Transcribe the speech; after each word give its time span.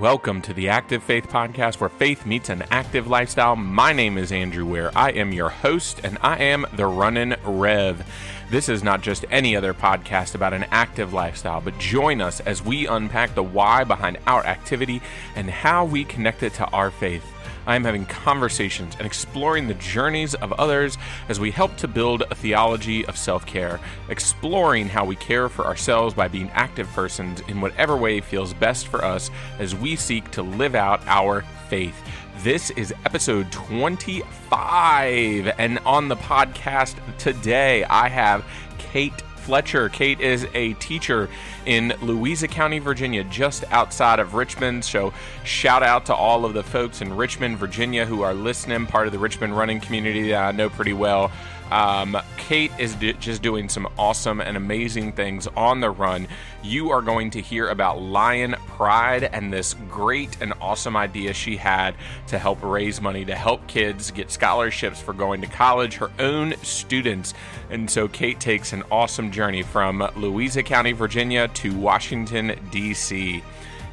Welcome 0.00 0.40
to 0.42 0.54
the 0.54 0.70
Active 0.70 1.02
Faith 1.02 1.28
Podcast, 1.28 1.78
where 1.78 1.90
faith 1.90 2.24
meets 2.24 2.48
an 2.48 2.64
active 2.70 3.06
lifestyle. 3.06 3.54
My 3.54 3.92
name 3.92 4.16
is 4.16 4.32
Andrew 4.32 4.64
Ware. 4.64 4.90
I 4.96 5.10
am 5.10 5.30
your 5.30 5.50
host, 5.50 6.00
and 6.02 6.16
I 6.22 6.38
am 6.38 6.64
the 6.72 6.86
Runnin' 6.86 7.36
Rev. 7.44 8.02
This 8.48 8.70
is 8.70 8.82
not 8.82 9.02
just 9.02 9.26
any 9.30 9.54
other 9.54 9.74
podcast 9.74 10.34
about 10.34 10.54
an 10.54 10.64
active 10.70 11.12
lifestyle, 11.12 11.60
but 11.60 11.78
join 11.78 12.22
us 12.22 12.40
as 12.40 12.64
we 12.64 12.86
unpack 12.86 13.34
the 13.34 13.42
why 13.42 13.84
behind 13.84 14.16
our 14.26 14.42
activity 14.46 15.02
and 15.36 15.50
how 15.50 15.84
we 15.84 16.04
connect 16.04 16.42
it 16.44 16.54
to 16.54 16.66
our 16.68 16.90
faith. 16.90 17.22
I 17.66 17.76
am 17.76 17.84
having 17.84 18.06
conversations 18.06 18.94
and 18.96 19.06
exploring 19.06 19.68
the 19.68 19.74
journeys 19.74 20.34
of 20.34 20.52
others 20.54 20.98
as 21.28 21.38
we 21.38 21.50
help 21.50 21.76
to 21.78 21.88
build 21.88 22.22
a 22.22 22.34
theology 22.34 23.04
of 23.06 23.16
self 23.16 23.46
care, 23.46 23.80
exploring 24.08 24.88
how 24.88 25.04
we 25.04 25.16
care 25.16 25.48
for 25.48 25.66
ourselves 25.66 26.14
by 26.14 26.28
being 26.28 26.50
active 26.50 26.88
persons 26.88 27.40
in 27.48 27.60
whatever 27.60 27.96
way 27.96 28.20
feels 28.20 28.54
best 28.54 28.88
for 28.88 29.04
us 29.04 29.30
as 29.58 29.74
we 29.74 29.96
seek 29.96 30.30
to 30.32 30.42
live 30.42 30.74
out 30.74 31.02
our 31.06 31.42
faith. 31.68 31.96
This 32.42 32.70
is 32.70 32.92
episode 33.04 33.52
25. 33.52 35.52
And 35.58 35.78
on 35.80 36.08
the 36.08 36.16
podcast 36.16 36.96
today, 37.18 37.84
I 37.84 38.08
have 38.08 38.44
Kate 38.78 39.22
Fletcher. 39.40 39.88
Kate 39.88 40.20
is 40.20 40.46
a 40.54 40.74
teacher 40.74 41.28
in 41.66 41.94
Louisa 42.00 42.48
County, 42.48 42.78
Virginia, 42.78 43.24
just 43.24 43.64
outside 43.70 44.20
of 44.20 44.34
Richmond. 44.34 44.84
So, 44.84 45.12
shout 45.44 45.82
out 45.82 46.06
to 46.06 46.14
all 46.14 46.44
of 46.44 46.54
the 46.54 46.62
folks 46.62 47.00
in 47.00 47.16
Richmond, 47.16 47.58
Virginia, 47.58 48.06
who 48.06 48.22
are 48.22 48.34
listening, 48.34 48.86
part 48.86 49.06
of 49.06 49.12
the 49.12 49.18
Richmond 49.18 49.56
running 49.56 49.80
community 49.80 50.28
that 50.30 50.42
I 50.42 50.52
know 50.52 50.70
pretty 50.70 50.92
well. 50.92 51.30
Um, 51.70 52.16
Kate 52.36 52.72
is 52.78 52.94
d- 52.96 53.12
just 53.14 53.42
doing 53.42 53.68
some 53.68 53.88
awesome 53.98 54.40
and 54.40 54.56
amazing 54.56 55.12
things 55.12 55.46
on 55.56 55.80
the 55.80 55.90
run. 55.90 56.26
You 56.62 56.90
are 56.90 57.00
going 57.00 57.30
to 57.30 57.40
hear 57.40 57.68
about 57.68 58.02
Lion 58.02 58.56
Pride 58.66 59.24
and 59.24 59.52
this 59.52 59.74
great 59.88 60.40
and 60.40 60.52
awesome 60.60 60.96
idea 60.96 61.32
she 61.32 61.56
had 61.56 61.94
to 62.26 62.38
help 62.38 62.62
raise 62.62 63.00
money 63.00 63.24
to 63.24 63.34
help 63.34 63.66
kids 63.66 64.10
get 64.10 64.30
scholarships 64.30 65.00
for 65.00 65.12
going 65.12 65.40
to 65.42 65.46
college, 65.46 65.94
her 65.94 66.10
own 66.18 66.54
students. 66.62 67.34
And 67.70 67.90
so 67.90 68.08
Kate 68.08 68.40
takes 68.40 68.72
an 68.72 68.82
awesome 68.90 69.30
journey 69.30 69.62
from 69.62 70.06
Louisa 70.16 70.62
County, 70.62 70.92
Virginia 70.92 71.48
to 71.48 71.76
Washington, 71.76 72.58
D.C. 72.70 73.42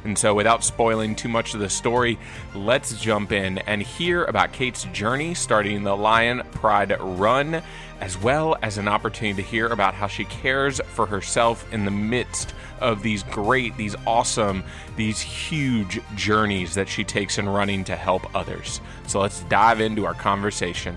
And 0.08 0.16
so, 0.16 0.32
without 0.32 0.64
spoiling 0.64 1.14
too 1.14 1.28
much 1.28 1.52
of 1.52 1.60
the 1.60 1.68
story, 1.68 2.18
let's 2.54 2.98
jump 2.98 3.30
in 3.30 3.58
and 3.58 3.82
hear 3.82 4.24
about 4.24 4.54
Kate's 4.54 4.84
journey 4.84 5.34
starting 5.34 5.82
the 5.82 5.94
Lion 5.94 6.40
Pride 6.50 6.98
Run, 6.98 7.62
as 8.00 8.16
well 8.16 8.56
as 8.62 8.78
an 8.78 8.88
opportunity 8.88 9.42
to 9.42 9.46
hear 9.46 9.66
about 9.66 9.92
how 9.92 10.06
she 10.06 10.24
cares 10.24 10.80
for 10.94 11.04
herself 11.04 11.70
in 11.74 11.84
the 11.84 11.90
midst 11.90 12.54
of 12.80 13.02
these 13.02 13.22
great, 13.24 13.76
these 13.76 13.94
awesome, 14.06 14.64
these 14.96 15.20
huge 15.20 16.00
journeys 16.14 16.74
that 16.74 16.88
she 16.88 17.04
takes 17.04 17.36
in 17.36 17.46
running 17.46 17.84
to 17.84 17.94
help 17.94 18.34
others. 18.34 18.80
So, 19.06 19.20
let's 19.20 19.40
dive 19.42 19.82
into 19.82 20.06
our 20.06 20.14
conversation. 20.14 20.96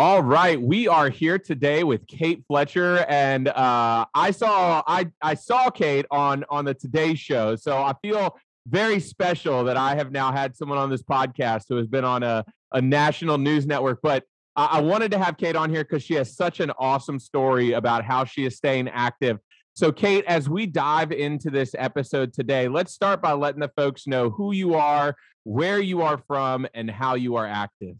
All 0.00 0.24
right, 0.24 0.60
we 0.60 0.88
are 0.88 1.08
here 1.08 1.38
today 1.38 1.84
with 1.84 2.04
Kate 2.08 2.42
Fletcher, 2.48 3.06
and 3.08 3.46
uh, 3.46 4.04
I 4.12 4.32
saw 4.32 4.82
I 4.88 5.06
I 5.22 5.34
saw 5.34 5.70
Kate 5.70 6.04
on 6.10 6.44
on 6.50 6.64
the 6.64 6.74
Today 6.74 7.14
Show, 7.14 7.54
so 7.54 7.76
I 7.76 7.94
feel 8.02 8.36
very 8.66 8.98
special 8.98 9.62
that 9.62 9.76
I 9.76 9.94
have 9.94 10.10
now 10.10 10.32
had 10.32 10.56
someone 10.56 10.78
on 10.78 10.90
this 10.90 11.04
podcast 11.04 11.66
who 11.68 11.76
has 11.76 11.86
been 11.86 12.04
on 12.04 12.24
a 12.24 12.44
a 12.72 12.82
national 12.82 13.38
news 13.38 13.66
network. 13.66 14.00
But 14.02 14.24
I, 14.56 14.64
I 14.64 14.80
wanted 14.80 15.12
to 15.12 15.18
have 15.18 15.36
Kate 15.36 15.54
on 15.54 15.70
here 15.70 15.84
because 15.84 16.02
she 16.02 16.14
has 16.14 16.34
such 16.34 16.58
an 16.58 16.72
awesome 16.76 17.20
story 17.20 17.74
about 17.74 18.02
how 18.02 18.24
she 18.24 18.44
is 18.46 18.56
staying 18.56 18.88
active. 18.88 19.38
So, 19.74 19.92
Kate, 19.92 20.24
as 20.26 20.48
we 20.48 20.66
dive 20.66 21.12
into 21.12 21.50
this 21.50 21.72
episode 21.78 22.32
today, 22.32 22.66
let's 22.66 22.92
start 22.92 23.22
by 23.22 23.34
letting 23.34 23.60
the 23.60 23.70
folks 23.76 24.08
know 24.08 24.28
who 24.28 24.50
you 24.50 24.74
are, 24.74 25.14
where 25.44 25.78
you 25.78 26.02
are 26.02 26.18
from, 26.18 26.66
and 26.74 26.90
how 26.90 27.14
you 27.14 27.36
are 27.36 27.46
active. 27.46 27.94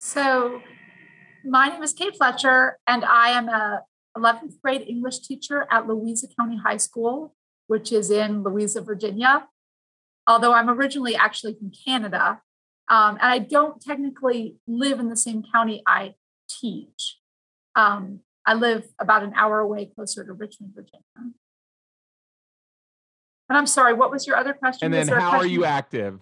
So, 0.00 0.62
my 1.44 1.68
name 1.68 1.82
is 1.82 1.92
Kate 1.92 2.16
Fletcher, 2.16 2.78
and 2.86 3.04
I 3.04 3.30
am 3.30 3.48
a 3.48 3.82
11th 4.16 4.60
grade 4.62 4.84
English 4.88 5.20
teacher 5.20 5.66
at 5.70 5.86
Louisa 5.86 6.28
County 6.38 6.56
High 6.56 6.76
School, 6.76 7.34
which 7.66 7.92
is 7.92 8.10
in 8.10 8.42
Louisa, 8.42 8.80
Virginia. 8.80 9.48
Although 10.26 10.52
I'm 10.52 10.70
originally 10.70 11.16
actually 11.16 11.54
from 11.54 11.72
Canada, 11.84 12.40
um, 12.88 13.18
and 13.20 13.30
I 13.30 13.38
don't 13.38 13.80
technically 13.80 14.56
live 14.66 15.00
in 15.00 15.08
the 15.08 15.16
same 15.16 15.42
county 15.52 15.82
I 15.86 16.14
teach. 16.48 17.18
Um, 17.74 18.20
I 18.46 18.54
live 18.54 18.86
about 19.00 19.24
an 19.24 19.32
hour 19.36 19.58
away, 19.58 19.86
closer 19.86 20.24
to 20.24 20.32
Richmond, 20.32 20.74
Virginia. 20.74 21.02
And 23.48 23.58
I'm 23.58 23.66
sorry, 23.66 23.94
what 23.94 24.10
was 24.10 24.26
your 24.26 24.36
other 24.36 24.52
question? 24.52 24.86
And 24.86 24.94
then, 24.94 25.08
how 25.08 25.38
are 25.38 25.46
you 25.46 25.64
active? 25.64 26.20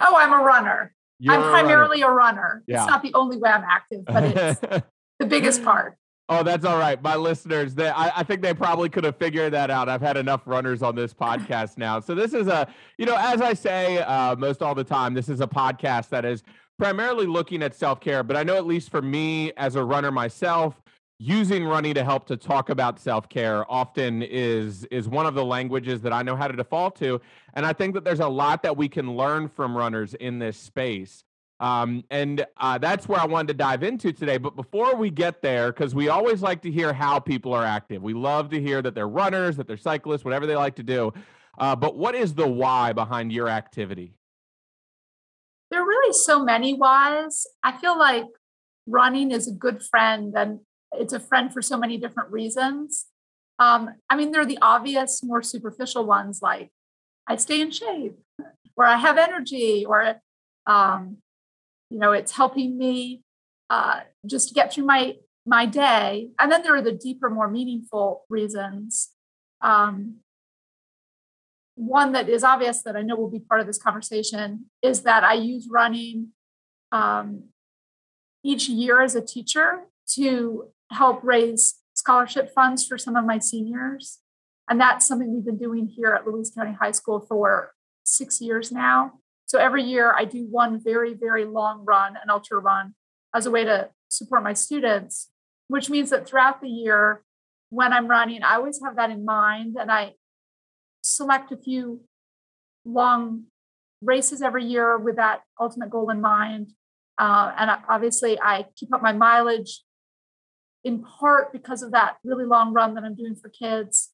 Oh, 0.00 0.16
I'm 0.16 0.32
a 0.32 0.44
runner. 0.44 0.94
You're 1.18 1.34
I'm 1.34 1.42
primarily 1.42 2.02
a 2.02 2.10
runner. 2.10 2.40
a 2.40 2.42
runner. 2.42 2.62
Yeah. 2.66 2.82
It's 2.82 2.90
not 2.90 3.02
the 3.02 3.12
only 3.14 3.36
way 3.36 3.50
I'm 3.50 3.64
active, 3.64 4.04
but 4.04 4.24
it's 4.24 4.60
the 5.18 5.26
biggest 5.26 5.64
part. 5.64 5.96
Oh, 6.30 6.42
that's 6.42 6.66
all 6.66 6.78
right. 6.78 7.02
My 7.02 7.16
listeners, 7.16 7.74
they, 7.74 7.88
I, 7.88 8.20
I, 8.20 8.22
think 8.22 8.42
they 8.42 8.52
probably 8.52 8.90
could 8.90 9.04
have 9.04 9.16
figured 9.16 9.54
that 9.54 9.70
out. 9.70 9.88
I've 9.88 10.02
had 10.02 10.18
enough 10.18 10.42
runners 10.44 10.82
on 10.82 10.94
this 10.94 11.14
podcast 11.14 11.78
now. 11.78 12.00
So 12.00 12.14
this 12.14 12.34
is 12.34 12.48
a, 12.48 12.68
you 12.98 13.06
know, 13.06 13.16
as 13.18 13.40
I 13.40 13.54
say 13.54 13.98
uh, 14.00 14.36
most 14.36 14.60
all 14.60 14.74
the 14.74 14.84
time, 14.84 15.14
this 15.14 15.30
is 15.30 15.40
a 15.40 15.46
podcast 15.46 16.10
that 16.10 16.26
is 16.26 16.42
primarily 16.78 17.26
looking 17.26 17.62
at 17.62 17.74
self 17.74 18.00
care. 18.00 18.22
But 18.22 18.36
I 18.36 18.42
know 18.42 18.56
at 18.56 18.66
least 18.66 18.90
for 18.90 19.00
me 19.00 19.52
as 19.56 19.74
a 19.74 19.82
runner 19.82 20.10
myself, 20.10 20.82
using 21.18 21.64
running 21.64 21.94
to 21.94 22.04
help 22.04 22.26
to 22.26 22.36
talk 22.36 22.70
about 22.70 23.00
self-care 23.00 23.70
often 23.70 24.22
is 24.22 24.84
is 24.84 25.08
one 25.08 25.26
of 25.26 25.34
the 25.34 25.44
languages 25.44 26.00
that 26.02 26.12
I 26.12 26.22
know 26.22 26.36
how 26.36 26.46
to 26.46 26.56
default 26.56 26.96
to. 26.96 27.20
And 27.54 27.66
I 27.66 27.72
think 27.72 27.94
that 27.94 28.04
there's 28.04 28.20
a 28.20 28.28
lot 28.28 28.62
that 28.62 28.76
we 28.76 28.88
can 28.88 29.16
learn 29.16 29.48
from 29.48 29.76
runners 29.76 30.14
in 30.14 30.38
this 30.38 30.56
space. 30.56 31.24
Um, 31.60 32.04
and 32.10 32.46
uh, 32.58 32.78
that's 32.78 33.08
where 33.08 33.18
I 33.18 33.26
wanted 33.26 33.48
to 33.48 33.54
dive 33.54 33.82
into 33.82 34.12
today. 34.12 34.38
But 34.38 34.54
before 34.54 34.94
we 34.94 35.10
get 35.10 35.42
there 35.42 35.72
because 35.72 35.92
we 35.92 36.08
always 36.08 36.40
like 36.40 36.62
to 36.62 36.70
hear 36.70 36.92
how 36.92 37.18
people 37.18 37.52
are 37.52 37.64
active. 37.64 38.00
We 38.00 38.14
love 38.14 38.50
to 38.50 38.60
hear 38.60 38.80
that 38.80 38.94
they're 38.94 39.08
runners 39.08 39.56
that 39.56 39.66
they're 39.66 39.76
cyclists 39.76 40.24
whatever 40.24 40.46
they 40.46 40.54
like 40.54 40.76
to 40.76 40.84
do. 40.84 41.12
Uh, 41.58 41.74
but 41.74 41.96
what 41.96 42.14
is 42.14 42.34
the 42.34 42.46
why 42.46 42.92
behind 42.92 43.32
your 43.32 43.48
activity? 43.48 44.14
There 45.72 45.82
are 45.82 45.86
really 45.86 46.12
so 46.12 46.44
many 46.44 46.74
whys. 46.74 47.44
I 47.64 47.76
feel 47.76 47.98
like 47.98 48.24
running 48.86 49.32
is 49.32 49.48
a 49.48 49.52
good 49.52 49.82
friend 49.82 50.32
and 50.36 50.60
it's 50.92 51.12
a 51.12 51.20
friend 51.20 51.52
for 51.52 51.62
so 51.62 51.76
many 51.76 51.96
different 51.96 52.30
reasons. 52.30 53.06
Um, 53.58 53.90
I 54.08 54.16
mean, 54.16 54.30
there 54.30 54.42
are 54.42 54.46
the 54.46 54.58
obvious, 54.62 55.22
more 55.22 55.42
superficial 55.42 56.04
ones 56.04 56.40
like 56.42 56.70
I 57.26 57.36
stay 57.36 57.60
in 57.60 57.70
shape, 57.70 58.18
or 58.76 58.84
I 58.84 58.96
have 58.96 59.18
energy, 59.18 59.84
or 59.84 60.20
um, 60.66 61.18
you 61.90 61.98
know, 61.98 62.12
it's 62.12 62.32
helping 62.32 62.78
me 62.78 63.22
uh, 63.70 64.00
just 64.26 64.54
get 64.54 64.72
through 64.72 64.86
my 64.86 65.16
my 65.44 65.66
day. 65.66 66.30
And 66.38 66.52
then 66.52 66.62
there 66.62 66.74
are 66.74 66.82
the 66.82 66.92
deeper, 66.92 67.30
more 67.30 67.48
meaningful 67.48 68.24
reasons. 68.28 69.10
Um, 69.60 70.16
one 71.74 72.12
that 72.12 72.28
is 72.28 72.44
obvious 72.44 72.82
that 72.82 72.96
I 72.96 73.02
know 73.02 73.16
will 73.16 73.30
be 73.30 73.40
part 73.40 73.60
of 73.60 73.66
this 73.66 73.78
conversation 73.78 74.66
is 74.82 75.02
that 75.02 75.24
I 75.24 75.34
use 75.34 75.68
running 75.70 76.28
um, 76.92 77.44
each 78.42 78.68
year 78.68 79.00
as 79.00 79.14
a 79.14 79.24
teacher 79.24 79.84
to 80.14 80.70
help 80.90 81.20
raise 81.22 81.76
scholarship 81.94 82.52
funds 82.54 82.86
for 82.86 82.96
some 82.98 83.16
of 83.16 83.24
my 83.24 83.38
seniors. 83.38 84.18
And 84.70 84.80
that's 84.80 85.06
something 85.06 85.32
we've 85.32 85.44
been 85.44 85.58
doing 85.58 85.86
here 85.86 86.12
at 86.12 86.26
Louisa 86.26 86.52
County 86.54 86.76
High 86.78 86.90
School 86.92 87.20
for 87.20 87.72
six 88.04 88.40
years 88.40 88.70
now. 88.70 89.12
So 89.46 89.58
every 89.58 89.82
year 89.82 90.14
I 90.14 90.24
do 90.24 90.46
one 90.50 90.82
very, 90.82 91.14
very 91.14 91.44
long 91.44 91.84
run, 91.84 92.16
an 92.22 92.28
ultra 92.30 92.58
run, 92.58 92.94
as 93.34 93.46
a 93.46 93.50
way 93.50 93.64
to 93.64 93.88
support 94.08 94.42
my 94.42 94.52
students, 94.52 95.30
which 95.68 95.88
means 95.88 96.10
that 96.10 96.26
throughout 96.26 96.60
the 96.60 96.68
year, 96.68 97.22
when 97.70 97.92
I'm 97.92 98.08
running, 98.08 98.42
I 98.42 98.56
always 98.56 98.80
have 98.82 98.96
that 98.96 99.10
in 99.10 99.24
mind 99.24 99.76
and 99.80 99.90
I 99.90 100.14
select 101.02 101.52
a 101.52 101.56
few 101.56 102.02
long 102.84 103.44
races 104.02 104.42
every 104.42 104.64
year 104.64 104.96
with 104.98 105.16
that 105.16 105.42
ultimate 105.60 105.90
goal 105.90 106.10
in 106.10 106.20
mind. 106.20 106.72
Uh, 107.18 107.52
and 107.56 107.70
obviously, 107.88 108.38
I 108.40 108.66
keep 108.76 108.94
up 108.94 109.02
my 109.02 109.12
mileage 109.12 109.82
in 110.84 111.02
part 111.02 111.52
because 111.52 111.82
of 111.82 111.92
that 111.92 112.16
really 112.24 112.44
long 112.44 112.72
run 112.72 112.94
that 112.94 113.04
I'm 113.04 113.14
doing 113.14 113.34
for 113.34 113.48
kids. 113.48 114.10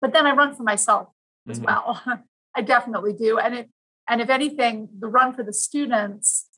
But 0.00 0.12
then 0.12 0.26
I 0.26 0.32
run 0.32 0.54
for 0.54 0.62
myself 0.62 1.08
as 1.48 1.58
mm-hmm. 1.58 1.66
well. 1.66 2.02
I 2.56 2.62
definitely 2.62 3.12
do. 3.12 3.38
And 3.38 3.54
it 3.54 3.70
and 4.08 4.20
if 4.20 4.28
anything, 4.28 4.88
the 4.98 5.06
run 5.06 5.34
for 5.34 5.44
the 5.44 5.52
students 5.52 6.48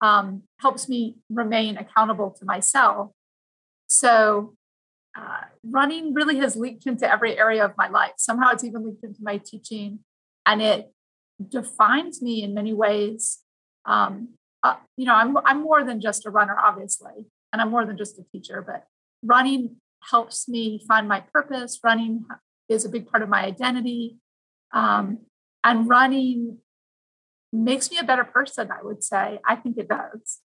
um, 0.00 0.44
helps 0.60 0.88
me 0.88 1.16
remain 1.28 1.76
accountable 1.76 2.30
to 2.38 2.44
myself. 2.46 3.10
So 3.86 4.54
uh, 5.16 5.42
running 5.62 6.14
really 6.14 6.38
has 6.38 6.56
leaked 6.56 6.86
into 6.86 7.10
every 7.10 7.38
area 7.38 7.64
of 7.64 7.72
my 7.76 7.88
life. 7.88 8.12
Somehow 8.16 8.50
it's 8.52 8.64
even 8.64 8.86
leaked 8.86 9.04
into 9.04 9.20
my 9.22 9.36
teaching, 9.36 9.98
and 10.46 10.62
it 10.62 10.90
defines 11.46 12.22
me 12.22 12.42
in 12.42 12.54
many 12.54 12.72
ways. 12.72 13.40
Um, 13.84 14.30
uh, 14.62 14.76
you 14.96 15.04
know, 15.04 15.14
I'm 15.14 15.36
I'm 15.38 15.62
more 15.62 15.84
than 15.84 16.00
just 16.00 16.24
a 16.24 16.30
runner, 16.30 16.56
obviously, 16.58 17.26
and 17.52 17.60
I'm 17.60 17.70
more 17.70 17.84
than 17.84 17.96
just 17.96 18.18
a 18.18 18.24
teacher, 18.32 18.62
but 18.66 18.84
running 19.22 19.76
helps 20.10 20.48
me 20.48 20.82
find 20.88 21.06
my 21.06 21.20
purpose. 21.32 21.78
Running 21.84 22.24
is 22.68 22.84
a 22.84 22.88
big 22.88 23.06
part 23.06 23.22
of 23.22 23.28
my 23.28 23.44
identity. 23.44 24.18
Um, 24.72 25.18
and 25.64 25.88
running 25.88 26.58
makes 27.52 27.90
me 27.90 27.98
a 27.98 28.04
better 28.04 28.24
person, 28.24 28.70
I 28.70 28.82
would 28.82 29.04
say. 29.04 29.38
I 29.46 29.56
think 29.56 29.76
it 29.78 29.88
does. 29.88 30.40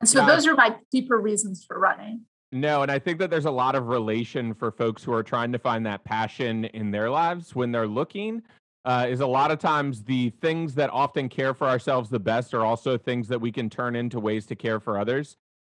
And 0.00 0.08
so 0.08 0.26
those 0.26 0.46
are 0.46 0.54
my 0.54 0.76
deeper 0.90 1.18
reasons 1.18 1.64
for 1.64 1.78
running. 1.78 2.22
No, 2.50 2.82
and 2.82 2.90
I 2.90 2.98
think 2.98 3.18
that 3.20 3.30
there's 3.30 3.46
a 3.46 3.50
lot 3.50 3.74
of 3.74 3.86
relation 3.86 4.52
for 4.52 4.70
folks 4.70 5.02
who 5.02 5.12
are 5.12 5.22
trying 5.22 5.52
to 5.52 5.58
find 5.58 5.86
that 5.86 6.04
passion 6.04 6.66
in 6.66 6.90
their 6.90 7.08
lives 7.08 7.54
when 7.54 7.72
they're 7.72 7.88
looking. 7.88 8.42
Uh, 8.84 9.06
is 9.08 9.20
a 9.20 9.26
lot 9.26 9.52
of 9.52 9.60
times 9.60 10.02
the 10.02 10.30
things 10.40 10.74
that 10.74 10.90
often 10.90 11.28
care 11.28 11.54
for 11.54 11.68
ourselves 11.68 12.10
the 12.10 12.18
best 12.18 12.52
are 12.52 12.64
also 12.64 12.98
things 12.98 13.28
that 13.28 13.40
we 13.40 13.52
can 13.52 13.70
turn 13.70 13.94
into 13.94 14.18
ways 14.18 14.44
to 14.44 14.56
care 14.56 14.80
for 14.80 14.98
others. 14.98 15.36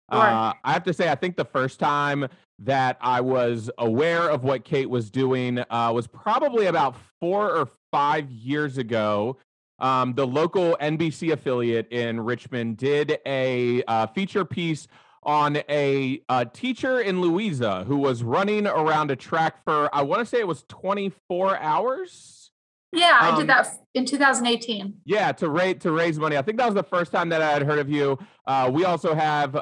Uh, 0.09 0.53
I 0.63 0.73
have 0.73 0.83
to 0.83 0.93
say, 0.93 1.09
I 1.09 1.15
think 1.15 1.37
the 1.37 1.45
first 1.45 1.79
time 1.79 2.27
that 2.59 2.97
I 3.01 3.21
was 3.21 3.69
aware 3.77 4.29
of 4.29 4.43
what 4.43 4.63
Kate 4.63 4.89
was 4.89 5.09
doing 5.09 5.59
uh, 5.69 5.91
was 5.93 6.07
probably 6.07 6.67
about 6.67 6.95
four 7.19 7.51
or 7.51 7.69
five 7.91 8.29
years 8.31 8.77
ago. 8.77 9.37
Um, 9.79 10.13
the 10.13 10.25
local 10.25 10.77
NBC 10.79 11.33
affiliate 11.33 11.91
in 11.91 12.19
Richmond 12.19 12.77
did 12.77 13.19
a 13.25 13.83
uh, 13.83 14.07
feature 14.07 14.45
piece 14.45 14.87
on 15.23 15.57
a, 15.69 16.21
a, 16.29 16.45
teacher 16.45 16.99
in 16.99 17.21
Louisa 17.21 17.83
who 17.85 17.97
was 17.97 18.23
running 18.23 18.67
around 18.67 19.09
a 19.09 19.15
track 19.15 19.63
for, 19.63 19.93
I 19.93 20.01
want 20.01 20.19
to 20.19 20.25
say 20.25 20.39
it 20.39 20.47
was 20.47 20.63
24 20.67 21.57
hours. 21.59 22.42
Yeah, 22.93 23.17
I 23.19 23.31
did 23.31 23.41
um, 23.41 23.47
that 23.47 23.67
in 23.95 24.05
2018. 24.05 24.93
Yeah, 25.05 25.31
to 25.33 25.49
raise 25.49 25.77
to 25.79 25.91
raise 25.91 26.19
money. 26.19 26.37
I 26.37 26.43
think 26.43 26.57
that 26.59 26.65
was 26.65 26.75
the 26.75 26.83
first 26.83 27.11
time 27.11 27.29
that 27.29 27.41
I 27.41 27.51
had 27.51 27.63
heard 27.63 27.79
of 27.79 27.89
you. 27.89 28.19
Uh, 28.45 28.69
we 28.71 28.85
also 28.85 29.15
have 29.15 29.55
uh, 29.55 29.59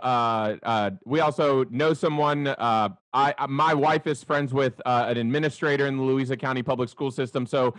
uh, 0.63 0.91
we 1.05 1.21
also 1.21 1.63
know 1.65 1.93
someone. 1.93 2.47
Uh, 2.47 2.89
I 3.13 3.33
uh, 3.37 3.47
my 3.47 3.73
wife 3.73 4.05
is 4.05 4.21
friends 4.21 4.53
with 4.53 4.81
uh, 4.85 5.05
an 5.07 5.17
administrator 5.17 5.87
in 5.87 5.95
the 5.95 6.03
Louisa 6.03 6.35
County 6.35 6.61
Public 6.61 6.89
School 6.89 7.09
System. 7.09 7.45
So 7.45 7.73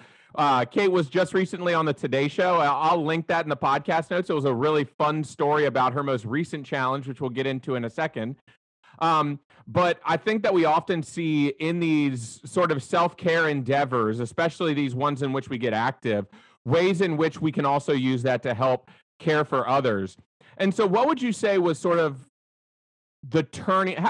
Kate 0.71 0.91
was 0.91 1.09
just 1.09 1.35
recently 1.35 1.75
on 1.75 1.85
the 1.85 1.93
Today 1.93 2.29
Show. 2.29 2.57
I'll 2.57 3.05
link 3.05 3.27
that 3.27 3.45
in 3.45 3.51
the 3.51 3.57
podcast 3.57 4.11
notes. 4.11 4.31
It 4.31 4.35
was 4.35 4.47
a 4.47 4.55
really 4.55 4.85
fun 4.85 5.23
story 5.23 5.67
about 5.67 5.93
her 5.93 6.03
most 6.03 6.25
recent 6.25 6.65
challenge, 6.65 7.07
which 7.07 7.21
we'll 7.21 7.31
get 7.31 7.47
into 7.47 7.75
in 7.75 7.85
a 7.85 7.91
second. 7.91 8.37
Um, 9.01 9.41
but 9.67 10.01
I 10.05 10.17
think 10.17 10.43
that 10.43 10.55
we 10.55 10.65
often 10.65 11.03
see 11.03 11.49
in 11.49 11.81
these 11.81 12.41
sort 12.45 12.73
of 12.73 12.83
self 12.83 13.17
care 13.17 13.49
endeavors, 13.49 14.21
especially 14.21 14.75
these 14.75 14.95
ones 14.95 15.23
in 15.23 15.33
which 15.33 15.49
we 15.49 15.59
get 15.59 15.73
active, 15.73 16.27
ways 16.65 17.01
in 17.01 17.17
which 17.17 17.41
we 17.41 17.53
can 17.53 17.65
also 17.65 17.93
use 17.93 18.23
that 18.23 18.43
to 18.43 18.55
help 18.55 18.91
care 19.19 19.45
for 19.45 19.69
others. 19.69 20.17
And 20.59 20.75
so, 20.75 20.87
what 20.87 21.07
would 21.07 21.23
you 21.23 21.33
say 21.33 21.59
was 21.59 21.79
sort 21.79 21.99
of 21.99 22.29
the 23.29 23.43
turning? 23.43 24.03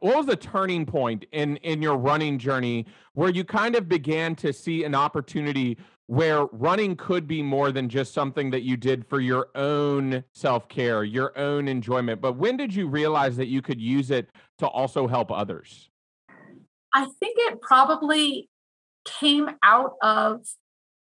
What 0.00 0.16
was 0.16 0.26
the 0.26 0.36
turning 0.36 0.86
point 0.86 1.24
in 1.32 1.56
in 1.58 1.80
your 1.80 1.96
running 1.96 2.38
journey 2.38 2.86
where 3.14 3.30
you 3.30 3.44
kind 3.44 3.76
of 3.76 3.88
began 3.88 4.34
to 4.36 4.52
see 4.52 4.84
an 4.84 4.94
opportunity 4.94 5.78
where 6.06 6.44
running 6.46 6.96
could 6.96 7.26
be 7.26 7.42
more 7.42 7.72
than 7.72 7.88
just 7.88 8.12
something 8.12 8.50
that 8.50 8.62
you 8.62 8.76
did 8.76 9.06
for 9.06 9.20
your 9.20 9.48
own 9.54 10.24
self 10.32 10.68
care, 10.68 11.02
your 11.02 11.36
own 11.38 11.66
enjoyment. 11.66 12.20
But 12.20 12.34
when 12.34 12.56
did 12.56 12.74
you 12.74 12.88
realize 12.88 13.36
that 13.36 13.46
you 13.46 13.62
could 13.62 13.80
use 13.80 14.10
it 14.10 14.28
to 14.58 14.66
also 14.66 15.06
help 15.06 15.32
others? 15.32 15.88
I 16.92 17.06
think 17.18 17.36
it 17.38 17.60
probably 17.60 18.48
came 19.04 19.50
out 19.62 19.94
of 20.02 20.46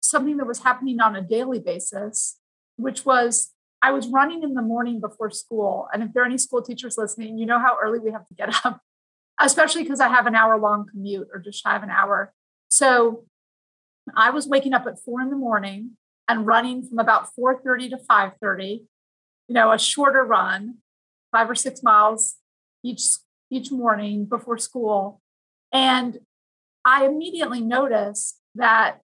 something 0.01 0.37
that 0.37 0.45
was 0.45 0.59
happening 0.59 0.99
on 1.01 1.15
a 1.15 1.21
daily 1.21 1.59
basis, 1.59 2.37
which 2.77 3.05
was 3.05 3.51
I 3.81 3.91
was 3.91 4.07
running 4.07 4.43
in 4.43 4.53
the 4.53 4.61
morning 4.61 4.99
before 4.99 5.29
school. 5.31 5.87
And 5.93 6.03
if 6.03 6.13
there 6.13 6.23
are 6.23 6.25
any 6.25 6.37
school 6.37 6.61
teachers 6.61 6.97
listening, 6.97 7.37
you 7.37 7.45
know 7.45 7.59
how 7.59 7.77
early 7.81 7.99
we 7.99 8.11
have 8.11 8.25
to 8.27 8.33
get 8.33 8.49
up, 8.65 8.81
especially 9.39 9.83
because 9.83 9.99
I 9.99 10.09
have 10.09 10.27
an 10.27 10.35
hour 10.35 10.57
long 10.59 10.85
commute 10.89 11.27
or 11.33 11.39
just 11.39 11.61
shy 11.61 11.75
of 11.75 11.83
an 11.83 11.89
hour. 11.89 12.33
So 12.69 13.25
I 14.15 14.29
was 14.29 14.47
waking 14.47 14.73
up 14.73 14.85
at 14.85 14.99
four 14.99 15.21
in 15.21 15.29
the 15.29 15.35
morning 15.35 15.91
and 16.27 16.45
running 16.45 16.83
from 16.83 16.99
about 16.99 17.29
4:30 17.35 17.89
to 17.89 17.97
5:30, 17.97 18.85
you 19.47 19.53
know, 19.53 19.71
a 19.71 19.79
shorter 19.79 20.23
run, 20.23 20.79
five 21.31 21.49
or 21.49 21.55
six 21.55 21.81
miles 21.83 22.35
each 22.83 23.03
each 23.49 23.71
morning 23.71 24.25
before 24.25 24.57
school. 24.57 25.21
And 25.71 26.19
I 26.83 27.05
immediately 27.05 27.61
noticed 27.61 28.39
that 28.55 29.01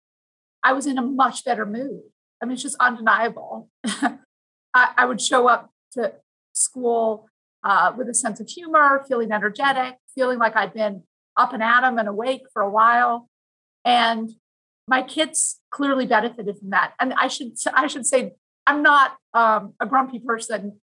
I 0.63 0.73
was 0.73 0.87
in 0.87 0.99
a 0.99 1.03
much 1.03 1.45
better 1.45 1.65
mood. 1.65 2.03
I 2.43 2.47
mean, 2.47 2.55
it's 2.55 2.63
just 2.63 2.77
undeniable. 2.81 3.69
I, 3.85 4.19
I, 4.75 5.05
would 5.07 5.21
show 5.21 5.49
up 5.49 5.71
to 5.93 6.13
school 6.53 7.29
uh, 7.65 7.93
with 7.97 8.09
a 8.09 8.15
sense 8.15 8.39
of 8.41 8.49
humor, 8.49 9.05
feeling 9.09 9.33
energetic, 9.33 9.97
feeling 10.15 10.39
like 10.39 10.57
I'd 10.57 10.75
been 10.75 11.05
up 11.37 11.53
and 11.53 11.63
at 11.63 11.85
'em 11.85 11.99
and 11.99 12.09
awake 12.09 12.43
for 12.53 12.63
a 12.63 12.71
while. 12.71 13.29
And 13.85 14.31
my 14.89 15.03
kids 15.03 15.61
clearly 15.71 16.07
benefited 16.07 16.59
from 16.59 16.71
that. 16.71 16.95
And 16.99 17.13
I 17.15 17.29
should 17.29 17.53
I 17.75 17.87
should 17.87 18.07
say 18.07 18.33
I'm 18.67 18.83
not 18.83 19.17
um, 19.35 19.75
a 19.81 19.87
grumpy 19.87 20.19
person 20.19 20.81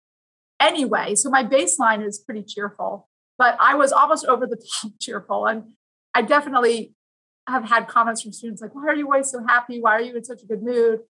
anyway, 0.60 1.14
so 1.14 1.30
my 1.30 1.44
baseline 1.44 2.06
is 2.06 2.18
pretty 2.18 2.42
cheerful. 2.42 3.08
But 3.38 3.56
I 3.60 3.74
was 3.74 3.92
almost 3.92 4.26
over 4.26 4.46
the 4.46 4.56
top 4.82 4.92
cheerful, 5.00 5.46
and 5.46 5.72
I 6.14 6.22
definitely 6.22 6.94
have 7.48 7.68
had 7.68 7.88
comments 7.88 8.22
from 8.22 8.32
students 8.32 8.60
like, 8.60 8.74
"Why 8.74 8.86
are 8.86 8.94
you 8.94 9.06
always 9.06 9.30
so 9.30 9.44
happy? 9.46 9.80
Why 9.80 9.92
are 9.92 10.02
you 10.02 10.16
in 10.16 10.24
such 10.24 10.42
a 10.42 10.46
good 10.46 10.62
mood? 10.62 11.00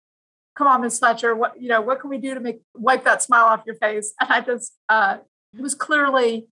Come 0.57 0.67
on, 0.67 0.83
Miss 0.83 0.99
Fletcher. 0.99 1.35
What 1.35 1.61
you 1.61 1.69
know? 1.69 1.81
What 1.81 2.01
can 2.01 2.11
we 2.11 2.19
do 2.19 2.35
to 2.35 2.41
make 2.41 2.61
wipe 2.75 3.05
that 3.05 3.23
smile 3.23 3.47
off 3.47 3.63
your 3.67 3.77
face?" 3.77 4.15
And 4.21 4.31
I 4.31 4.41
just 4.41 4.75
uh, 4.89 5.19
was 5.59 5.75
clearly 5.75 6.49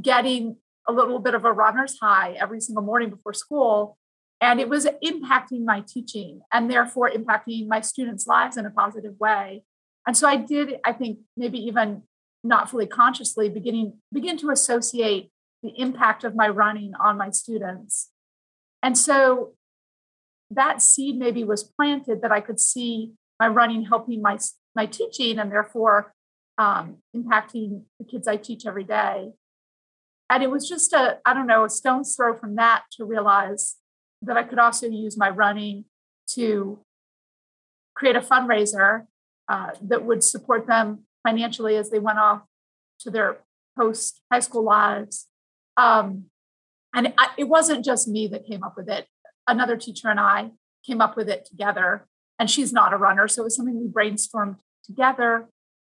getting 0.00 0.56
a 0.88 0.92
little 0.92 1.18
bit 1.18 1.34
of 1.34 1.44
a 1.44 1.52
runner's 1.52 1.98
high 2.00 2.32
every 2.32 2.60
single 2.60 2.82
morning 2.82 3.10
before 3.10 3.32
school 3.34 3.98
and 4.40 4.60
it 4.60 4.68
was 4.68 4.86
impacting 5.04 5.64
my 5.64 5.84
teaching 5.86 6.40
and 6.52 6.70
therefore 6.70 7.10
impacting 7.10 7.68
my 7.68 7.80
students' 7.80 8.26
lives 8.26 8.56
in 8.56 8.64
a 8.64 8.70
positive 8.70 9.18
way. 9.20 9.64
And 10.06 10.16
so 10.16 10.26
I 10.26 10.36
did, 10.36 10.80
I 10.84 10.92
think, 10.92 11.18
maybe 11.36 11.58
even 11.58 12.02
not 12.42 12.70
fully 12.70 12.86
consciously 12.86 13.50
beginning 13.50 13.98
begin 14.12 14.38
to 14.38 14.50
associate 14.50 15.30
the 15.62 15.72
impact 15.76 16.24
of 16.24 16.34
my 16.34 16.48
running 16.48 16.92
on 16.98 17.18
my 17.18 17.30
students. 17.30 18.08
And 18.82 18.96
so 18.96 19.52
that 20.50 20.80
seed 20.80 21.18
maybe 21.18 21.44
was 21.44 21.62
planted 21.62 22.22
that 22.22 22.32
I 22.32 22.40
could 22.40 22.58
see 22.58 23.12
my 23.38 23.48
running 23.48 23.84
helping 23.84 24.22
my 24.22 24.38
my 24.74 24.86
teaching 24.86 25.38
and 25.38 25.52
therefore 25.52 26.14
um, 26.56 26.98
impacting 27.14 27.82
the 27.98 28.04
kids 28.04 28.26
I 28.26 28.36
teach 28.36 28.66
every 28.66 28.84
day. 28.84 29.32
And 30.30 30.42
it 30.42 30.50
was 30.50 30.68
just 30.68 30.92
a, 30.92 31.18
I 31.26 31.34
don't 31.34 31.46
know, 31.46 31.64
a 31.64 31.70
stone's 31.70 32.14
throw 32.14 32.36
from 32.36 32.54
that 32.56 32.84
to 32.92 33.04
realize 33.04 33.76
that 34.22 34.36
I 34.36 34.42
could 34.42 34.58
also 34.58 34.86
use 34.86 35.16
my 35.16 35.30
running 35.30 35.84
to 36.34 36.80
create 37.94 38.16
a 38.16 38.20
fundraiser 38.20 39.06
uh, 39.48 39.70
that 39.82 40.04
would 40.04 40.22
support 40.22 40.66
them 40.66 41.00
financially 41.26 41.76
as 41.76 41.90
they 41.90 41.98
went 41.98 42.18
off 42.18 42.42
to 43.00 43.10
their 43.10 43.38
post 43.78 44.20
high 44.32 44.40
school 44.40 44.64
lives. 44.64 45.26
Um, 45.76 46.26
and 46.94 47.12
I, 47.18 47.28
it 47.38 47.44
wasn't 47.44 47.84
just 47.84 48.08
me 48.08 48.26
that 48.28 48.46
came 48.46 48.62
up 48.62 48.74
with 48.76 48.88
it. 48.88 49.06
Another 49.46 49.76
teacher 49.76 50.08
and 50.08 50.20
I 50.20 50.50
came 50.86 51.00
up 51.00 51.16
with 51.16 51.28
it 51.28 51.44
together. 51.44 52.06
And 52.38 52.50
she's 52.50 52.72
not 52.72 52.94
a 52.94 52.96
runner, 52.96 53.28
so 53.28 53.42
it 53.42 53.44
was 53.44 53.56
something 53.56 53.78
we 53.78 53.86
brainstormed 53.86 54.56
together. 54.82 55.48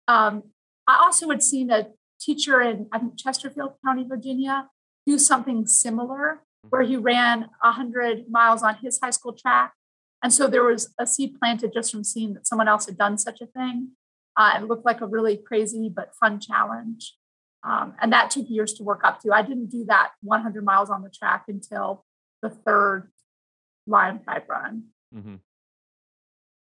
Um, 0.07 0.43
I 0.87 0.99
also 0.99 1.29
had 1.29 1.43
seen 1.43 1.69
a 1.69 1.89
teacher 2.19 2.59
in 2.59 2.87
I 2.91 2.97
think 2.97 3.19
Chesterfield 3.19 3.73
County, 3.85 4.03
Virginia, 4.07 4.67
do 5.05 5.19
something 5.19 5.67
similar 5.67 6.41
where 6.69 6.81
he 6.81 6.97
ran 6.97 7.49
100 7.61 8.29
miles 8.29 8.63
on 8.63 8.75
his 8.81 8.99
high 9.01 9.09
school 9.11 9.33
track. 9.33 9.73
And 10.21 10.33
so 10.33 10.47
there 10.47 10.63
was 10.63 10.93
a 10.99 11.07
seed 11.07 11.39
planted 11.39 11.71
just 11.73 11.91
from 11.91 12.03
seeing 12.03 12.33
that 12.33 12.47
someone 12.47 12.67
else 12.67 12.85
had 12.85 12.97
done 12.97 13.17
such 13.17 13.39
a 13.41 13.45
thing. 13.45 13.91
Uh, 14.35 14.53
it 14.57 14.67
looked 14.67 14.85
like 14.85 15.01
a 15.01 15.05
really 15.05 15.37
crazy 15.37 15.89
but 15.93 16.13
fun 16.19 16.39
challenge. 16.39 17.15
Um, 17.63 17.93
and 18.01 18.11
that 18.13 18.31
took 18.31 18.49
years 18.49 18.73
to 18.75 18.83
work 18.83 19.01
up 19.03 19.21
to. 19.21 19.33
I 19.33 19.41
didn't 19.41 19.67
do 19.67 19.85
that 19.85 20.11
100 20.21 20.63
miles 20.63 20.89
on 20.89 21.03
the 21.03 21.09
track 21.09 21.45
until 21.47 22.05
the 22.41 22.49
third 22.49 23.11
Lion 23.87 24.19
Pride 24.19 24.43
run. 24.47 24.83
Mm-hmm. 25.13 25.35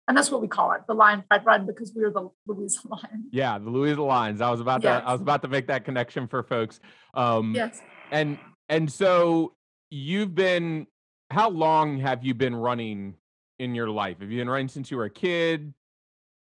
And 0.08 0.16
that's 0.18 0.32
what 0.32 0.42
we 0.42 0.48
call 0.48 0.72
it, 0.72 0.82
the 0.88 0.94
Lion 0.94 1.24
Pride 1.30 1.46
run, 1.46 1.66
because 1.66 1.94
we 1.94 2.04
are 2.04 2.12
the 2.12 2.30
Louisa 2.48 2.80
Lions. 2.88 3.28
Yeah, 3.32 3.58
the 3.58 3.70
Louisa 3.70 4.02
Lions. 4.02 4.40
I 4.42 4.50
was 4.50 4.62
about 4.62 4.82
yes. 4.82 5.02
to 5.02 5.08
I 5.08 5.12
was 5.12 5.22
about 5.22 5.42
to 5.42 5.50
make 5.50 5.68
that 5.68 5.84
connection 5.84 6.28
for 6.28 6.44
folks. 6.44 6.80
Um, 7.14 7.54
yes. 7.54 7.82
And 8.12 8.40
and 8.70 8.92
so 8.92 9.54
you've 9.90 10.36
been 10.36 10.88
how 11.30 11.50
long 11.50 12.00
have 12.00 12.24
you 12.24 12.34
been 12.34 12.56
running 12.56 13.16
in 13.60 13.76
your 13.76 13.90
life? 13.90 14.20
Have 14.20 14.32
you 14.32 14.40
been 14.40 14.50
running 14.50 14.68
since 14.68 14.90
you 14.92 14.98
were 14.98 15.06
a 15.06 15.10
kid, 15.10 15.74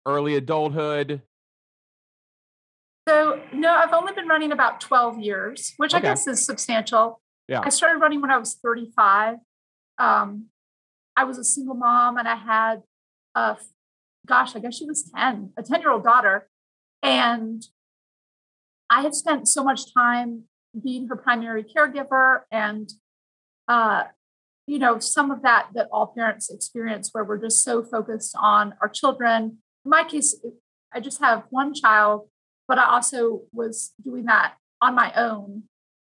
early 0.05 0.35
adulthood? 0.35 1.21
So, 3.07 3.41
no, 3.51 3.73
I've 3.73 3.93
only 3.93 4.13
been 4.13 4.27
running 4.27 4.51
about 4.51 4.81
12 4.81 5.19
years, 5.19 5.73
which 5.77 5.93
okay. 5.93 6.07
I 6.07 6.11
guess 6.11 6.27
is 6.27 6.45
substantial. 6.45 7.21
Yeah. 7.47 7.61
I 7.63 7.69
started 7.69 7.99
running 7.99 8.21
when 8.21 8.29
I 8.29 8.37
was 8.37 8.55
35. 8.63 9.37
Um, 9.97 10.45
I 11.17 11.23
was 11.23 11.37
a 11.37 11.43
single 11.43 11.75
mom 11.75 12.17
and 12.17 12.27
I 12.27 12.35
had 12.35 12.83
a, 13.35 13.57
gosh, 14.27 14.55
I 14.55 14.59
guess 14.59 14.75
she 14.75 14.85
was 14.85 15.11
10, 15.15 15.53
a 15.57 15.63
10 15.63 15.81
year 15.81 15.91
old 15.91 16.03
daughter. 16.03 16.47
And 17.01 17.65
I 18.89 19.01
had 19.01 19.15
spent 19.15 19.47
so 19.47 19.63
much 19.63 19.93
time 19.93 20.43
being 20.81 21.07
her 21.07 21.15
primary 21.15 21.63
caregiver 21.63 22.41
and 22.51 22.89
uh, 23.69 24.03
you 24.67 24.79
know, 24.79 24.99
some 24.99 25.31
of 25.31 25.43
that 25.43 25.67
that 25.75 25.87
all 25.91 26.07
parents 26.07 26.49
experience 26.49 27.09
where 27.11 27.23
we're 27.23 27.37
just 27.37 27.63
so 27.63 27.83
focused 27.83 28.35
on 28.37 28.73
our 28.81 28.89
children. 28.89 29.59
In 29.85 29.89
my 29.89 30.03
case, 30.03 30.35
I 30.91 30.99
just 30.99 31.19
have 31.21 31.43
one 31.49 31.73
child, 31.73 32.27
but 32.67 32.77
I 32.77 32.85
also 32.85 33.43
was 33.53 33.93
doing 34.03 34.25
that 34.25 34.55
on 34.81 34.95
my 34.95 35.13
own. 35.13 35.63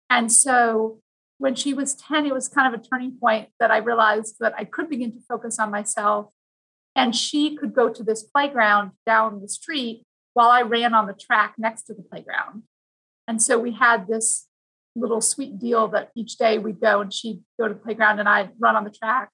And 0.10 0.32
so 0.32 1.00
when 1.38 1.56
she 1.56 1.74
was 1.74 1.96
10, 1.96 2.26
it 2.26 2.34
was 2.34 2.48
kind 2.48 2.72
of 2.72 2.80
a 2.80 2.84
turning 2.84 3.18
point 3.20 3.50
that 3.60 3.72
I 3.72 3.78
realized 3.78 4.36
that 4.40 4.54
I 4.58 4.66
could 4.66 4.90
begin 4.90 5.12
to 5.14 5.20
focus 5.28 5.58
on 5.58 5.72
myself. 5.72 6.28
And 6.96 7.16
she 7.16 7.56
could 7.56 7.74
go 7.74 7.90
to 7.90 8.04
this 8.04 8.24
playground 8.24 8.92
down 9.06 9.42
the 9.42 9.48
street 9.48 10.04
while 10.34 10.50
I 10.50 10.62
ran 10.62 10.94
on 10.94 11.08
the 11.08 11.14
track 11.14 11.56
next 11.58 11.84
to 11.84 11.94
the 11.94 12.04
playground. 12.04 12.64
And 13.28 13.42
so 13.42 13.58
we 13.58 13.72
had 13.72 14.08
this 14.08 14.48
little 14.96 15.22
sweet 15.22 15.58
deal 15.60 15.88
that 15.90 16.12
each 16.16 16.38
day 16.38 16.58
we'd 16.58 16.82
go 16.82 17.02
and 17.02 17.14
she'd 17.14 17.42
go 17.60 17.68
to 17.68 17.74
the 17.74 17.80
playground 17.80 18.20
and 18.20 18.28
I'd 18.28 18.52
run 18.60 18.76
on 18.76 18.84
the 18.84 18.92
track. 18.92 19.30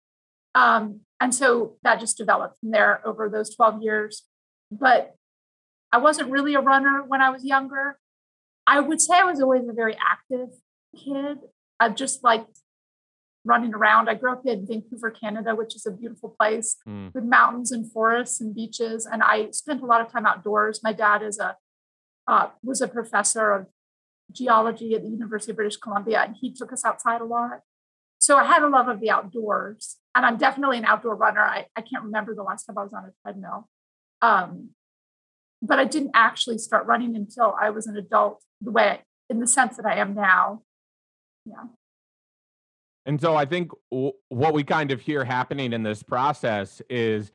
Um, 0.56 1.02
and 1.20 1.34
so 1.34 1.78
that 1.84 2.00
just 2.00 2.18
developed 2.18 2.60
from 2.60 2.72
there 2.72 3.02
over 3.06 3.30
those 3.30 3.56
12 3.56 3.82
years. 3.82 4.24
But 4.72 5.16
I 5.92 5.98
wasn't 5.98 6.30
really 6.30 6.54
a 6.56 6.62
runner 6.62 7.04
when 7.08 7.22
I 7.22 7.30
was 7.30 7.44
younger. 7.44 7.98
I 8.66 8.80
would 8.80 9.02
say 9.02 9.16
I 9.16 9.24
was 9.24 9.42
always 9.42 9.68
a 9.68 9.74
very 9.74 9.96
active 9.96 10.50
kid. 10.96 11.38
I 11.80 11.90
just 11.90 12.24
liked 12.24 12.60
running 13.46 13.74
around. 13.74 14.10
I 14.10 14.16
grew 14.16 14.34
up 14.34 14.46
in 14.46 14.68
Vancouver, 14.68 15.10
Canada, 15.10 15.56
which 15.56 15.76
is 15.76 15.86
a 15.86 15.92
beautiful 15.92 16.36
place 16.38 16.76
mm. 16.88 17.14
with 17.14 17.24
mountains 17.24 17.72
and 17.72 17.90
forests 17.92 18.42
and 18.42 18.54
beaches. 18.54 19.08
And 19.10 19.24
I 19.24 19.52
spent 19.52 19.82
a 19.82 19.86
lot 19.86 20.02
of 20.02 20.12
time 20.12 20.26
outdoors. 20.26 20.82
My 20.84 20.94
dad 20.94 21.24
is 21.24 21.40
a 21.40 21.56
uh, 22.28 22.50
was 22.62 22.82
a 22.82 22.90
professor 22.90 23.54
of 23.54 23.68
geology 24.32 24.94
at 24.94 25.04
the 25.04 25.10
University 25.10 25.52
of 25.52 25.56
British 25.56 25.78
Columbia, 25.78 26.24
and 26.24 26.36
he 26.40 26.54
took 26.54 26.74
us 26.74 26.84
outside 26.86 27.22
a 27.22 27.26
lot. 27.26 27.62
So 28.20 28.38
I 28.38 28.46
had 28.46 28.64
a 28.64 28.68
love 28.68 28.88
of 28.88 29.00
the 29.00 29.10
outdoors, 29.10 29.98
and 30.16 30.26
I'm 30.26 30.38
definitely 30.38 30.78
an 30.78 30.86
outdoor 30.86 31.16
runner. 31.16 31.42
I, 31.42 31.68
I 31.76 31.82
can't 31.82 32.04
remember 32.04 32.36
the 32.36 32.44
last 32.44 32.66
time 32.66 32.78
I 32.78 32.84
was 32.84 32.94
on 32.94 33.06
a 33.06 33.12
treadmill. 33.24 33.70
Um, 34.22 34.70
but 35.62 35.80
I 35.80 35.86
didn't 35.86 36.12
actually 36.14 36.58
start 36.58 36.86
running 36.86 37.16
until 37.16 37.56
I 37.60 37.70
was 37.70 37.88
an 37.88 37.98
adult, 37.98 38.44
the 38.62 38.72
way 38.72 39.02
in 39.30 39.40
the 39.40 39.48
sense 39.48 39.78
that 39.78 39.86
I 39.86 39.96
am 39.96 40.14
now. 40.14 40.62
Yeah. 41.46 41.66
And 43.06 43.22
so 43.22 43.36
I 43.36 43.46
think 43.46 43.72
w- 43.92 44.14
what 44.30 44.54
we 44.54 44.64
kind 44.64 44.92
of 44.92 45.02
hear 45.02 45.24
happening 45.24 45.74
in 45.74 45.84
this 45.84 46.04
process 46.04 46.82
is 46.90 47.32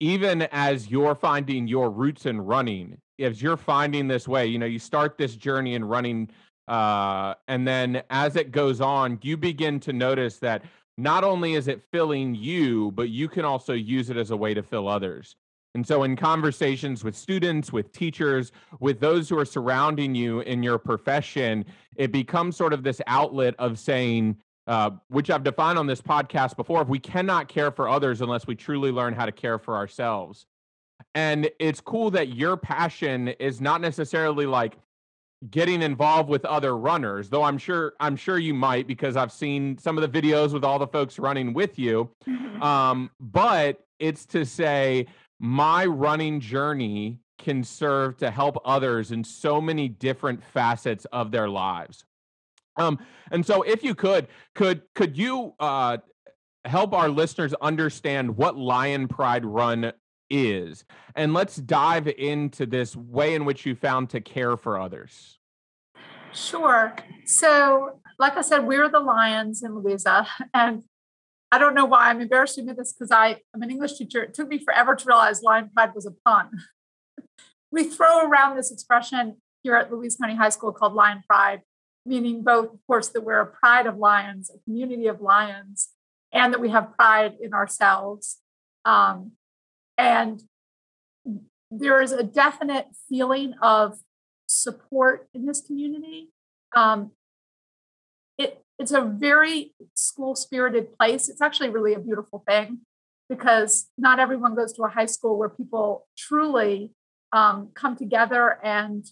even 0.00 0.42
as 0.42 0.90
you're 0.90 1.14
finding 1.14 1.68
your 1.68 1.90
roots 1.90 2.26
in 2.26 2.40
running, 2.40 2.98
as 3.18 3.42
you're 3.42 3.56
finding 3.56 4.08
this 4.08 4.26
way, 4.26 4.46
you 4.46 4.58
know, 4.58 4.66
you 4.66 4.78
start 4.78 5.18
this 5.18 5.36
journey 5.36 5.74
in 5.74 5.84
running, 5.84 6.30
uh, 6.68 7.34
and 7.48 7.66
then 7.66 8.02
as 8.10 8.36
it 8.36 8.52
goes 8.52 8.80
on, 8.80 9.18
you 9.22 9.36
begin 9.36 9.80
to 9.80 9.92
notice 9.92 10.38
that 10.38 10.62
not 10.98 11.24
only 11.24 11.54
is 11.54 11.68
it 11.68 11.82
filling 11.90 12.34
you, 12.34 12.92
but 12.92 13.08
you 13.08 13.28
can 13.28 13.44
also 13.44 13.72
use 13.72 14.10
it 14.10 14.16
as 14.16 14.30
a 14.30 14.36
way 14.36 14.54
to 14.54 14.62
fill 14.62 14.88
others. 14.88 15.36
And 15.74 15.86
so, 15.86 16.02
in 16.02 16.16
conversations 16.16 17.02
with 17.02 17.16
students, 17.16 17.72
with 17.72 17.92
teachers, 17.92 18.52
with 18.80 19.00
those 19.00 19.28
who 19.28 19.38
are 19.38 19.44
surrounding 19.44 20.14
you 20.14 20.40
in 20.40 20.62
your 20.62 20.78
profession, 20.78 21.64
it 21.96 22.12
becomes 22.12 22.56
sort 22.56 22.74
of 22.74 22.82
this 22.82 23.00
outlet 23.06 23.54
of 23.58 23.78
saying, 23.78 24.36
uh, 24.66 24.90
which 25.08 25.30
I've 25.30 25.44
defined 25.44 25.78
on 25.78 25.86
this 25.86 26.02
podcast 26.02 26.56
before, 26.56 26.82
if 26.82 26.88
we 26.88 26.98
cannot 26.98 27.48
care 27.48 27.70
for 27.70 27.88
others 27.88 28.20
unless 28.20 28.46
we 28.46 28.54
truly 28.54 28.90
learn 28.90 29.14
how 29.14 29.24
to 29.24 29.32
care 29.32 29.58
for 29.58 29.74
ourselves. 29.74 30.46
And 31.14 31.50
it's 31.58 31.80
cool 31.80 32.10
that 32.12 32.34
your 32.34 32.56
passion 32.56 33.28
is 33.28 33.60
not 33.60 33.80
necessarily 33.80 34.46
like 34.46 34.76
getting 35.50 35.82
involved 35.82 36.28
with 36.28 36.44
other 36.44 36.76
runners, 36.76 37.28
though 37.28 37.42
I'm 37.42 37.58
sure 37.58 37.94
I'm 38.00 38.16
sure 38.16 38.38
you 38.38 38.54
might 38.54 38.86
because 38.86 39.16
I've 39.16 39.32
seen 39.32 39.76
some 39.78 39.98
of 39.98 40.12
the 40.12 40.20
videos 40.20 40.52
with 40.52 40.64
all 40.64 40.78
the 40.78 40.86
folks 40.86 41.18
running 41.18 41.52
with 41.52 41.78
you. 41.78 42.10
Mm-hmm. 42.26 42.62
Um, 42.62 43.10
but 43.20 43.84
it's 43.98 44.24
to 44.26 44.44
say, 44.44 45.06
my 45.40 45.84
running 45.84 46.38
journey 46.40 47.18
can 47.38 47.64
serve 47.64 48.16
to 48.18 48.30
help 48.30 48.56
others 48.64 49.10
in 49.10 49.24
so 49.24 49.60
many 49.60 49.88
different 49.88 50.42
facets 50.44 51.04
of 51.06 51.32
their 51.32 51.48
lives. 51.48 52.04
Um, 52.76 52.98
and 53.30 53.44
so 53.44 53.62
if 53.62 53.82
you 53.82 53.94
could, 53.94 54.28
could 54.54 54.82
could 54.94 55.18
you 55.18 55.54
uh, 55.58 55.98
help 56.64 56.94
our 56.94 57.08
listeners 57.08 57.52
understand 57.60 58.36
what 58.36 58.56
Lion 58.56 59.08
Pride 59.08 59.44
Run 59.44 59.92
is? 60.32 60.84
And 61.14 61.34
let's 61.34 61.56
dive 61.56 62.08
into 62.08 62.66
this 62.66 62.96
way 62.96 63.34
in 63.34 63.44
which 63.44 63.66
you 63.66 63.74
found 63.74 64.10
to 64.10 64.20
care 64.20 64.56
for 64.56 64.80
others. 64.80 65.38
Sure. 66.32 66.94
So, 67.26 68.00
like 68.18 68.36
I 68.36 68.40
said, 68.40 68.66
we're 68.66 68.88
the 68.88 69.00
Lions 69.00 69.62
in 69.62 69.74
Louisa, 69.74 70.26
and 70.54 70.82
I 71.50 71.58
don't 71.58 71.74
know 71.74 71.84
why 71.84 72.08
I'm 72.08 72.20
embarrassed 72.22 72.54
to 72.54 72.62
admit 72.62 72.78
this 72.78 72.94
because 72.94 73.12
I 73.12 73.40
am 73.54 73.62
an 73.62 73.70
English 73.70 73.98
teacher. 73.98 74.22
It 74.22 74.32
took 74.32 74.48
me 74.48 74.58
forever 74.58 74.94
to 74.94 75.04
realize 75.06 75.42
lion 75.42 75.70
pride 75.74 75.94
was 75.94 76.06
a 76.06 76.12
pun. 76.24 76.50
we 77.70 77.84
throw 77.84 78.26
around 78.26 78.56
this 78.56 78.72
expression 78.72 79.36
here 79.62 79.76
at 79.76 79.92
Louisa 79.92 80.16
County 80.18 80.34
High 80.34 80.48
School 80.48 80.72
called 80.72 80.94
lion 80.94 81.22
pride, 81.28 81.60
meaning 82.06 82.42
both, 82.42 82.72
of 82.72 82.78
course, 82.86 83.08
that 83.08 83.22
we're 83.22 83.40
a 83.40 83.46
pride 83.46 83.86
of 83.86 83.98
lions, 83.98 84.50
a 84.50 84.58
community 84.64 85.08
of 85.08 85.20
lions, 85.20 85.90
and 86.32 86.54
that 86.54 86.60
we 86.60 86.70
have 86.70 86.96
pride 86.96 87.34
in 87.40 87.52
ourselves. 87.52 88.38
Um, 88.86 89.32
and 89.98 90.42
there 91.70 92.02
is 92.02 92.12
a 92.12 92.22
definite 92.22 92.86
feeling 93.08 93.54
of 93.62 93.98
support 94.46 95.28
in 95.32 95.46
this 95.46 95.60
community. 95.60 96.30
Um, 96.76 97.12
it 98.38 98.62
it's 98.78 98.92
a 98.92 99.02
very 99.02 99.74
school 99.94 100.34
spirited 100.34 100.96
place. 100.96 101.28
It's 101.28 101.40
actually 101.40 101.70
really 101.70 101.94
a 101.94 101.98
beautiful 101.98 102.42
thing 102.46 102.80
because 103.28 103.88
not 103.96 104.18
everyone 104.18 104.54
goes 104.54 104.72
to 104.74 104.82
a 104.82 104.88
high 104.88 105.06
school 105.06 105.38
where 105.38 105.48
people 105.48 106.06
truly 106.16 106.92
um, 107.32 107.70
come 107.74 107.96
together 107.96 108.58
and 108.62 109.06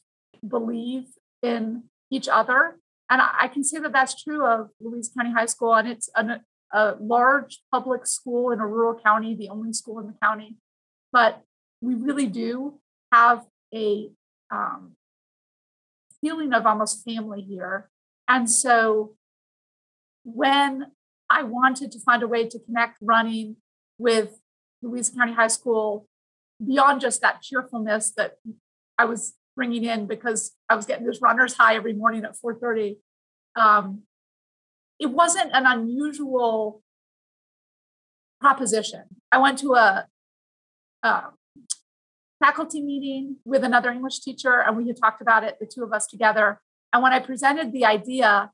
believe 0.46 1.04
in 1.42 1.84
each 2.10 2.28
other. 2.28 2.76
And 3.08 3.22
I, 3.22 3.28
I, 3.42 3.48
can 3.48 3.64
say 3.64 3.78
that 3.78 3.92
that's 3.92 4.22
true 4.22 4.46
of 4.46 4.68
Louisa 4.80 5.10
County 5.16 5.32
High 5.32 5.46
School, 5.46 5.74
and 5.74 5.88
it's 5.88 6.10
an, 6.14 6.40
a 6.72 6.96
large 7.00 7.60
public 7.72 8.06
school 8.06 8.50
in 8.50 8.60
a 8.60 8.66
rural 8.66 9.00
county, 9.00 9.34
the 9.34 9.48
only 9.48 9.72
school 9.72 9.98
in 9.98 10.06
the 10.06 10.14
county. 10.22 10.56
But 11.12 11.42
we 11.80 11.94
really 11.94 12.26
do 12.26 12.78
have 13.12 13.44
a 13.74 14.10
um, 14.50 14.92
feeling 16.20 16.52
of 16.52 16.66
almost 16.66 17.04
family 17.04 17.40
here. 17.40 17.88
And 18.28 18.50
so 18.50 19.16
when 20.24 20.86
I 21.28 21.42
wanted 21.42 21.92
to 21.92 22.00
find 22.00 22.22
a 22.22 22.28
way 22.28 22.48
to 22.48 22.58
connect 22.58 22.98
running 23.00 23.56
with 23.98 24.38
Louisa 24.82 25.14
County 25.14 25.32
High 25.32 25.48
School 25.48 26.08
beyond 26.64 27.00
just 27.00 27.20
that 27.22 27.42
cheerfulness 27.42 28.12
that 28.16 28.36
I 28.98 29.04
was 29.04 29.34
bringing 29.56 29.84
in 29.84 30.06
because 30.06 30.52
I 30.68 30.74
was 30.74 30.86
getting 30.86 31.06
this 31.06 31.20
runner's 31.22 31.54
high 31.54 31.74
every 31.74 31.92
morning 31.92 32.24
at 32.24 32.36
4:30. 32.36 32.98
Um, 33.56 34.02
it 34.98 35.10
wasn't 35.10 35.50
an 35.52 35.66
unusual 35.66 36.82
proposition. 38.40 39.04
I 39.32 39.38
went 39.38 39.58
to 39.60 39.74
a, 39.74 40.06
a 41.02 41.24
faculty 42.42 42.80
meeting 42.82 43.36
with 43.44 43.62
another 43.64 43.90
English 43.90 44.20
teacher, 44.20 44.60
and 44.60 44.76
we 44.76 44.86
had 44.86 44.96
talked 44.96 45.20
about 45.20 45.44
it, 45.44 45.58
the 45.60 45.66
two 45.66 45.84
of 45.84 45.92
us 45.92 46.06
together. 46.06 46.60
And 46.92 47.02
when 47.02 47.12
I 47.12 47.20
presented 47.20 47.72
the 47.72 47.84
idea, 47.84 48.50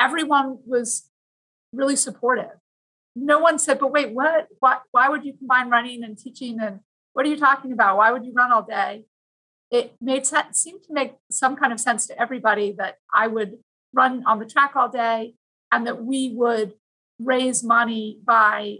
everyone 0.00 0.58
was 0.66 1.10
really 1.72 1.96
supportive. 1.96 2.58
No 3.14 3.38
one 3.38 3.58
said, 3.58 3.78
but 3.78 3.92
wait, 3.92 4.12
what? 4.12 4.48
Why, 4.60 4.78
why 4.90 5.08
would 5.08 5.24
you 5.24 5.34
combine 5.34 5.68
running 5.68 6.02
and 6.02 6.16
teaching? 6.16 6.58
And 6.60 6.80
what 7.12 7.26
are 7.26 7.28
you 7.28 7.36
talking 7.36 7.72
about? 7.72 7.96
Why 7.96 8.12
would 8.12 8.24
you 8.24 8.32
run 8.32 8.52
all 8.52 8.62
day? 8.62 9.04
It 9.70 9.94
made 10.00 10.26
sense, 10.26 10.58
seemed 10.58 10.82
to 10.84 10.92
make 10.92 11.14
some 11.30 11.54
kind 11.56 11.72
of 11.72 11.78
sense 11.78 12.06
to 12.08 12.20
everybody 12.20 12.72
that 12.78 12.96
I 13.14 13.26
would 13.28 13.58
run 13.92 14.24
on 14.26 14.38
the 14.38 14.46
track 14.46 14.74
all 14.74 14.88
day 14.88 15.34
and 15.70 15.86
that 15.86 16.02
we 16.02 16.32
would 16.34 16.74
raise 17.20 17.62
money 17.62 18.18
by 18.24 18.78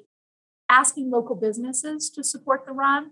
asking 0.71 1.11
local 1.11 1.35
businesses 1.35 2.09
to 2.11 2.25
support 2.25 2.65
the 2.65 2.73
run. 2.73 3.11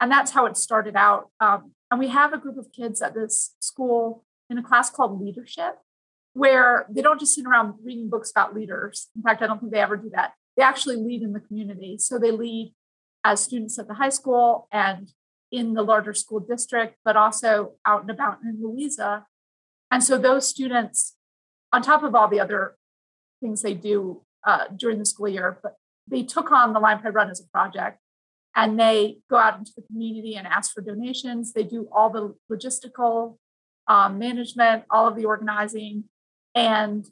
And 0.00 0.12
that's 0.12 0.30
how 0.32 0.46
it 0.46 0.56
started 0.56 0.94
out. 0.94 1.30
Um, 1.40 1.72
and 1.90 1.98
we 1.98 2.08
have 2.08 2.32
a 2.32 2.38
group 2.38 2.58
of 2.58 2.70
kids 2.70 3.02
at 3.02 3.14
this 3.14 3.56
school 3.58 4.24
in 4.50 4.58
a 4.58 4.62
class 4.62 4.90
called 4.90 5.20
leadership 5.20 5.78
where 6.34 6.86
they 6.88 7.02
don't 7.02 7.18
just 7.18 7.34
sit 7.34 7.46
around 7.46 7.74
reading 7.82 8.08
books 8.08 8.30
about 8.30 8.54
leaders. 8.54 9.08
In 9.16 9.22
fact, 9.22 9.42
I 9.42 9.46
don't 9.46 9.58
think 9.58 9.72
they 9.72 9.80
ever 9.80 9.96
do 9.96 10.10
that. 10.14 10.34
They 10.56 10.62
actually 10.62 10.96
lead 10.96 11.22
in 11.22 11.32
the 11.32 11.40
community. 11.40 11.98
So 11.98 12.18
they 12.18 12.30
lead 12.30 12.74
as 13.24 13.40
students 13.40 13.78
at 13.78 13.88
the 13.88 13.94
high 13.94 14.10
school 14.10 14.68
and 14.70 15.10
in 15.50 15.74
the 15.74 15.82
larger 15.82 16.14
school 16.14 16.40
district, 16.40 16.96
but 17.04 17.16
also 17.16 17.72
out 17.86 18.02
and 18.02 18.10
about 18.10 18.38
in 18.44 18.62
Louisa. 18.62 19.26
And 19.90 20.04
so 20.04 20.18
those 20.18 20.46
students, 20.46 21.16
on 21.72 21.82
top 21.82 22.02
of 22.02 22.14
all 22.14 22.28
the 22.28 22.38
other 22.38 22.76
things 23.40 23.62
they 23.62 23.74
do 23.74 24.22
uh, 24.46 24.64
during 24.76 24.98
the 24.98 25.06
school 25.06 25.28
year, 25.28 25.58
but 25.62 25.76
they 26.10 26.22
took 26.22 26.50
on 26.50 26.72
the 26.72 26.80
Pride 26.80 27.14
Run 27.14 27.30
as 27.30 27.40
a 27.40 27.48
project 27.50 27.98
and 28.56 28.78
they 28.78 29.18
go 29.30 29.36
out 29.36 29.58
into 29.58 29.72
the 29.76 29.82
community 29.82 30.34
and 30.34 30.46
ask 30.46 30.72
for 30.72 30.80
donations. 30.80 31.52
They 31.52 31.62
do 31.62 31.88
all 31.92 32.10
the 32.10 32.34
logistical 32.50 33.36
um, 33.86 34.18
management, 34.18 34.84
all 34.90 35.06
of 35.06 35.16
the 35.16 35.24
organizing, 35.24 36.04
and 36.54 37.06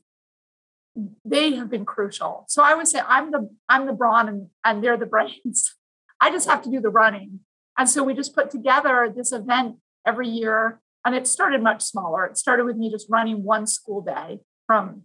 they 1.24 1.54
have 1.54 1.70
been 1.70 1.84
crucial. 1.84 2.46
So 2.48 2.62
I 2.62 2.74
would 2.74 2.88
say 2.88 3.00
I'm 3.06 3.30
the 3.30 3.50
I'm 3.68 3.86
the 3.86 3.92
brawn 3.92 4.28
and, 4.28 4.48
and 4.64 4.82
they're 4.82 4.96
the 4.96 5.06
brains. 5.06 5.74
I 6.20 6.30
just 6.30 6.48
have 6.48 6.62
to 6.62 6.70
do 6.70 6.80
the 6.80 6.88
running. 6.88 7.40
And 7.78 7.88
so 7.88 8.02
we 8.02 8.14
just 8.14 8.34
put 8.34 8.50
together 8.50 9.12
this 9.14 9.32
event 9.32 9.76
every 10.06 10.28
year. 10.28 10.80
And 11.04 11.14
it 11.14 11.26
started 11.26 11.62
much 11.62 11.82
smaller. 11.82 12.24
It 12.24 12.38
started 12.38 12.64
with 12.64 12.76
me 12.76 12.90
just 12.90 13.06
running 13.08 13.44
one 13.44 13.66
school 13.66 14.00
day 14.00 14.40
from 14.66 15.02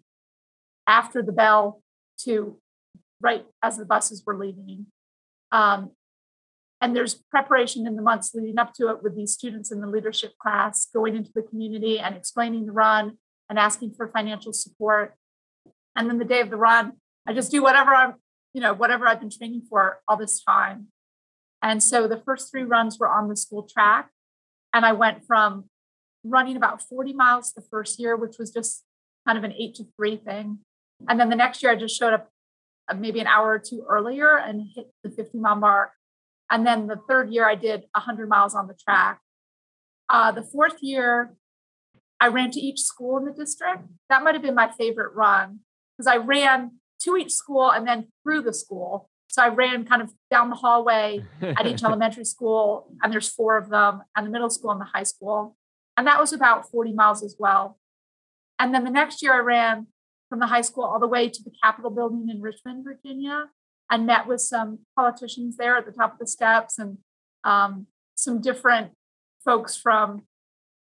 after 0.88 1.22
the 1.22 1.32
bell 1.32 1.84
to 2.24 2.58
right 3.22 3.46
as 3.62 3.78
the 3.78 3.86
buses 3.86 4.24
were 4.26 4.38
leaving. 4.38 4.88
Um, 5.52 5.92
and 6.82 6.96
there's 6.96 7.14
preparation 7.30 7.86
in 7.86 7.96
the 7.96 8.02
months 8.02 8.34
leading 8.34 8.58
up 8.58 8.74
to 8.74 8.90
it 8.90 9.04
with 9.04 9.16
these 9.16 9.34
students 9.34 9.72
in 9.72 9.82
the 9.82 9.88
leadership 9.88 10.34
class 10.42 10.88
going 10.92 11.16
into 11.16 11.32
the 11.34 11.44
community 11.44 12.00
and 12.00 12.16
explaining 12.16 12.66
the 12.66 12.72
run 12.72 13.18
and 13.50 13.60
asking 13.60 13.94
for 13.94 14.08
financial 14.08 14.52
support. 14.52 15.14
And 15.96 16.10
then 16.10 16.18
the 16.18 16.26
day 16.26 16.42
of 16.42 16.50
the 16.50 16.58
run, 16.58 16.94
I 17.28 17.34
just 17.34 17.52
do 17.52 17.62
whatever 17.62 17.94
I'm, 17.94 18.16
you 18.54 18.62
know, 18.62 18.74
whatever 18.74 19.08
I've 19.08 19.20
been 19.20 19.30
training 19.30 19.64
for 19.70 20.00
all 20.08 20.18
this 20.18 20.44
time. 20.44 20.88
And 21.62 21.84
so 21.84 22.08
the 22.08 22.22
first 22.26 22.50
three 22.50 22.64
runs 22.64 22.98
were 22.98 23.08
on 23.08 23.30
the 23.30 23.36
school 23.36 23.68
track. 23.72 24.10
And 24.74 24.86
I 24.86 24.94
went 24.94 25.26
from 25.28 25.66
running 26.24 26.58
about 26.58 26.82
40 26.82 27.14
miles 27.14 27.54
the 27.54 27.62
first 27.62 28.00
year, 28.00 28.16
which 28.16 28.38
was 28.40 28.52
just 28.52 28.84
kind 29.28 29.38
of 29.38 29.44
an 29.44 29.54
eight 29.54 29.76
to 29.76 29.86
three 29.96 30.18
thing. 30.18 30.60
And 31.08 31.20
then 31.20 31.30
the 31.30 31.36
next 31.36 31.62
year, 31.62 31.72
I 31.72 31.76
just 31.76 31.98
showed 31.98 32.14
up 32.14 32.30
maybe 32.96 33.20
an 33.20 33.28
hour 33.28 33.50
or 33.50 33.60
two 33.60 33.86
earlier 33.88 34.38
and 34.38 34.68
hit 34.76 34.92
the 35.04 35.10
50 35.10 35.38
mile 35.38 35.56
mark. 35.56 35.92
And 36.50 36.66
then 36.68 36.88
the 36.88 37.00
third 37.08 37.32
year, 37.32 37.48
I 37.48 37.56
did 37.56 37.84
100 37.94 38.28
miles 38.28 38.54
on 38.56 38.68
the 38.68 38.74
track. 38.74 39.22
Uh, 40.10 40.32
the 40.32 40.44
fourth 40.44 40.78
year, 40.82 41.34
I 42.20 42.28
ran 42.28 42.52
to 42.52 42.60
each 42.60 42.82
school 42.82 43.18
in 43.18 43.26
the 43.26 43.32
district. 43.32 43.84
That 44.10 44.24
might 44.24 44.36
have 44.36 44.42
been 44.42 44.56
my 44.56 44.70
favorite 44.78 45.14
run 45.16 45.60
because 45.98 46.08
I 46.08 46.18
ran 46.18 46.72
to 47.04 47.18
each 47.18 47.32
school 47.32 47.72
and 47.72 47.88
then 47.88 48.08
through 48.24 48.42
the 48.42 48.54
school. 48.54 49.10
So 49.30 49.42
I 49.42 49.48
ran 49.48 49.86
kind 49.86 50.02
of 50.02 50.12
down 50.30 50.50
the 50.50 50.58
hallway 50.58 51.26
at 51.42 51.66
each 51.66 51.84
elementary 51.86 52.26
school, 52.26 52.92
and 53.02 53.14
there's 53.14 53.30
four 53.30 53.58
of 53.58 53.70
them, 53.70 54.02
and 54.16 54.28
the 54.28 54.30
middle 54.30 54.50
school 54.50 54.72
and 54.72 54.82
the 54.82 54.86
high 54.86 55.04
school. 55.04 55.56
And 55.96 56.06
that 56.06 56.20
was 56.20 56.34
about 56.34 56.70
40 56.70 56.92
miles 56.94 57.24
as 57.24 57.38
well. 57.40 57.80
And 58.60 58.74
then 58.74 58.84
the 58.84 58.92
next 58.92 59.22
year, 59.22 59.34
I 59.34 59.40
ran 59.40 59.88
from 60.32 60.40
the 60.40 60.48
high 60.48 60.62
school 60.62 60.86
all 60.86 60.98
the 60.98 61.08
way 61.08 61.28
to 61.28 61.44
the 61.44 61.52
Capitol 61.62 61.92
building 61.92 62.30
in 62.30 62.40
Richmond, 62.40 62.86
Virginia, 62.86 63.50
and 63.92 64.06
met 64.06 64.28
with 64.28 64.40
some 64.40 64.80
politicians 64.96 65.58
there 65.58 65.76
at 65.76 65.86
the 65.86 65.92
top 65.92 66.14
of 66.14 66.20
the 66.20 66.26
steps 66.26 66.80
and 66.80 67.00
um, 67.44 67.88
some 68.16 68.40
different 68.40 68.94
folks 69.44 69.76
from 69.76 70.22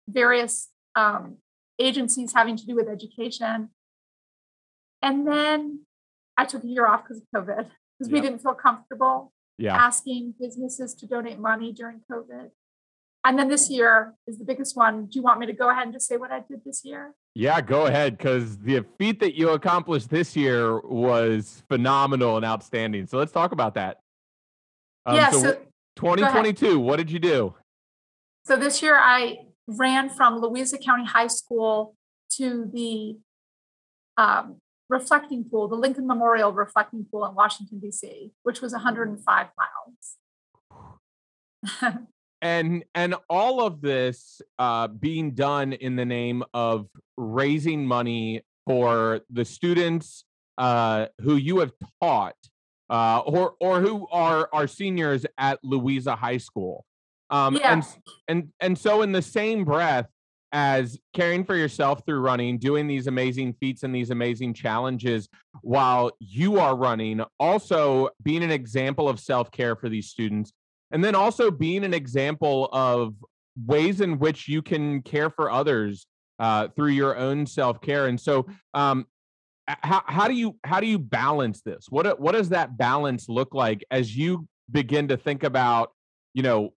various 0.08 0.68
um, 0.94 1.38
agencies 1.80 2.32
having 2.32 2.56
to 2.56 2.64
do 2.64 2.76
with 2.76 2.88
education. 2.88 3.70
And 5.02 5.26
then 5.26 5.80
I 6.36 6.44
took 6.44 6.62
a 6.62 6.68
year 6.68 6.86
off 6.86 7.02
because 7.02 7.20
of 7.20 7.26
COVID 7.34 7.66
because 7.98 8.12
we 8.12 8.20
didn't 8.20 8.38
feel 8.38 8.54
comfortable 8.54 9.32
yeah. 9.58 9.74
asking 9.74 10.34
businesses 10.40 10.94
to 10.94 11.08
donate 11.08 11.40
money 11.40 11.72
during 11.72 12.02
COVID. 12.08 12.50
And 13.24 13.36
then 13.36 13.48
this 13.48 13.68
year 13.68 14.14
is 14.28 14.38
the 14.38 14.44
biggest 14.44 14.76
one. 14.76 15.06
Do 15.06 15.18
you 15.18 15.24
want 15.24 15.40
me 15.40 15.46
to 15.46 15.52
go 15.52 15.70
ahead 15.70 15.82
and 15.82 15.92
just 15.92 16.06
say 16.06 16.16
what 16.16 16.30
I 16.30 16.44
did 16.48 16.60
this 16.64 16.84
year? 16.84 17.14
Yeah, 17.34 17.60
go 17.60 17.86
ahead 17.86 18.18
because 18.18 18.58
the 18.58 18.84
feat 18.98 19.20
that 19.20 19.34
you 19.34 19.50
accomplished 19.50 20.10
this 20.10 20.34
year 20.36 20.80
was 20.80 21.62
phenomenal 21.68 22.36
and 22.36 22.44
outstanding. 22.44 23.06
So 23.06 23.18
let's 23.18 23.30
talk 23.32 23.52
about 23.52 23.74
that. 23.74 24.00
Um, 25.06 25.16
yeah, 25.16 25.30
so, 25.30 25.40
so 25.40 25.52
2022, 25.96 26.78
what 26.80 26.96
did 26.96 27.10
you 27.10 27.20
do? 27.20 27.54
So 28.44 28.56
this 28.56 28.82
year 28.82 28.96
I 28.96 29.38
ran 29.68 30.08
from 30.10 30.40
Louisa 30.40 30.76
County 30.76 31.04
High 31.04 31.28
School 31.28 31.94
to 32.36 32.68
the 32.72 33.16
um, 34.16 34.56
reflecting 34.88 35.44
pool, 35.44 35.68
the 35.68 35.76
Lincoln 35.76 36.06
Memorial 36.06 36.52
reflecting 36.52 37.06
pool 37.10 37.24
in 37.26 37.34
Washington, 37.34 37.78
D.C., 37.78 38.32
which 38.42 38.60
was 38.60 38.72
105 38.72 39.46
miles. 40.72 40.98
and 42.42 42.84
and 42.94 43.14
all 43.28 43.64
of 43.64 43.80
this 43.80 44.40
uh, 44.58 44.88
being 44.88 45.32
done 45.32 45.72
in 45.72 45.96
the 45.96 46.04
name 46.04 46.42
of 46.54 46.88
raising 47.16 47.86
money 47.86 48.42
for 48.66 49.20
the 49.30 49.44
students 49.44 50.24
uh, 50.58 51.06
who 51.20 51.36
you 51.36 51.58
have 51.58 51.72
taught 52.02 52.36
uh, 52.88 53.20
or 53.20 53.54
or 53.60 53.80
who 53.80 54.06
are 54.10 54.48
are 54.52 54.66
seniors 54.66 55.24
at 55.38 55.58
Louisa 55.62 56.16
High 56.16 56.38
School. 56.38 56.84
Um, 57.30 57.56
yeah. 57.56 57.72
and 57.72 57.84
and 58.28 58.48
and 58.60 58.78
so 58.78 59.02
in 59.02 59.12
the 59.12 59.22
same 59.22 59.64
breath, 59.64 60.08
as 60.52 60.98
caring 61.14 61.44
for 61.44 61.54
yourself 61.54 62.04
through 62.04 62.20
running, 62.20 62.58
doing 62.58 62.86
these 62.86 63.06
amazing 63.06 63.54
feats 63.54 63.84
and 63.84 63.94
these 63.94 64.10
amazing 64.10 64.54
challenges 64.54 65.28
while 65.62 66.10
you 66.18 66.58
are 66.58 66.76
running, 66.76 67.22
also 67.38 68.08
being 68.22 68.42
an 68.42 68.50
example 68.50 69.08
of 69.08 69.20
self 69.20 69.50
care 69.50 69.76
for 69.76 69.88
these 69.88 70.08
students, 70.08 70.52
and 70.90 71.04
then 71.04 71.14
also 71.14 71.50
being 71.50 71.84
an 71.84 71.94
example 71.94 72.68
of 72.72 73.14
ways 73.66 74.00
in 74.00 74.18
which 74.18 74.48
you 74.48 74.62
can 74.62 75.02
care 75.02 75.30
for 75.30 75.50
others 75.50 76.06
uh, 76.38 76.68
through 76.68 76.90
your 76.90 77.16
own 77.16 77.46
self 77.46 77.80
care. 77.80 78.06
And 78.06 78.20
so, 78.20 78.46
um, 78.74 79.06
how 79.66 80.02
how 80.06 80.26
do 80.26 80.34
you 80.34 80.56
how 80.64 80.80
do 80.80 80.86
you 80.86 80.98
balance 80.98 81.62
this? 81.62 81.86
What 81.88 82.18
what 82.20 82.32
does 82.32 82.48
that 82.48 82.76
balance 82.76 83.28
look 83.28 83.54
like 83.54 83.84
as 83.90 84.16
you 84.16 84.48
begin 84.70 85.08
to 85.08 85.16
think 85.16 85.44
about 85.44 85.92
you 86.34 86.42
know 86.42 86.72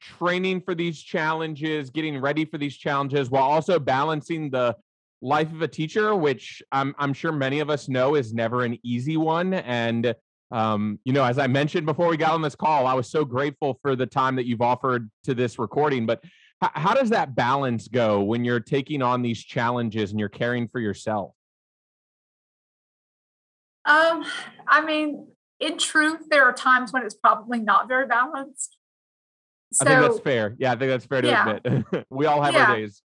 training 0.00 0.60
for 0.60 0.74
these 0.74 1.00
challenges, 1.00 1.90
getting 1.90 2.20
ready 2.20 2.44
for 2.44 2.58
these 2.58 2.76
challenges, 2.76 3.30
while 3.30 3.44
also 3.44 3.78
balancing 3.78 4.50
the 4.50 4.76
life 5.22 5.50
of 5.52 5.62
a 5.62 5.68
teacher, 5.68 6.14
which 6.14 6.62
I'm, 6.70 6.94
I'm 6.98 7.14
sure 7.14 7.32
many 7.32 7.60
of 7.60 7.70
us 7.70 7.88
know 7.88 8.14
is 8.14 8.34
never 8.34 8.62
an 8.62 8.78
easy 8.82 9.16
one. 9.16 9.54
And, 9.54 10.14
um, 10.50 10.98
you 11.04 11.12
know, 11.12 11.24
as 11.24 11.38
I 11.38 11.46
mentioned 11.46 11.86
before 11.86 12.08
we 12.08 12.16
got 12.16 12.32
on 12.32 12.42
this 12.42 12.54
call, 12.54 12.86
I 12.86 12.94
was 12.94 13.10
so 13.10 13.24
grateful 13.24 13.78
for 13.82 13.96
the 13.96 14.06
time 14.06 14.36
that 14.36 14.46
you've 14.46 14.62
offered 14.62 15.10
to 15.24 15.34
this 15.34 15.58
recording. 15.58 16.06
But 16.06 16.20
h- 16.62 16.70
how 16.74 16.94
does 16.94 17.10
that 17.10 17.34
balance 17.34 17.88
go 17.88 18.22
when 18.22 18.44
you're 18.44 18.60
taking 18.60 19.02
on 19.02 19.22
these 19.22 19.42
challenges 19.42 20.10
and 20.10 20.20
you're 20.20 20.28
caring 20.28 20.68
for 20.68 20.80
yourself? 20.80 21.32
Um, 23.84 24.24
I 24.66 24.84
mean, 24.84 25.26
in 25.60 25.78
truth, 25.78 26.28
there 26.30 26.44
are 26.44 26.52
times 26.52 26.92
when 26.92 27.04
it's 27.04 27.14
probably 27.14 27.58
not 27.58 27.88
very 27.88 28.06
balanced. 28.06 28.76
So, 29.72 29.86
I 29.86 29.88
think 29.88 30.00
that's 30.00 30.20
fair. 30.20 30.54
Yeah, 30.58 30.72
I 30.72 30.76
think 30.76 30.90
that's 30.90 31.06
fair 31.06 31.22
to 31.22 31.28
yeah. 31.28 31.58
admit. 31.64 32.06
we 32.10 32.26
all 32.26 32.42
have 32.42 32.54
yeah. 32.54 32.66
our 32.66 32.76
days. 32.76 33.02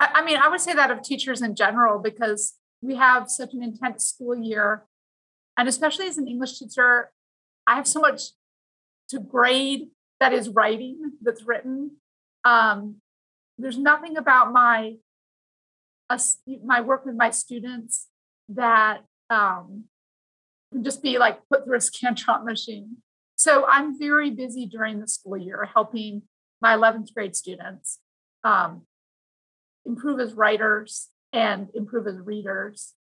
I 0.00 0.24
mean, 0.24 0.36
I 0.36 0.48
would 0.48 0.60
say 0.60 0.74
that 0.74 0.90
of 0.90 1.02
teachers 1.02 1.40
in 1.40 1.54
general 1.54 2.00
because 2.00 2.54
we 2.82 2.96
have 2.96 3.30
such 3.30 3.54
an 3.54 3.62
intense 3.62 4.06
school 4.06 4.36
year. 4.36 4.84
And 5.56 5.68
especially 5.68 6.06
as 6.06 6.18
an 6.18 6.28
English 6.28 6.58
teacher, 6.58 7.10
I 7.66 7.76
have 7.76 7.86
so 7.86 8.00
much 8.00 8.22
to 9.08 9.20
grade 9.20 9.88
that 10.20 10.32
is 10.32 10.48
writing 10.48 11.12
that's 11.22 11.44
written. 11.44 11.92
Um, 12.44 12.96
there's 13.58 13.78
nothing 13.78 14.16
about 14.16 14.52
my 14.52 14.96
uh, 16.10 16.18
my 16.64 16.80
work 16.80 17.06
with 17.06 17.14
my 17.14 17.30
students 17.30 18.08
that 18.48 19.04
um, 19.30 19.84
can 20.72 20.84
just 20.84 21.02
be 21.02 21.18
like 21.18 21.38
put 21.48 21.64
through 21.64 21.76
a 21.76 21.80
Scantron 21.80 22.44
machine. 22.52 22.98
So 23.36 23.66
I'm 23.66 23.98
very 23.98 24.30
busy 24.30 24.66
during 24.66 25.00
the 25.00 25.08
school 25.08 25.36
year 25.36 25.68
helping 25.72 26.22
my 26.60 26.76
11th 26.76 27.12
grade 27.14 27.34
students 27.34 27.98
um, 28.44 28.82
improve 29.84 30.20
as 30.20 30.34
writers 30.34 31.08
and 31.32 31.68
improve 31.74 32.06
as 32.06 32.18
readers. 32.18 32.92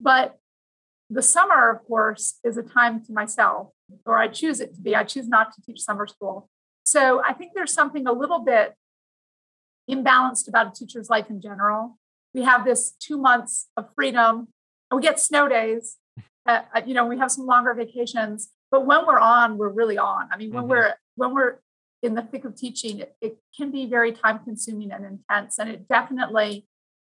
But 0.00 0.38
the 1.08 1.22
summer, 1.22 1.70
of 1.70 1.86
course, 1.86 2.38
is 2.44 2.56
a 2.56 2.62
time 2.62 3.04
to 3.04 3.12
myself, 3.12 3.68
or 4.04 4.18
I 4.18 4.28
choose 4.28 4.60
it 4.60 4.74
to 4.74 4.80
be. 4.80 4.96
I 4.96 5.04
choose 5.04 5.28
not 5.28 5.54
to 5.54 5.62
teach 5.62 5.80
summer 5.80 6.06
school. 6.06 6.48
So 6.84 7.22
I 7.24 7.32
think 7.32 7.52
there's 7.54 7.72
something 7.72 8.06
a 8.06 8.12
little 8.12 8.40
bit 8.40 8.74
imbalanced 9.90 10.48
about 10.48 10.68
a 10.68 10.70
teacher's 10.72 11.08
life 11.08 11.30
in 11.30 11.40
general. 11.40 11.98
We 12.34 12.42
have 12.42 12.64
this 12.64 12.92
two 13.00 13.18
months 13.18 13.68
of 13.76 13.88
freedom, 13.94 14.48
and 14.90 15.00
we 15.00 15.02
get 15.02 15.20
snow 15.20 15.48
days. 15.48 15.96
Uh, 16.44 16.62
you 16.84 16.94
know, 16.94 17.06
we 17.06 17.18
have 17.18 17.30
some 17.30 17.46
longer 17.46 17.74
vacations, 17.74 18.50
but 18.70 18.86
when 18.86 19.06
we're 19.06 19.18
on 19.18 19.58
we're 19.58 19.68
really 19.68 19.98
on 19.98 20.28
i 20.32 20.36
mean 20.36 20.52
when 20.52 20.64
mm-hmm. 20.64 20.70
we're 20.70 20.94
when 21.14 21.34
we're 21.34 21.56
in 22.02 22.14
the 22.14 22.22
thick 22.22 22.44
of 22.44 22.54
teaching 22.54 23.00
it, 23.00 23.16
it 23.20 23.38
can 23.56 23.70
be 23.70 23.86
very 23.86 24.12
time 24.12 24.38
consuming 24.44 24.92
and 24.92 25.04
intense 25.04 25.58
and 25.58 25.68
it 25.70 25.88
definitely 25.88 26.66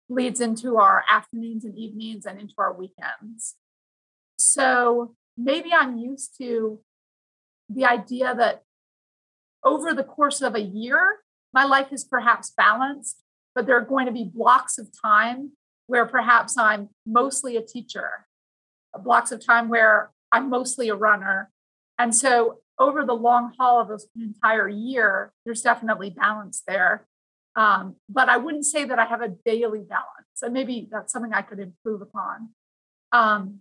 bleeds 0.09 0.41
into 0.41 0.77
our 0.77 1.03
afternoons 1.11 1.65
and 1.65 1.77
evenings 1.77 2.27
and 2.27 2.39
into 2.39 2.55
our 2.59 2.73
weekends 2.73 3.55
so 4.45 5.15
maybe 5.37 5.71
i'm 5.73 5.99
used 5.99 6.37
to 6.39 6.81
the 7.69 7.85
idea 7.85 8.35
that 8.35 8.63
over 9.65 9.95
the 9.95 10.05
course 10.05 10.43
of 10.43 10.55
a 10.55 10.61
year 10.61 11.19
my 11.53 11.65
life 11.65 11.93
is 11.93 12.05
perhaps 12.05 12.53
balanced 12.57 13.23
but 13.55 13.67
there 13.67 13.77
are 13.77 13.85
going 13.85 14.07
to 14.07 14.13
be 14.13 14.25
blocks 14.25 14.79
of 14.79 14.89
time 15.01 15.53
where 15.87 16.07
perhaps 16.07 16.57
i'm 16.59 16.89
mostly 17.07 17.57
a 17.57 17.63
teacher 17.63 18.27
blocks 18.99 19.33
of 19.33 19.45
time 19.45 19.69
where 19.69 20.11
I'm 20.33 20.51
mostly 20.51 20.89
a 20.89 20.95
runner. 20.95 21.51
And 21.99 22.15
so 22.15 22.59
over 22.79 23.05
the 23.05 23.15
long 23.15 23.53
haul 23.59 23.81
of 23.81 23.91
an 23.91 23.99
entire 24.21 24.69
year, 24.69 25.33
there's 25.45 25.63
definitely 25.63 26.11
balance 26.11 26.63
there. 26.67 27.07
Um, 27.57 27.97
but 28.09 28.29
I 28.29 28.37
wouldn't 28.37 28.67
say 28.67 28.85
that 28.85 28.99
I 28.99 29.05
have 29.05 29.23
a 29.23 29.29
daily 29.29 29.85
balance. 29.89 30.43
And 30.43 30.53
maybe 30.53 30.89
that's 30.91 31.13
something 31.13 31.33
I 31.33 31.43
could 31.43 31.61
improve 31.61 32.03
upon. 32.03 32.51
Um, 33.13 33.61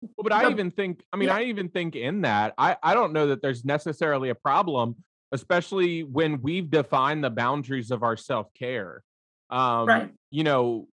well, 0.00 0.22
but 0.22 0.32
I 0.32 0.50
even 0.50 0.70
think, 0.70 1.02
I 1.12 1.16
mean, 1.16 1.28
yeah. 1.28 1.36
I 1.36 1.42
even 1.44 1.68
think 1.68 1.96
in 1.96 2.22
that, 2.22 2.54
I, 2.58 2.76
I 2.82 2.94
don't 2.94 3.12
know 3.12 3.28
that 3.28 3.42
there's 3.42 3.64
necessarily 3.64 4.28
a 4.28 4.34
problem, 4.34 4.96
especially 5.32 6.04
when 6.04 6.40
we've 6.40 6.70
defined 6.70 7.24
the 7.24 7.30
boundaries 7.30 7.90
of 7.90 8.02
our 8.02 8.16
self 8.16 8.52
care. 8.54 9.02
Um, 9.50 9.86
right. 9.86 10.10
You 10.30 10.44
know, 10.44 10.88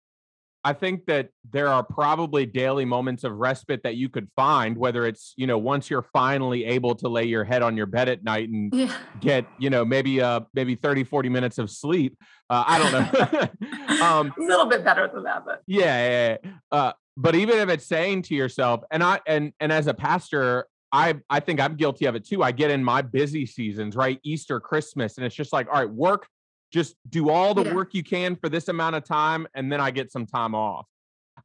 I 0.65 0.73
think 0.73 1.05
that 1.07 1.29
there 1.51 1.67
are 1.67 1.83
probably 1.83 2.45
daily 2.45 2.85
moments 2.85 3.23
of 3.23 3.33
respite 3.33 3.83
that 3.83 3.95
you 3.95 4.07
could 4.07 4.29
find, 4.35 4.77
whether 4.77 5.05
it's, 5.05 5.33
you 5.35 5.45
know, 5.45 5.57
once 5.57 5.89
you're 5.89 6.05
finally 6.13 6.63
able 6.65 6.95
to 6.95 7.09
lay 7.09 7.25
your 7.25 7.43
head 7.43 7.61
on 7.61 7.75
your 7.75 7.85
bed 7.85 8.07
at 8.07 8.23
night 8.23 8.49
and 8.49 8.73
yeah. 8.73 8.95
get, 9.19 9.45
you 9.59 9.69
know, 9.69 9.83
maybe 9.83 10.21
uh 10.21 10.41
maybe 10.53 10.75
30, 10.75 11.03
40 11.03 11.29
minutes 11.29 11.57
of 11.57 11.69
sleep. 11.69 12.17
Uh, 12.49 12.63
I 12.65 12.79
don't 12.79 12.91
know. 12.91 14.01
um, 14.05 14.33
a 14.39 14.41
little 14.41 14.65
bit 14.65 14.83
better 14.83 15.09
than 15.13 15.23
that, 15.23 15.43
but 15.45 15.61
yeah. 15.67 15.85
yeah, 15.85 16.37
yeah. 16.43 16.51
Uh, 16.71 16.93
but 17.17 17.35
even 17.35 17.59
if 17.59 17.69
it's 17.69 17.85
saying 17.85 18.23
to 18.23 18.35
yourself, 18.35 18.81
and 18.91 19.03
I 19.03 19.19
and 19.27 19.53
and 19.59 19.71
as 19.71 19.87
a 19.87 19.93
pastor, 19.93 20.67
I 20.91 21.15
I 21.29 21.39
think 21.39 21.59
I'm 21.59 21.75
guilty 21.75 22.05
of 22.05 22.15
it 22.15 22.25
too. 22.25 22.41
I 22.43 22.51
get 22.51 22.71
in 22.71 22.83
my 22.83 23.01
busy 23.01 23.45
seasons, 23.45 23.95
right? 23.95 24.19
Easter, 24.23 24.59
Christmas, 24.59 25.17
and 25.17 25.25
it's 25.25 25.35
just 25.35 25.53
like, 25.53 25.67
all 25.67 25.73
right, 25.73 25.89
work, 25.89 26.27
just 26.73 26.95
do 27.09 27.29
all 27.29 27.53
the 27.53 27.63
yeah. 27.63 27.73
work 27.73 27.93
you 27.93 28.03
can 28.03 28.35
for 28.35 28.49
this 28.49 28.67
amount 28.67 28.95
of 28.95 29.05
time, 29.05 29.47
and 29.53 29.71
then 29.71 29.79
I 29.79 29.91
get 29.91 30.11
some 30.11 30.25
time 30.25 30.55
off. 30.55 30.87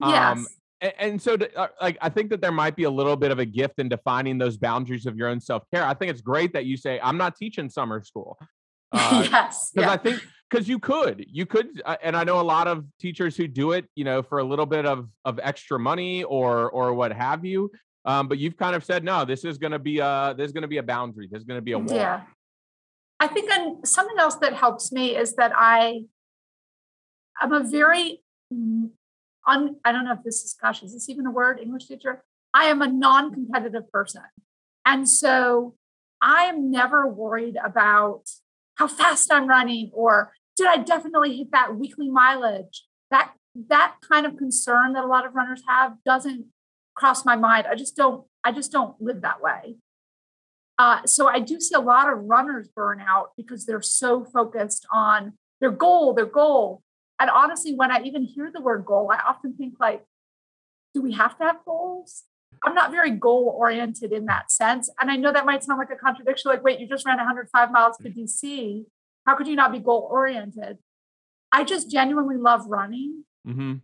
Um, 0.01 0.11
yes. 0.11 0.39
Um, 0.39 0.47
and, 0.81 0.93
and 0.99 1.23
so, 1.23 1.37
to, 1.37 1.59
uh, 1.59 1.69
like, 1.83 1.99
I 2.01 2.09
think 2.09 2.31
that 2.31 2.41
there 2.41 2.53
might 2.53 2.77
be 2.77 2.85
a 2.85 2.91
little 2.91 3.17
bit 3.17 3.31
of 3.31 3.39
a 3.39 3.45
gift 3.45 3.79
in 3.79 3.89
defining 3.89 4.39
those 4.39 4.57
boundaries 4.57 5.07
of 5.07 5.17
your 5.17 5.29
own 5.29 5.41
self 5.41 5.65
care. 5.73 5.85
I 5.85 5.93
think 5.93 6.11
it's 6.11 6.23
great 6.23 6.55
that 6.55 6.65
you 6.65 6.77
say, 6.77 6.99
"I'm 7.03 7.19
not 7.19 7.37
teaching 7.37 7.69
summer 7.69 8.03
school." 8.03 8.39
Uh, 8.91 9.29
yes, 9.31 9.71
because 9.75 9.87
yeah. 9.87 9.93
I 9.93 9.99
think 9.99 10.23
because 10.49 10.67
you 10.67 10.79
could 10.79 11.23
you 11.31 11.45
could 11.45 11.83
uh, 11.85 11.97
and 12.03 12.17
i 12.17 12.25
know 12.25 12.41
a 12.41 12.49
lot 12.57 12.67
of 12.67 12.87
teachers 12.99 13.37
who 13.37 13.47
do 13.47 13.73
it 13.73 13.85
you 13.97 14.03
know 14.03 14.23
for 14.23 14.39
a 14.39 14.43
little 14.43 14.65
bit 14.65 14.87
of 14.87 15.11
of 15.27 15.39
extra 15.43 15.79
money 15.79 16.25
or 16.25 16.71
or 16.71 16.95
what 16.95 17.13
have 17.13 17.45
you 17.45 17.71
um, 18.07 18.29
but 18.29 18.39
you've 18.39 18.57
kind 18.57 18.75
of 18.75 18.83
said 18.83 19.05
no 19.05 19.27
this 19.27 19.45
is 19.45 19.59
going 19.59 19.73
to 19.73 19.79
be 19.79 19.99
a 19.99 20.35
there's 20.39 20.53
going 20.53 20.63
to 20.63 20.69
be 20.69 20.79
a 20.79 20.83
boundary 20.83 21.29
there's 21.31 21.45
going 21.45 21.59
to 21.59 21.63
be 21.63 21.73
a 21.73 21.79
wall 21.79 21.95
yeah 21.95 22.23
i 23.21 23.27
think 23.27 23.51
and 23.51 23.87
something 23.87 24.19
else 24.19 24.37
that 24.37 24.55
helps 24.55 24.93
me 24.93 25.17
is 25.17 25.35
that 25.37 25.53
i 25.55 26.03
i'm 27.41 27.53
a 27.53 27.63
very 27.69 28.23
un, 29.47 29.77
i 29.85 29.93
don't 29.93 30.05
know 30.05 30.13
if 30.13 30.23
this 30.25 30.45
is 30.45 30.57
gosh 30.61 30.83
is 30.83 30.93
this 30.93 31.09
even 31.09 31.27
a 31.27 31.31
word 31.31 31.59
english 31.61 31.87
teacher 31.87 32.23
i 32.55 32.65
am 32.65 32.83
a 32.83 32.89
non-competitive 32.89 33.91
person 33.91 34.23
and 34.85 35.09
so 35.09 35.75
i'm 36.21 36.71
never 36.71 37.07
worried 37.07 37.57
about 37.65 38.25
how 38.79 38.87
fast 38.87 39.33
I'm 39.33 39.49
running 39.49 39.91
or 39.93 40.33
did 40.57 40.69
I 40.69 40.77
definitely 40.79 41.37
hit 41.37 41.51
that 41.53 41.77
weekly 41.77 42.09
mileage? 42.09 42.85
That 43.11 43.33
that 43.69 43.97
kind 44.09 44.25
of 44.25 44.37
concern 44.37 44.93
that 44.93 45.05
a 45.05 45.07
lot 45.07 45.27
of 45.27 45.35
runners 45.35 45.63
have 45.69 45.95
doesn't 46.05 46.47
cross 46.95 47.25
my 47.25 47.37
mind. 47.37 47.67
I 47.69 47.75
just 47.75 47.97
don't. 47.97 48.25
I 48.45 48.53
just 48.53 48.73
don't 48.73 49.01
live 49.01 49.23
that 49.23 49.43
way. 49.43 49.77
Uh, 50.79 51.05
so 51.07 51.27
I 51.27 51.41
do 51.41 51.61
see 51.61 51.75
a 51.75 51.81
lot 51.81 52.13
of 52.13 52.21
runners 52.25 52.69
burn 52.69 53.01
out 53.01 53.31
because 53.37 53.67
they're 53.67 53.83
so 53.83 54.25
focused 54.25 54.87
on 54.93 55.33
their 55.61 55.73
goal, 55.73 56.15
their 56.15 56.27
goal. 56.27 56.83
And 57.19 57.29
honestly, 57.31 57.75
when 57.75 57.91
I 57.91 58.01
even 58.03 58.23
hear 58.23 58.51
the 58.53 58.61
word 58.61 58.85
goal, 58.85 59.11
I 59.13 59.19
often 59.29 59.55
think 59.55 59.75
like, 59.81 60.05
do 60.95 61.03
we 61.03 61.13
have 61.15 61.37
to 61.39 61.45
have 61.45 61.65
goals? 61.65 62.25
I'm 62.65 62.75
not 62.75 62.93
very 62.93 63.11
goal 63.11 63.55
oriented 63.57 64.13
in 64.13 64.27
that 64.27 64.51
sense. 64.51 64.89
And 65.01 65.11
I 65.11 65.17
know 65.17 65.33
that 65.33 65.47
might 65.47 65.65
sound 65.65 65.79
like 65.79 65.91
a 65.91 65.97
contradiction. 65.97 66.51
Like, 66.51 66.63
wait, 66.63 66.81
you 66.81 66.89
just 66.89 67.05
ran 67.07 67.19
105 67.19 67.73
miles 67.73 67.97
to 67.99 68.09
DC. 68.09 68.85
How 69.27 69.37
could 69.37 69.49
you 69.49 69.57
not 69.57 69.73
be 69.73 69.81
goal 69.81 70.09
oriented? 70.11 70.79
I 71.53 71.65
just 71.65 71.91
genuinely 71.91 72.37
love 72.37 72.67
running. 72.67 73.25
Mm-hmm. 73.47 73.75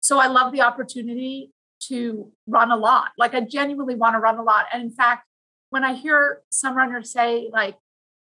So 0.00 0.18
I 0.18 0.28
love 0.28 0.52
the 0.52 0.62
opportunity 0.62 1.52
to 1.84 2.32
run 2.46 2.70
a 2.70 2.76
lot. 2.76 3.10
Like 3.18 3.34
I 3.34 3.40
genuinely 3.40 3.94
want 3.94 4.14
to 4.14 4.18
run 4.18 4.38
a 4.38 4.42
lot. 4.42 4.66
And 4.72 4.82
in 4.82 4.90
fact, 4.90 5.27
when 5.70 5.84
I 5.84 5.94
hear 5.94 6.42
some 6.50 6.76
runners 6.76 7.12
say, 7.12 7.50
like, 7.52 7.76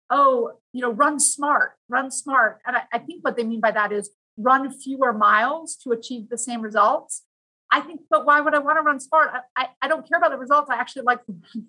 oh, 0.09 0.53
you 0.71 0.81
know, 0.81 0.91
run 0.91 1.19
smart, 1.19 1.73
run 1.89 2.11
smart. 2.11 2.61
And 2.65 2.75
I, 2.77 2.83
I 2.93 2.99
think 2.99 3.23
what 3.23 3.37
they 3.37 3.43
mean 3.43 3.61
by 3.61 3.71
that 3.71 3.91
is 3.91 4.11
run 4.37 4.71
fewer 4.71 5.13
miles 5.13 5.75
to 5.77 5.91
achieve 5.91 6.29
the 6.29 6.37
same 6.37 6.61
results. 6.61 7.23
I 7.71 7.81
think, 7.81 8.01
but 8.09 8.25
why 8.25 8.41
would 8.41 8.53
I 8.53 8.59
want 8.59 8.77
to 8.77 8.81
run 8.83 8.99
smart? 8.99 9.31
I, 9.33 9.63
I, 9.63 9.67
I 9.81 9.87
don't 9.87 10.07
care 10.07 10.17
about 10.17 10.31
the 10.31 10.37
results. 10.37 10.69
I 10.69 10.75
actually 10.75 11.03
like, 11.03 11.19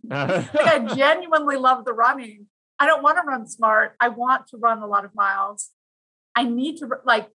like 0.04 0.54
I 0.54 0.78
genuinely 0.94 1.56
love 1.56 1.84
the 1.84 1.92
running. 1.92 2.46
I 2.78 2.86
don't 2.86 3.02
want 3.02 3.16
to 3.16 3.22
run 3.26 3.48
smart. 3.48 3.96
I 3.98 4.08
want 4.08 4.48
to 4.48 4.58
run 4.58 4.82
a 4.82 4.86
lot 4.86 5.04
of 5.04 5.14
miles. 5.14 5.70
I 6.34 6.44
need 6.44 6.76
to 6.78 6.88
like 7.04 7.28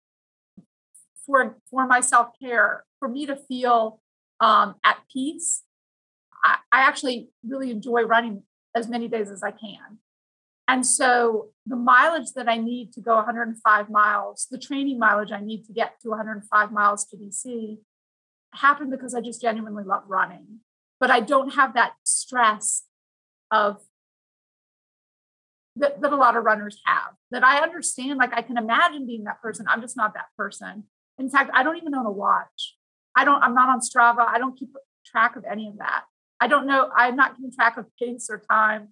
for 1.26 1.58
for 1.70 1.88
my 1.88 2.00
self 2.02 2.30
care, 2.40 2.84
for 3.00 3.08
me 3.08 3.26
to 3.26 3.36
feel 3.36 4.00
um, 4.40 4.76
at 4.84 4.98
peace. 5.12 5.64
I, 6.44 6.58
I 6.72 6.82
actually 6.82 7.30
really 7.46 7.72
enjoy 7.72 8.04
running 8.04 8.44
as 8.76 8.88
many 8.88 9.08
days 9.08 9.30
as 9.30 9.44
I 9.44 9.52
can. 9.52 10.00
And 10.68 10.86
so 10.86 11.50
the 11.66 11.76
mileage 11.76 12.32
that 12.36 12.48
I 12.48 12.58
need 12.58 12.94
to 12.94 13.02
go 13.02 13.16
105 13.16 13.90
miles, 13.90 14.48
the 14.50 14.58
training 14.58 15.00
mileage 15.00 15.32
I 15.32 15.42
need 15.42 15.66
to 15.66 15.74
get 15.74 16.00
to 16.02 16.10
105 16.10 16.72
miles 16.72 17.06
to 17.08 17.18
DC, 17.18 17.78
happened 18.54 18.92
because 18.92 19.14
I 19.14 19.22
just 19.22 19.42
genuinely 19.42 19.84
love 19.84 20.04
running. 20.08 20.60
But 21.00 21.12
I 21.12 21.20
don't 21.20 21.56
have 21.56 21.74
that 21.74 21.94
stress 22.04 22.84
of 23.50 23.82
that, 25.76 26.02
that 26.02 26.14
a 26.14 26.16
lot 26.16 26.38
of 26.38 26.44
runners 26.44 26.82
have 26.86 27.16
that 27.32 27.44
I 27.44 27.62
understand. 27.62 28.18
Like 28.18 28.34
I 28.34 28.42
can 28.42 28.58
imagine 28.58 29.06
being 29.06 29.24
that 29.24 29.42
person. 29.42 29.66
I'm 29.70 29.82
just 29.82 29.98
not 29.98 30.14
that 30.14 30.28
person. 30.38 30.84
In 31.18 31.30
fact, 31.30 31.52
I 31.54 31.64
don't 31.64 31.78
even 31.78 31.96
own 31.96 32.06
a 32.06 32.12
watch. 32.12 32.76
I 33.16 33.26
don't, 33.26 33.42
I'm 33.42 33.56
not 33.56 33.70
on 33.70 33.80
Strava. 33.80 34.26
I 34.28 34.38
don't 34.38 34.58
keep 34.58 34.70
track 35.06 35.36
of 35.36 35.44
any 35.50 35.68
of 35.68 35.78
that. 35.80 36.04
I 36.42 36.48
don't 36.48 36.66
know. 36.66 36.90
I'm 36.94 37.16
not 37.16 37.38
keeping 37.38 37.54
track 37.54 37.78
of 37.78 37.86
pace 37.98 38.28
or 38.30 38.42
time. 38.50 38.90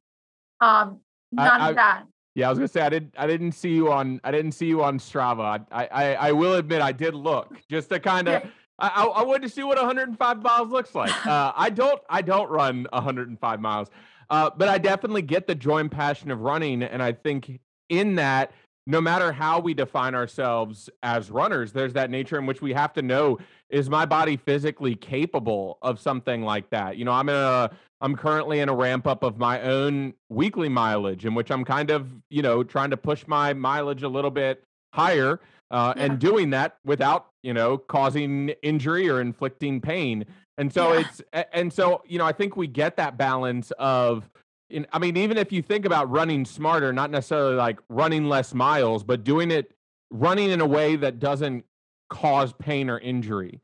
Um, 0.61 0.99
none 1.31 1.61
I, 1.61 1.69
of 1.69 1.75
that. 1.75 2.03
Yeah, 2.35 2.47
I 2.47 2.49
was 2.49 2.59
gonna 2.59 2.67
say 2.67 2.81
I 2.81 2.89
didn't 2.89 3.15
I 3.17 3.27
didn't 3.27 3.53
see 3.53 3.71
you 3.71 3.91
on 3.91 4.21
I 4.23 4.31
didn't 4.31 4.51
see 4.51 4.67
you 4.67 4.83
on 4.83 4.99
Strava. 4.99 5.65
I 5.71 5.87
I, 5.91 6.13
I 6.13 6.31
will 6.31 6.53
admit 6.53 6.81
I 6.81 6.91
did 6.91 7.15
look 7.15 7.59
just 7.69 7.89
to 7.89 7.99
kind 7.99 8.27
of 8.29 8.43
yeah. 8.43 8.49
I, 8.77 9.03
I 9.03 9.23
wanted 9.23 9.41
to 9.41 9.49
see 9.49 9.63
what 9.63 9.77
105 9.77 10.41
miles 10.41 10.69
looks 10.69 10.95
like. 10.95 11.11
Uh, 11.27 11.51
I 11.55 11.69
don't 11.69 11.99
I 12.09 12.21
don't 12.21 12.49
run 12.49 12.87
105 12.93 13.59
miles. 13.59 13.89
Uh, 14.29 14.49
but 14.55 14.69
I 14.69 14.77
definitely 14.77 15.23
get 15.23 15.47
the 15.47 15.55
joy 15.55 15.79
and 15.79 15.91
passion 15.91 16.29
of 16.29 16.39
running. 16.41 16.83
And 16.83 17.01
I 17.01 17.13
think 17.13 17.59
in 17.89 18.15
that, 18.15 18.51
no 18.89 18.99
matter 18.99 19.31
how 19.31 19.59
we 19.59 19.75
define 19.75 20.15
ourselves 20.15 20.89
as 21.03 21.29
runners, 21.29 21.71
there's 21.71 21.93
that 21.93 22.09
nature 22.09 22.39
in 22.39 22.47
which 22.47 22.59
we 22.59 22.73
have 22.73 22.91
to 22.93 23.03
know 23.03 23.37
is 23.69 23.87
my 23.87 24.03
body 24.03 24.35
physically 24.35 24.95
capable 24.95 25.77
of 25.83 25.99
something 25.99 26.41
like 26.41 26.71
that? 26.71 26.97
You 26.97 27.05
know, 27.05 27.11
I'm 27.11 27.29
in 27.29 27.35
a 27.35 27.69
I'm 28.01 28.15
currently 28.15 28.61
in 28.61 28.67
a 28.67 28.73
ramp 28.73 29.05
up 29.05 29.21
of 29.21 29.37
my 29.37 29.61
own 29.61 30.15
weekly 30.29 30.69
mileage 30.69 31.23
in 31.23 31.35
which 31.35 31.51
I'm 31.51 31.63
kind 31.63 31.91
of, 31.91 32.11
you 32.31 32.41
know, 32.41 32.63
trying 32.63 32.89
to 32.89 32.97
push 32.97 33.27
my 33.27 33.53
mileage 33.53 34.01
a 34.01 34.09
little 34.09 34.31
bit 34.31 34.63
higher 34.91 35.39
uh, 35.69 35.93
yeah. 35.95 36.03
and 36.05 36.17
doing 36.17 36.49
that 36.49 36.77
without, 36.83 37.27
you 37.43 37.53
know, 37.53 37.77
causing 37.77 38.49
injury 38.63 39.07
or 39.07 39.21
inflicting 39.21 39.81
pain. 39.81 40.25
And 40.57 40.73
so 40.73 40.93
yeah. 40.93 41.01
it's 41.01 41.21
and 41.53 41.71
so 41.71 42.01
you 42.07 42.17
know 42.17 42.25
I 42.25 42.31
think 42.31 42.57
we 42.57 42.65
get 42.65 42.97
that 42.97 43.17
balance 43.17 43.69
of 43.77 44.27
in, 44.69 44.87
I 44.91 44.99
mean 44.99 45.17
even 45.17 45.37
if 45.37 45.51
you 45.51 45.61
think 45.61 45.85
about 45.85 46.09
running 46.09 46.45
smarter, 46.45 46.93
not 46.93 47.11
necessarily 47.11 47.55
like 47.55 47.79
running 47.89 48.27
less 48.27 48.53
miles, 48.53 49.03
but 49.03 49.23
doing 49.23 49.51
it 49.51 49.73
running 50.11 50.49
in 50.49 50.61
a 50.61 50.65
way 50.65 50.95
that 50.95 51.19
doesn't 51.19 51.65
cause 52.09 52.53
pain 52.53 52.89
or 52.89 52.99
injury. 52.99 53.61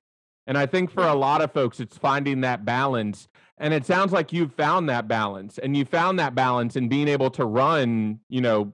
And 0.48 0.58
I 0.58 0.68
think 0.68 0.92
for 0.92 1.04
a 1.04 1.16
lot 1.16 1.42
of 1.42 1.52
folks 1.52 1.80
it's 1.80 1.98
finding 1.98 2.42
that 2.42 2.66
balance 2.66 3.28
and 3.58 3.74
it 3.74 3.86
sounds 3.86 4.12
like 4.12 4.34
you've 4.34 4.54
found 4.54 4.90
that 4.90 5.08
balance 5.08 5.58
and 5.58 5.78
you 5.78 5.86
found 5.86 6.20
that 6.20 6.36
balance 6.36 6.76
in 6.76 6.90
being 6.90 7.08
able 7.08 7.30
to 7.32 7.46
run, 7.46 8.20
you 8.30 8.42
know, 8.42 8.74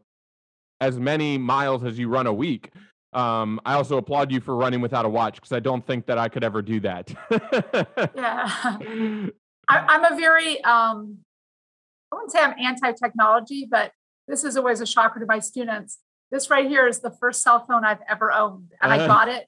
as 0.80 1.00
many 1.00 1.38
miles 1.38 1.84
as 1.84 2.00
you 2.00 2.10
run 2.10 2.26
a 2.26 2.34
week. 2.34 2.72
Um, 3.14 3.60
I 3.66 3.76
also 3.76 3.98
applaud 3.98 4.32
you 4.32 4.40
for 4.40 4.56
running 4.56 4.82
without 4.82 5.06
a 5.06 5.10
watch 5.10 5.36
because 5.36 5.52
I 5.52 5.60
don't 5.60 5.86
think 5.86 6.08
that 6.08 6.18
I 6.18 6.30
could 6.30 6.44
ever 6.44 6.62
do 6.62 6.80
that. 6.80 7.14
yeah, 8.16 8.50
I, 9.68 9.96
am 9.96 10.14
a 10.14 10.16
very 10.18 10.64
um, 10.64 11.20
I 12.12 12.16
wouldn't 12.16 12.32
say 12.32 12.40
I'm 12.40 12.56
anti-technology, 12.60 13.68
but 13.70 13.94
this 14.28 14.44
is 14.44 14.58
always 14.58 14.82
a 14.82 14.86
shocker 14.86 15.20
to 15.20 15.26
my 15.26 15.40
students. 15.40 16.00
This 16.32 16.50
right 16.50 16.68
here 16.68 16.88
is 16.88 17.00
the 17.00 17.12
first 17.12 17.42
cell 17.42 17.66
phone 17.66 17.84
I've 17.84 18.02
ever 18.10 18.32
owned, 18.32 18.72
and 18.82 18.92
uh-huh. 18.92 19.04
I 19.04 19.08
got 19.08 19.28
it 19.28 19.48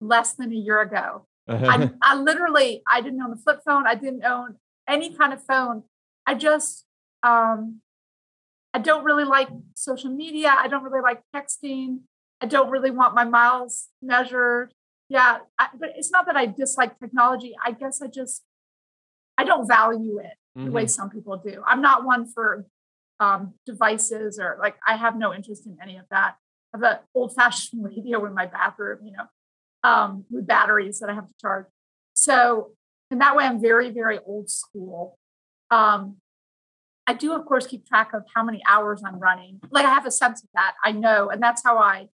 less 0.00 0.32
than 0.32 0.52
a 0.52 0.56
year 0.56 0.80
ago. 0.80 1.26
Uh-huh. 1.46 1.66
I, 1.68 1.90
I 2.02 2.16
literally 2.16 2.82
I 2.86 3.00
didn't 3.02 3.20
own 3.20 3.32
a 3.32 3.36
flip 3.36 3.60
phone. 3.64 3.86
I 3.86 3.94
didn't 3.94 4.24
own 4.24 4.56
any 4.88 5.14
kind 5.14 5.32
of 5.32 5.44
phone. 5.44 5.82
I 6.26 6.34
just 6.34 6.86
um, 7.22 7.80
I 8.72 8.78
don't 8.78 9.04
really 9.04 9.24
like 9.24 9.48
social 9.74 10.10
media. 10.10 10.54
I 10.58 10.68
don't 10.68 10.82
really 10.82 11.02
like 11.02 11.20
texting. 11.34 12.00
I 12.40 12.46
don't 12.46 12.70
really 12.70 12.90
want 12.90 13.14
my 13.14 13.24
miles 13.24 13.88
measured. 14.02 14.72
Yeah, 15.08 15.38
I, 15.58 15.68
but 15.78 15.90
it's 15.96 16.10
not 16.10 16.26
that 16.26 16.36
I 16.36 16.46
dislike 16.46 16.98
technology. 16.98 17.54
I 17.64 17.72
guess 17.72 18.00
I 18.00 18.06
just 18.06 18.42
I 19.36 19.44
don't 19.44 19.68
value 19.68 20.18
it 20.18 20.32
mm-hmm. 20.56 20.66
the 20.66 20.72
way 20.72 20.86
some 20.86 21.10
people 21.10 21.36
do. 21.36 21.62
I'm 21.66 21.80
not 21.80 22.04
one 22.04 22.26
for 22.26 22.66
um, 23.20 23.54
devices 23.66 24.38
or 24.38 24.56
like 24.60 24.76
I 24.86 24.96
have 24.96 25.16
no 25.16 25.32
interest 25.32 25.66
in 25.66 25.76
any 25.82 25.96
of 25.96 26.04
that. 26.10 26.36
I 26.74 26.78
have 26.78 26.82
an 26.82 26.98
old 27.14 27.34
fashioned 27.34 27.84
radio 27.96 28.24
in 28.26 28.34
my 28.34 28.46
bathroom, 28.46 29.00
you 29.04 29.12
know, 29.12 29.26
um, 29.88 30.24
with 30.30 30.46
batteries 30.46 31.00
that 31.00 31.10
I 31.10 31.14
have 31.14 31.28
to 31.28 31.34
charge. 31.40 31.66
So 32.14 32.72
and 33.10 33.20
that 33.20 33.36
way 33.36 33.44
I'm 33.44 33.60
very, 33.60 33.90
very 33.90 34.18
old 34.26 34.50
school. 34.50 35.18
Um, 35.70 36.16
I 37.06 37.12
do, 37.12 37.32
of 37.32 37.44
course, 37.44 37.66
keep 37.66 37.86
track 37.86 38.12
of 38.14 38.24
how 38.34 38.42
many 38.42 38.62
hours 38.66 39.02
I'm 39.06 39.18
running. 39.18 39.60
Like 39.70 39.84
I 39.84 39.90
have 39.92 40.06
a 40.06 40.10
sense 40.10 40.42
of 40.42 40.48
that. 40.54 40.74
I 40.84 40.92
know, 40.92 41.28
and 41.28 41.42
that's 41.42 41.62
how 41.64 41.78
I 41.78 42.08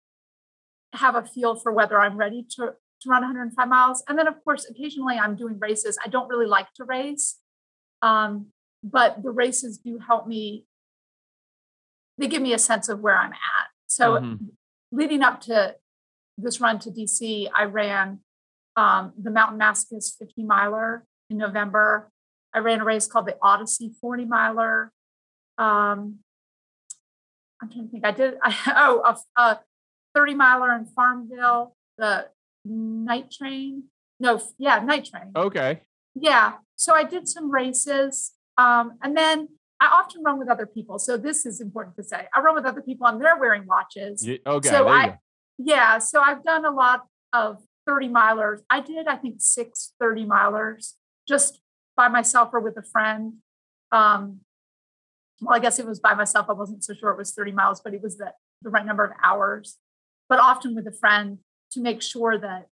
have 0.93 1.15
a 1.15 1.23
feel 1.23 1.55
for 1.55 1.73
whether 1.73 1.99
I'm 1.99 2.17
ready 2.17 2.45
to 2.57 2.75
to 3.03 3.09
run 3.09 3.23
105 3.23 3.67
miles. 3.67 4.05
And 4.09 4.19
then, 4.19 4.27
of 4.27 4.35
course, 4.45 4.69
occasionally 4.69 5.17
I'm 5.17 5.37
doing 5.37 5.59
races. 5.59 5.97
I 6.05 6.09
don't 6.09 6.29
really 6.29 6.47
like 6.47 6.71
to 6.75 6.85
race, 6.85 7.39
um, 8.03 8.47
but 8.83 9.23
the 9.23 9.31
races 9.31 9.79
do 9.79 9.99
help 9.99 10.27
me. 10.27 10.65
They 12.19 12.29
give 12.29 12.43
me 12.43 12.53
a 12.53 12.59
sense 12.59 12.89
of 12.89 13.01
where 13.01 13.17
I'm 13.17 13.33
at. 13.33 13.69
So, 13.87 14.13
mm-hmm. 14.13 14.47
leading 14.93 15.23
up 15.23 15.41
to 15.43 15.77
this 16.39 16.61
run 16.61 16.79
to 16.81 16.91
DC, 16.91 17.49
I 17.55 17.65
ran 17.65 18.21
um, 18.77 19.13
the 19.21 19.31
Mountain 19.31 19.59
Masochist 19.59 20.19
50 20.19 20.45
miler 20.45 21.05
in 21.29 21.37
November. 21.37 22.11
I 22.55 22.59
ran 22.59 22.81
a 22.81 22.85
race 22.85 23.07
called 23.07 23.27
the 23.27 23.37
Odyssey 23.43 23.93
40 24.01 24.25
miler. 24.25 24.93
Um, 25.59 26.19
I'm 27.63 27.71
trying 27.71 27.87
to 27.87 27.91
think. 27.91 28.07
I 28.07 28.11
did. 28.13 28.35
I, 28.43 28.57
oh, 28.77 29.17
a, 29.37 29.41
a 29.41 29.61
30 30.15 30.35
miler 30.35 30.75
in 30.75 30.87
Farmville. 30.87 31.77
The 31.99 32.29
night 32.65 33.31
train. 33.31 33.85
No, 34.19 34.41
yeah, 34.59 34.79
night 34.81 35.07
train. 35.07 35.33
Okay. 35.35 35.81
Yeah. 36.15 36.55
So 36.77 36.95
I 36.95 37.05
did 37.05 37.29
some 37.29 37.51
races. 37.51 38.33
Um, 38.59 38.93
and 39.03 39.17
then 39.17 39.49
I 39.81 39.87
often 39.87 40.23
run 40.23 40.39
with 40.39 40.49
other 40.49 40.67
people. 40.67 40.99
So 40.99 41.17
this 41.17 41.47
is 41.47 41.61
important 41.61 41.97
to 41.97 42.03
say. 42.03 42.27
I 42.35 42.41
run 42.41 42.55
with 42.55 42.67
other 42.67 42.83
people 42.83 43.07
and 43.07 43.21
they're 43.21 43.39
wearing 43.39 43.67
watches. 43.67 44.27
Yeah, 44.27 44.37
okay. 44.47 44.69
So 44.69 44.89
I, 44.89 45.19
yeah. 45.59 45.99
So 45.99 46.21
I've 46.21 46.45
done 46.45 46.65
a 46.65 46.71
lot 46.71 47.07
of 47.33 47.59
30 47.87 48.09
milers. 48.09 48.61
I 48.69 48.81
did, 48.81 49.07
I 49.07 49.17
think, 49.17 49.37
six 49.39 49.93
30 50.01 50.27
milers 50.27 50.95
just 51.27 51.61
by 51.97 52.09
myself 52.09 52.51
or 52.53 52.61
with 52.61 52.77
a 52.77 52.83
friend. 52.83 53.35
Um, 53.93 54.41
well, 55.41 55.57
I 55.57 55.59
guess 55.59 55.79
it 55.79 55.87
was 55.87 56.01
by 56.01 56.15
myself. 56.15 56.47
I 56.49 56.53
wasn't 56.53 56.85
so 56.85 56.93
sure 56.93 57.11
it 57.11 57.19
was 57.19 57.33
30 57.33 57.53
miles, 57.53 57.81
but 57.81 57.95
it 57.95 58.03
was 58.03 58.19
the, 58.19 58.33
the 58.63 58.71
right 58.71 58.85
number 58.85 59.05
of 59.05 59.13
hours. 59.23 59.79
But 60.29 60.39
often 60.39 60.75
with 60.75 60.87
a 60.87 60.93
friend 60.93 61.39
to 61.73 61.81
make 61.81 62.03
sure 62.03 62.39
that 62.39 62.67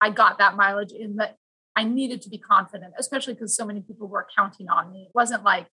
I 0.00 0.10
got 0.10 0.38
that 0.38 0.56
mileage 0.56 0.92
in 0.92 1.16
that 1.16 1.36
I 1.76 1.84
needed 1.84 2.22
to 2.22 2.30
be 2.30 2.38
confident, 2.38 2.94
especially 2.98 3.34
because 3.34 3.56
so 3.56 3.64
many 3.64 3.80
people 3.80 4.06
were 4.06 4.26
counting 4.36 4.68
on 4.68 4.92
me. 4.92 5.04
It 5.04 5.12
wasn't 5.14 5.42
like 5.42 5.66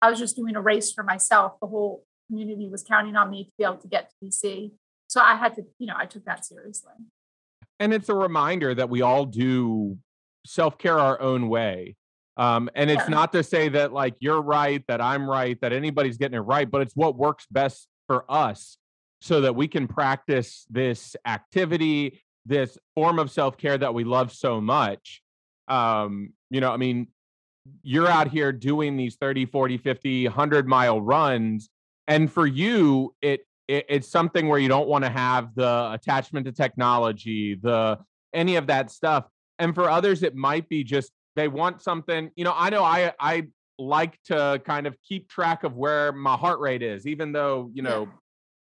I 0.00 0.10
was 0.10 0.18
just 0.18 0.36
doing 0.36 0.56
a 0.56 0.60
race 0.60 0.92
for 0.92 1.02
myself. 1.02 1.54
The 1.60 1.66
whole 1.66 2.04
community 2.28 2.68
was 2.68 2.82
counting 2.82 3.16
on 3.16 3.30
me 3.30 3.44
to 3.44 3.50
be 3.58 3.64
able 3.64 3.78
to 3.78 3.88
get 3.88 4.10
to 4.10 4.26
DC. 4.26 4.72
So 5.08 5.20
I 5.20 5.36
had 5.36 5.54
to, 5.56 5.64
you 5.78 5.86
know, 5.86 5.94
I 5.96 6.06
took 6.06 6.24
that 6.26 6.44
seriously. 6.44 6.92
And 7.80 7.92
it's 7.92 8.08
a 8.08 8.14
reminder 8.14 8.74
that 8.74 8.90
we 8.90 9.02
all 9.02 9.24
do 9.24 9.98
self 10.46 10.78
care 10.78 10.98
our 10.98 11.20
own 11.20 11.48
way. 11.48 11.96
Um, 12.36 12.70
and 12.74 12.88
it's 12.88 13.02
yeah. 13.04 13.08
not 13.08 13.32
to 13.32 13.42
say 13.42 13.68
that 13.70 13.92
like 13.92 14.14
you're 14.20 14.40
right, 14.40 14.84
that 14.86 15.00
I'm 15.00 15.28
right, 15.28 15.60
that 15.60 15.72
anybody's 15.72 16.18
getting 16.18 16.36
it 16.36 16.42
right, 16.42 16.70
but 16.70 16.82
it's 16.82 16.94
what 16.94 17.16
works 17.16 17.46
best 17.50 17.88
for 18.06 18.24
us 18.28 18.78
so 19.20 19.40
that 19.40 19.56
we 19.56 19.66
can 19.66 19.88
practice 19.88 20.64
this 20.70 21.16
activity, 21.26 22.22
this 22.46 22.78
form 22.94 23.18
of 23.18 23.30
self 23.30 23.56
care 23.56 23.76
that 23.76 23.92
we 23.92 24.04
love 24.04 24.32
so 24.32 24.60
much. 24.60 25.22
Um, 25.68 26.32
you 26.50 26.60
know, 26.60 26.72
I 26.72 26.76
mean, 26.76 27.08
you're 27.82 28.08
out 28.08 28.28
here 28.28 28.52
doing 28.52 28.96
these 28.96 29.16
30, 29.16 29.46
40, 29.46 29.78
50, 29.78 30.24
100 30.24 30.68
mile 30.68 31.00
runs. 31.00 31.68
And 32.06 32.32
for 32.32 32.46
you, 32.46 33.14
it, 33.20 33.40
it 33.66 33.86
it's 33.88 34.08
something 34.08 34.48
where 34.48 34.58
you 34.58 34.68
don't 34.68 34.88
want 34.88 35.04
to 35.04 35.10
have 35.10 35.54
the 35.54 35.90
attachment 35.92 36.46
to 36.46 36.52
technology, 36.52 37.54
the 37.54 37.98
any 38.32 38.56
of 38.56 38.66
that 38.68 38.90
stuff. 38.90 39.26
And 39.58 39.74
for 39.74 39.90
others, 39.90 40.22
it 40.22 40.34
might 40.34 40.68
be 40.68 40.84
just 40.84 41.12
they 41.36 41.48
want 41.48 41.82
something. 41.82 42.30
You 42.34 42.44
know, 42.44 42.54
I 42.56 42.70
know 42.70 42.82
I 42.82 43.12
I 43.20 43.48
like 43.78 44.18
to 44.24 44.60
kind 44.64 44.86
of 44.86 44.96
keep 45.06 45.28
track 45.28 45.64
of 45.64 45.76
where 45.76 46.12
my 46.12 46.36
heart 46.36 46.60
rate 46.60 46.82
is, 46.82 47.06
even 47.06 47.32
though 47.32 47.70
you 47.74 47.82
know 47.82 48.08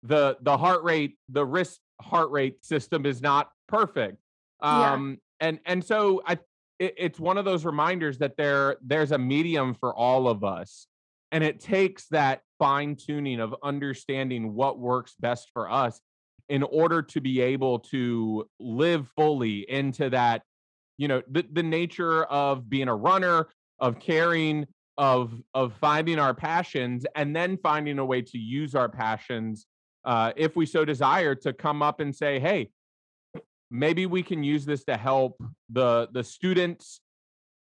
the 0.02 0.36
the 0.42 0.56
heart 0.56 0.82
rate 0.82 1.16
the 1.28 1.44
wrist 1.44 1.80
heart 2.00 2.30
rate 2.30 2.64
system 2.64 3.04
is 3.04 3.20
not 3.20 3.50
perfect 3.68 4.16
um 4.62 5.18
yeah. 5.40 5.48
and 5.48 5.60
and 5.66 5.84
so 5.84 6.22
i 6.26 6.38
it, 6.80 6.94
it's 6.96 7.20
one 7.20 7.38
of 7.38 7.44
those 7.44 7.64
reminders 7.64 8.18
that 8.18 8.36
there 8.36 8.76
there's 8.82 9.12
a 9.12 9.18
medium 9.18 9.74
for 9.74 9.94
all 9.94 10.26
of 10.26 10.42
us 10.42 10.88
and 11.30 11.44
it 11.44 11.60
takes 11.60 12.08
that 12.08 12.40
fine 12.58 12.96
tuning 12.96 13.38
of 13.38 13.54
understanding 13.62 14.54
what 14.54 14.80
works 14.80 15.14
best 15.20 15.50
for 15.52 15.70
us 15.70 16.00
in 16.48 16.64
order 16.64 17.00
to 17.00 17.20
be 17.20 17.40
able 17.40 17.78
to 17.78 18.44
live 18.58 19.06
fully 19.16 19.70
into 19.70 20.10
that 20.10 20.42
you 20.98 21.06
know 21.06 21.22
the, 21.30 21.46
the 21.52 21.62
nature 21.62 22.24
of 22.24 22.68
being 22.68 22.88
a 22.88 22.96
runner 22.96 23.46
of 23.78 24.00
caring 24.00 24.66
of 24.98 25.32
of 25.54 25.72
finding 25.74 26.18
our 26.18 26.34
passions 26.34 27.06
and 27.14 27.36
then 27.36 27.56
finding 27.56 27.98
a 28.00 28.04
way 28.04 28.20
to 28.20 28.38
use 28.38 28.74
our 28.74 28.88
passions 28.88 29.66
uh, 30.04 30.32
if 30.36 30.56
we 30.56 30.66
so 30.66 30.84
desire, 30.84 31.34
to 31.34 31.52
come 31.52 31.82
up 31.82 32.00
and 32.00 32.14
say, 32.14 32.38
hey, 32.38 32.70
maybe 33.70 34.06
we 34.06 34.22
can 34.22 34.42
use 34.42 34.64
this 34.64 34.84
to 34.84 34.96
help 34.96 35.42
the 35.70 36.08
the 36.12 36.24
students 36.24 37.00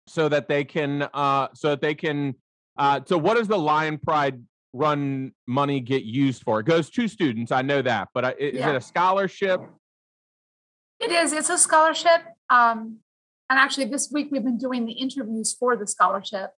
so 0.07 0.29
that 0.29 0.49
they 0.49 0.65
can 0.65 1.03
uh, 1.15 1.49
so 1.55 1.71
that 1.71 1.81
they 1.81 1.95
can 1.95 2.35
uh, 2.79 3.01
so 3.07 3.19
what 3.19 3.37
does 3.37 3.49
the 3.49 3.59
lion 3.59 3.99
pride 3.99 4.43
run 4.73 5.33
money 5.47 5.81
get 5.81 6.05
used 6.05 6.43
for 6.43 6.61
it 6.61 6.67
goes 6.67 6.91
to 6.91 7.09
students 7.09 7.51
i 7.51 7.61
know 7.61 7.83
that 7.83 8.09
but 8.15 8.25
uh, 8.25 8.33
is 8.39 8.55
yeah. 8.55 8.71
it 8.71 8.77
a 8.77 8.81
scholarship 8.81 9.61
it 11.01 11.11
is 11.11 11.33
it's 11.33 11.51
a 11.51 11.59
scholarship 11.59 12.23
um, 12.51 12.99
and 13.49 13.59
actually 13.59 13.85
this 13.85 14.11
week 14.13 14.29
we've 14.31 14.45
been 14.45 14.59
doing 14.59 14.87
the 14.87 14.93
interviews 14.93 15.57
for 15.59 15.77
the 15.77 15.89
scholarship 15.89 16.53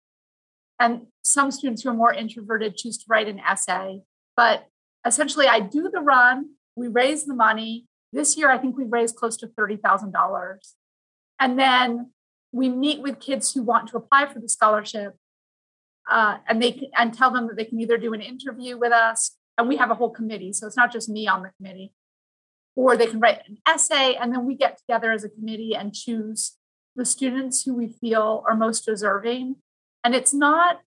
and 0.78 1.04
some 1.24 1.52
students 1.52 1.84
who 1.84 1.90
are 1.90 1.94
more 1.94 2.14
introverted 2.14 2.76
choose 2.76 2.98
to 2.98 3.06
write 3.08 3.30
an 3.30 3.40
essay 3.40 4.02
but 4.36 4.66
essentially 5.06 5.48
I 5.48 5.60
do 5.60 5.90
the 5.90 6.02
run, 6.02 6.52
we 6.76 6.88
raise 6.88 7.26
the 7.26 7.34
money. 7.34 7.86
This 8.12 8.38
year, 8.38 8.52
I 8.52 8.58
think 8.58 8.78
we 8.78 8.84
raised 8.84 9.16
close 9.16 9.38
to 9.38 9.48
$30,000. 9.48 10.58
And 11.40 11.58
then 11.58 12.12
we 12.52 12.70
meet 12.70 13.02
with 13.02 13.20
kids 13.20 13.54
who 13.54 13.64
want 13.64 13.90
to 13.90 13.98
apply 13.98 14.28
for 14.32 14.40
the 14.40 14.50
scholarship 14.50 15.16
uh, 16.10 16.38
and 16.48 16.62
they 16.62 16.74
can, 16.74 16.90
and 16.98 17.14
tell 17.14 17.32
them 17.32 17.48
that 17.48 17.56
they 17.56 17.66
can 17.66 17.80
either 17.80 17.98
do 17.98 18.14
an 18.14 18.22
interview 18.22 18.78
with 18.78 18.92
us 18.92 19.38
and 19.58 19.68
we 19.68 19.78
have 19.78 19.92
a 19.92 19.96
whole 19.96 20.10
committee 20.10 20.52
so 20.52 20.68
it's 20.68 20.76
not 20.76 20.92
just 20.92 21.08
me 21.08 21.28
on 21.28 21.44
the 21.44 21.52
committee 21.58 21.94
or 22.76 22.98
they 22.98 23.06
can 23.06 23.20
write 23.20 23.42
an 23.48 23.58
essay 23.68 24.16
and 24.16 24.34
then 24.34 24.46
we 24.46 24.56
get 24.56 24.78
together 24.78 25.12
as 25.12 25.24
a 25.24 25.30
committee 25.30 25.76
and 25.76 25.94
choose 25.94 26.58
the 26.96 27.06
students 27.06 27.64
who 27.64 27.74
we 27.74 27.88
feel 27.88 28.44
are 28.48 28.56
most 28.56 28.86
deserving 28.86 29.56
and 30.04 30.16
it's 30.16 30.34
not 30.34 30.82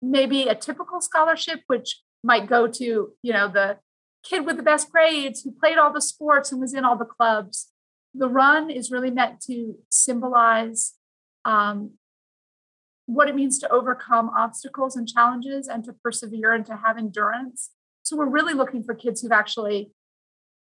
maybe 0.00 0.46
a 0.46 0.54
typical 0.54 1.00
scholarship 1.00 1.60
which 1.66 2.02
might 2.22 2.48
go 2.48 2.66
to, 2.66 3.12
you 3.22 3.32
know, 3.32 3.48
the 3.48 3.78
kid 4.28 4.44
with 4.44 4.56
the 4.56 4.62
best 4.62 4.90
grades 4.90 5.42
who 5.42 5.52
played 5.52 5.78
all 5.78 5.92
the 5.92 6.00
sports 6.00 6.52
and 6.52 6.60
was 6.60 6.74
in 6.74 6.84
all 6.84 6.96
the 6.96 7.04
clubs. 7.04 7.68
The 8.14 8.28
run 8.28 8.70
is 8.70 8.90
really 8.90 9.10
meant 9.10 9.40
to 9.42 9.76
symbolize 9.90 10.94
um, 11.44 11.92
what 13.06 13.28
it 13.28 13.34
means 13.34 13.58
to 13.60 13.70
overcome 13.70 14.30
obstacles 14.36 14.96
and 14.96 15.08
challenges 15.08 15.66
and 15.68 15.84
to 15.84 15.92
persevere 15.92 16.52
and 16.52 16.66
to 16.66 16.76
have 16.76 16.98
endurance. 16.98 17.70
So 18.02 18.16
we're 18.16 18.28
really 18.28 18.54
looking 18.54 18.82
for 18.82 18.94
kids 18.94 19.20
who've 19.20 19.32
actually 19.32 19.92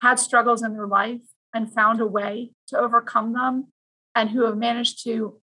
had 0.02 0.20
struggles 0.20 0.62
in 0.62 0.74
their 0.74 0.88
life 0.88 1.22
and 1.54 1.72
found 1.74 2.00
a 2.00 2.06
way 2.06 2.52
to 2.68 2.78
overcome 2.78 3.34
them 3.34 3.68
and 4.14 4.30
who 4.30 4.46
have 4.46 4.58
managed 4.58 5.04
to 5.06 5.40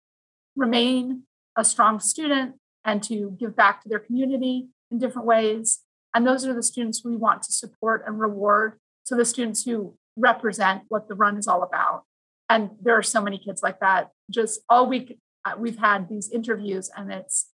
remain 0.55 1.23
a 1.55 1.63
strong 1.63 1.99
student 1.99 2.55
and 2.83 3.03
to 3.03 3.35
give 3.39 3.55
back 3.55 3.83
to 3.83 3.89
their 3.89 3.99
community 3.99 4.69
in 4.89 4.97
different 4.97 5.27
ways 5.27 5.81
and 6.13 6.25
those 6.25 6.45
are 6.45 6.53
the 6.53 6.63
students 6.63 7.03
we 7.03 7.15
want 7.15 7.43
to 7.43 7.51
support 7.51 8.03
and 8.05 8.19
reward. 8.19 8.79
So 9.03 9.15
the 9.15 9.25
students 9.25 9.63
who 9.63 9.95
represent 10.15 10.83
what 10.89 11.07
the 11.07 11.15
run 11.15 11.37
is 11.37 11.47
all 11.47 11.63
about. 11.63 12.03
And 12.49 12.71
there 12.81 12.97
are 12.97 13.03
so 13.03 13.21
many 13.21 13.37
kids 13.37 13.61
like 13.61 13.79
that. 13.79 14.09
Just 14.29 14.61
all 14.69 14.87
week, 14.87 15.19
uh, 15.45 15.53
we've 15.57 15.77
had 15.77 16.09
these 16.09 16.29
interviews, 16.31 16.89
and 16.95 17.11
it's 17.11 17.49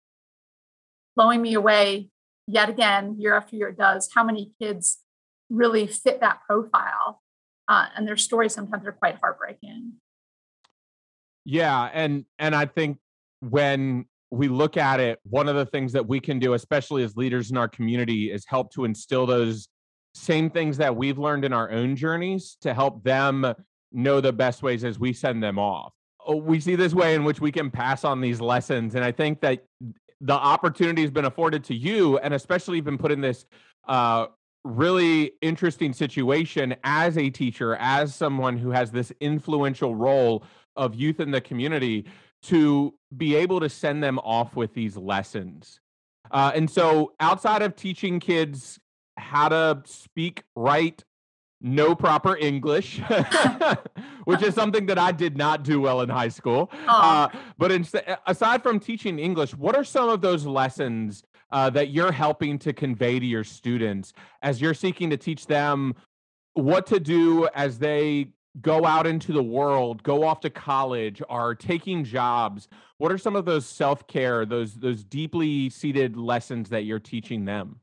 blowing 1.15 1.41
me 1.41 1.53
away 1.53 2.09
yet 2.47 2.69
again, 2.69 3.15
year 3.19 3.35
after 3.35 3.55
year, 3.55 3.69
it 3.69 3.77
does, 3.77 4.09
how 4.13 4.23
many 4.23 4.51
kids 4.61 4.99
really 5.49 5.87
fit 5.87 6.19
that 6.21 6.39
profile. 6.47 7.21
Uh, 7.67 7.87
and 7.95 8.07
their 8.07 8.17
stories 8.17 8.53
sometimes 8.53 8.85
are 8.85 8.91
quite 8.91 9.17
heartbreaking. 9.19 9.93
Yeah. 11.45 11.89
And, 11.93 12.25
and 12.37 12.55
I 12.55 12.65
think 12.65 12.99
when 13.39 14.05
we 14.35 14.47
look 14.47 14.77
at 14.77 14.99
it, 14.99 15.19
one 15.23 15.47
of 15.47 15.55
the 15.55 15.65
things 15.65 15.93
that 15.93 16.07
we 16.07 16.19
can 16.19 16.39
do, 16.39 16.53
especially 16.53 17.03
as 17.03 17.15
leaders 17.15 17.51
in 17.51 17.57
our 17.57 17.67
community, 17.67 18.31
is 18.31 18.45
help 18.47 18.71
to 18.73 18.85
instill 18.85 19.25
those 19.25 19.69
same 20.13 20.49
things 20.49 20.77
that 20.77 20.95
we've 20.95 21.17
learned 21.17 21.45
in 21.45 21.53
our 21.53 21.71
own 21.71 21.95
journeys 21.95 22.57
to 22.61 22.73
help 22.73 23.03
them 23.03 23.53
know 23.91 24.21
the 24.21 24.33
best 24.33 24.63
ways 24.63 24.83
as 24.83 24.99
we 24.99 25.13
send 25.13 25.41
them 25.41 25.59
off. 25.59 25.93
Oh, 26.25 26.35
we 26.35 26.59
see 26.59 26.75
this 26.75 26.93
way 26.93 27.15
in 27.15 27.23
which 27.23 27.39
we 27.39 27.51
can 27.51 27.69
pass 27.69 28.03
on 28.03 28.21
these 28.21 28.41
lessons. 28.41 28.95
And 28.95 29.03
I 29.03 29.11
think 29.11 29.41
that 29.41 29.65
the 30.21 30.33
opportunity 30.33 31.01
has 31.01 31.11
been 31.11 31.25
afforded 31.25 31.63
to 31.65 31.75
you, 31.75 32.17
and 32.19 32.33
especially 32.33 32.81
been 32.81 32.97
put 32.97 33.11
in 33.11 33.21
this 33.21 33.45
uh, 33.87 34.27
really 34.63 35.33
interesting 35.41 35.93
situation 35.93 36.75
as 36.83 37.17
a 37.17 37.29
teacher, 37.29 37.75
as 37.75 38.15
someone 38.15 38.57
who 38.57 38.71
has 38.71 38.91
this 38.91 39.11
influential 39.19 39.95
role 39.95 40.43
of 40.75 40.95
youth 40.95 41.19
in 41.19 41.31
the 41.31 41.41
community 41.41 42.05
to 42.43 42.93
be 43.15 43.35
able 43.35 43.59
to 43.59 43.69
send 43.69 44.03
them 44.03 44.19
off 44.19 44.55
with 44.55 44.73
these 44.73 44.97
lessons. 44.97 45.79
Uh, 46.31 46.51
and 46.55 46.69
so, 46.69 47.13
outside 47.19 47.61
of 47.61 47.75
teaching 47.75 48.19
kids 48.19 48.79
how 49.17 49.49
to 49.49 49.81
speak, 49.85 50.43
write, 50.55 51.03
no 51.61 51.95
proper 51.95 52.35
English, 52.37 53.01
which 54.25 54.41
is 54.41 54.53
something 54.53 54.85
that 54.87 54.99
I 54.99 55.11
did 55.11 55.37
not 55.37 55.63
do 55.63 55.81
well 55.81 56.01
in 56.01 56.09
high 56.09 56.29
school. 56.29 56.71
Uh, 56.87 57.29
but 57.57 57.71
instead, 57.71 58.17
aside 58.27 58.61
from 58.61 58.79
teaching 58.79 59.19
English, 59.19 59.55
what 59.55 59.75
are 59.75 59.83
some 59.83 60.09
of 60.09 60.21
those 60.21 60.45
lessons 60.45 61.23
uh, 61.51 61.69
that 61.71 61.89
you're 61.89 62.11
helping 62.11 62.59
to 62.59 62.73
convey 62.73 63.19
to 63.19 63.25
your 63.25 63.43
students 63.43 64.13
as 64.41 64.61
you're 64.61 64.73
seeking 64.73 65.09
to 65.09 65.17
teach 65.17 65.47
them 65.47 65.95
what 66.53 66.85
to 66.87 66.99
do 66.99 67.47
as 67.53 67.79
they 67.79 68.29
go 68.61 68.85
out 68.85 69.05
into 69.05 69.33
the 69.33 69.43
world, 69.43 70.03
go 70.03 70.23
off 70.23 70.39
to 70.41 70.49
college, 70.49 71.21
are 71.29 71.55
taking 71.55 72.03
jobs? 72.03 72.67
What 72.97 73.11
are 73.11 73.17
some 73.17 73.35
of 73.35 73.45
those 73.45 73.65
self 73.65 74.07
care, 74.07 74.45
those 74.45 74.75
those 74.75 75.03
deeply 75.03 75.69
seated 75.69 76.15
lessons 76.15 76.69
that 76.69 76.83
you're 76.83 76.99
teaching 76.99 77.45
them? 77.45 77.79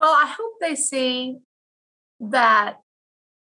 Well, 0.00 0.12
I 0.12 0.26
hope 0.26 0.54
they 0.60 0.76
see 0.76 1.38
that 2.20 2.76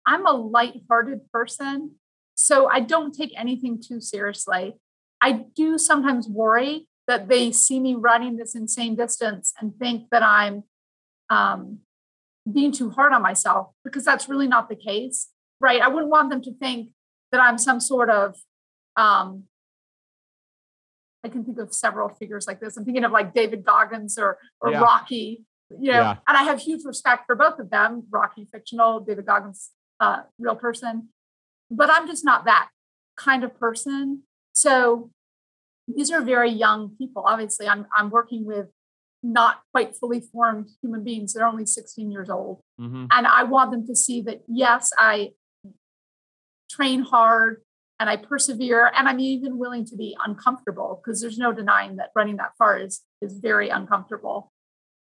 I'm 0.07 0.27
a 0.27 0.33
light-hearted 0.33 1.33
person, 1.33 1.97
so 2.37 2.69
I 2.69 2.81
don't 2.81 3.13
take 3.13 3.33
anything 3.37 3.83
too 3.83 4.01
seriously. 4.01 4.77
I 5.21 5.47
do 5.57 5.79
sometimes 5.79 6.29
worry 6.29 6.87
that 7.09 7.29
they 7.29 7.51
see 7.51 7.81
me 7.81 7.95
running 7.95 8.37
this 8.37 8.55
insane 8.55 8.95
distance 8.95 9.53
and 9.61 9.77
think 9.77 10.11
that 10.11 10.23
I'm 10.23 10.65
um, 11.31 11.81
being 12.51 12.73
too 12.73 12.91
hard 12.91 13.13
on 13.13 13.23
myself 13.23 13.69
because 13.85 14.05
that's 14.05 14.29
really 14.29 14.47
not 14.47 14.69
the 14.69 14.77
case, 14.77 15.29
right? 15.61 15.81
I 15.81 15.89
wouldn't 15.89 16.11
want 16.11 16.31
them 16.31 16.43
to 16.43 16.53
think 16.53 16.91
that 17.33 17.41
I'm 17.41 17.59
some 17.59 17.81
sort 17.81 18.11
of 18.11 18.37
um, 18.97 19.45
I 21.25 21.29
can 21.29 21.45
think 21.45 21.59
of 21.59 21.75
several 21.75 22.09
figures 22.09 22.47
like 22.47 22.61
this. 22.61 22.77
I'm 22.77 22.85
thinking 22.85 23.05
of 23.05 23.11
like 23.11 23.35
David 23.35 23.65
Goggins 23.65 24.17
or 24.17 24.39
or 24.61 24.71
yeah. 24.71 24.81
Rocky, 24.81 25.45
you 25.71 25.93
know, 25.93 26.01
yeah. 26.01 26.17
and 26.27 26.37
I 26.37 26.45
have 26.45 26.61
huge 26.61 26.85
respect 26.85 27.25
for 27.27 27.35
both 27.35 27.59
of 27.59 27.71
them. 27.71 28.05
Rocky 28.11 28.47
fictional, 28.51 29.01
David 29.01 29.27
Goggins 29.27 29.71
uh, 29.99 30.23
real 30.39 30.55
person, 30.55 31.09
but 31.71 31.91
I'm 31.91 32.07
just 32.07 32.25
not 32.25 32.45
that 32.45 32.69
kind 33.17 33.43
of 33.43 33.59
person. 33.59 34.23
So 34.53 35.11
these 35.89 36.11
are 36.11 36.23
very 36.23 36.51
young 36.51 36.91
people. 36.97 37.25
Obviously, 37.27 37.69
I'm 37.69 37.87
I'm 37.95 38.11
working 38.11 38.45
with 38.45 38.69
not 39.23 39.61
quite 39.73 39.97
fully 39.97 40.21
formed 40.21 40.69
human 40.83 41.03
beings. 41.03 41.33
They're 41.33 41.47
only 41.47 41.67
16 41.67 42.11
years 42.11 42.31
old, 42.31 42.61
mm-hmm. 42.81 43.07
and 43.11 43.27
I 43.27 43.45
want 43.45 43.71
them 43.71 43.87
to 43.87 43.97
see 43.97 44.21
that 44.23 44.43
yes, 44.49 44.93
I 44.97 45.33
train 46.71 47.01
hard 47.01 47.63
and 47.99 48.11
I 48.11 48.17
persevere, 48.17 48.91
and 48.95 49.09
I'm 49.09 49.21
even 49.21 49.59
willing 49.59 49.85
to 49.87 49.97
be 49.97 50.17
uncomfortable 50.25 51.01
because 51.03 51.21
there's 51.21 51.39
no 51.39 51.53
denying 51.53 51.97
that 51.97 52.11
running 52.15 52.37
that 52.37 52.53
far 52.59 52.79
is 52.79 53.03
is 53.23 53.39
very 53.39 53.69
uncomfortable. 53.71 54.53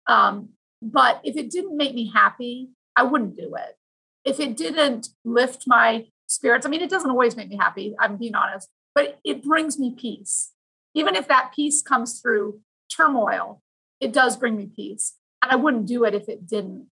Um, 0.07 0.49
but 0.81 1.21
if 1.23 1.37
it 1.37 1.51
didn't 1.51 1.77
make 1.77 1.93
me 1.93 2.11
happy, 2.13 2.69
I 2.95 3.03
wouldn't 3.03 3.37
do 3.37 3.55
it. 3.55 3.77
If 4.25 4.39
it 4.39 4.57
didn't 4.57 5.09
lift 5.23 5.63
my 5.67 6.07
spirits, 6.27 6.65
I 6.65 6.69
mean, 6.69 6.81
it 6.81 6.89
doesn't 6.89 7.09
always 7.09 7.35
make 7.35 7.49
me 7.49 7.57
happy. 7.57 7.95
I'm 7.99 8.17
being 8.17 8.35
honest, 8.35 8.69
but 8.93 9.19
it 9.23 9.43
brings 9.43 9.79
me 9.79 9.95
peace. 9.97 10.51
Even 10.93 11.15
if 11.15 11.27
that 11.27 11.53
peace 11.55 11.81
comes 11.81 12.19
through 12.19 12.59
turmoil, 12.95 13.60
it 14.01 14.11
does 14.11 14.35
bring 14.35 14.57
me 14.57 14.65
peace. 14.65 15.13
And 15.41 15.51
I 15.51 15.55
wouldn't 15.55 15.85
do 15.85 16.03
it 16.03 16.13
if 16.13 16.27
it 16.27 16.45
didn't 16.45 16.87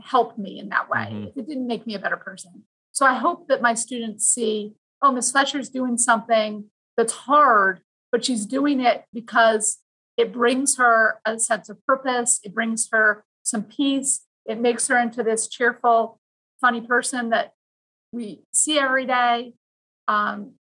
help 0.00 0.38
me 0.38 0.58
in 0.58 0.68
that 0.68 0.88
way, 0.88 1.08
mm-hmm. 1.10 1.24
if 1.24 1.36
it 1.36 1.48
didn't 1.48 1.66
make 1.66 1.86
me 1.86 1.94
a 1.94 1.98
better 1.98 2.16
person. 2.16 2.64
So 2.92 3.04
I 3.04 3.14
hope 3.14 3.48
that 3.48 3.62
my 3.62 3.74
students 3.74 4.26
see, 4.26 4.74
oh, 5.02 5.12
Miss 5.12 5.32
Fletcher's 5.32 5.68
doing 5.68 5.98
something 5.98 6.66
that's 6.96 7.12
hard, 7.12 7.80
but 8.12 8.24
she's 8.24 8.46
doing 8.46 8.80
it 8.80 9.04
because 9.12 9.78
it 10.16 10.32
brings 10.32 10.76
her 10.76 11.20
a 11.24 11.38
sense 11.38 11.68
of 11.68 11.84
purpose. 11.86 12.40
It 12.42 12.54
brings 12.54 12.88
her 12.92 13.24
some 13.42 13.64
peace. 13.64 14.26
It 14.46 14.60
makes 14.60 14.88
her 14.88 14.98
into 14.98 15.22
this 15.22 15.48
cheerful, 15.48 16.18
funny 16.60 16.80
person 16.80 17.30
that 17.30 17.52
we 18.12 18.42
see 18.52 18.78
every 18.78 19.06
day. 19.06 19.52
Um, 20.06 20.54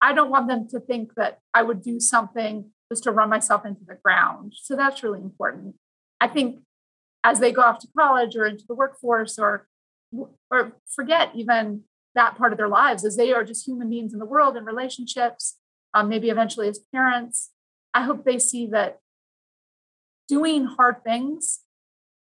I 0.00 0.12
don't 0.12 0.30
want 0.30 0.48
them 0.48 0.68
to 0.68 0.80
think 0.80 1.14
that 1.14 1.38
I 1.54 1.62
would 1.62 1.82
do 1.82 1.98
something 1.98 2.70
just 2.90 3.04
to 3.04 3.10
run 3.10 3.28
myself 3.28 3.64
into 3.64 3.84
the 3.84 3.96
ground. 4.02 4.52
So 4.56 4.76
that's 4.76 5.02
really 5.02 5.20
important. 5.20 5.74
I 6.20 6.28
think 6.28 6.60
as 7.24 7.40
they 7.40 7.52
go 7.52 7.62
off 7.62 7.80
to 7.80 7.88
college 7.98 8.36
or 8.36 8.46
into 8.46 8.64
the 8.66 8.74
workforce 8.74 9.38
or 9.38 9.66
or 10.50 10.72
forget 10.88 11.30
even 11.34 11.82
that 12.14 12.36
part 12.36 12.52
of 12.52 12.58
their 12.58 12.68
lives 12.68 13.04
as 13.04 13.16
they 13.16 13.32
are 13.32 13.44
just 13.44 13.66
human 13.66 13.90
beings 13.90 14.12
in 14.12 14.18
the 14.18 14.24
world 14.24 14.56
and 14.56 14.66
relationships, 14.66 15.58
um, 15.92 16.08
maybe 16.08 16.30
eventually 16.30 16.68
as 16.68 16.78
parents, 16.92 17.50
I 17.92 18.02
hope 18.02 18.24
they 18.24 18.38
see 18.38 18.66
that 18.68 19.00
doing 20.28 20.64
hard 20.64 21.02
things 21.04 21.60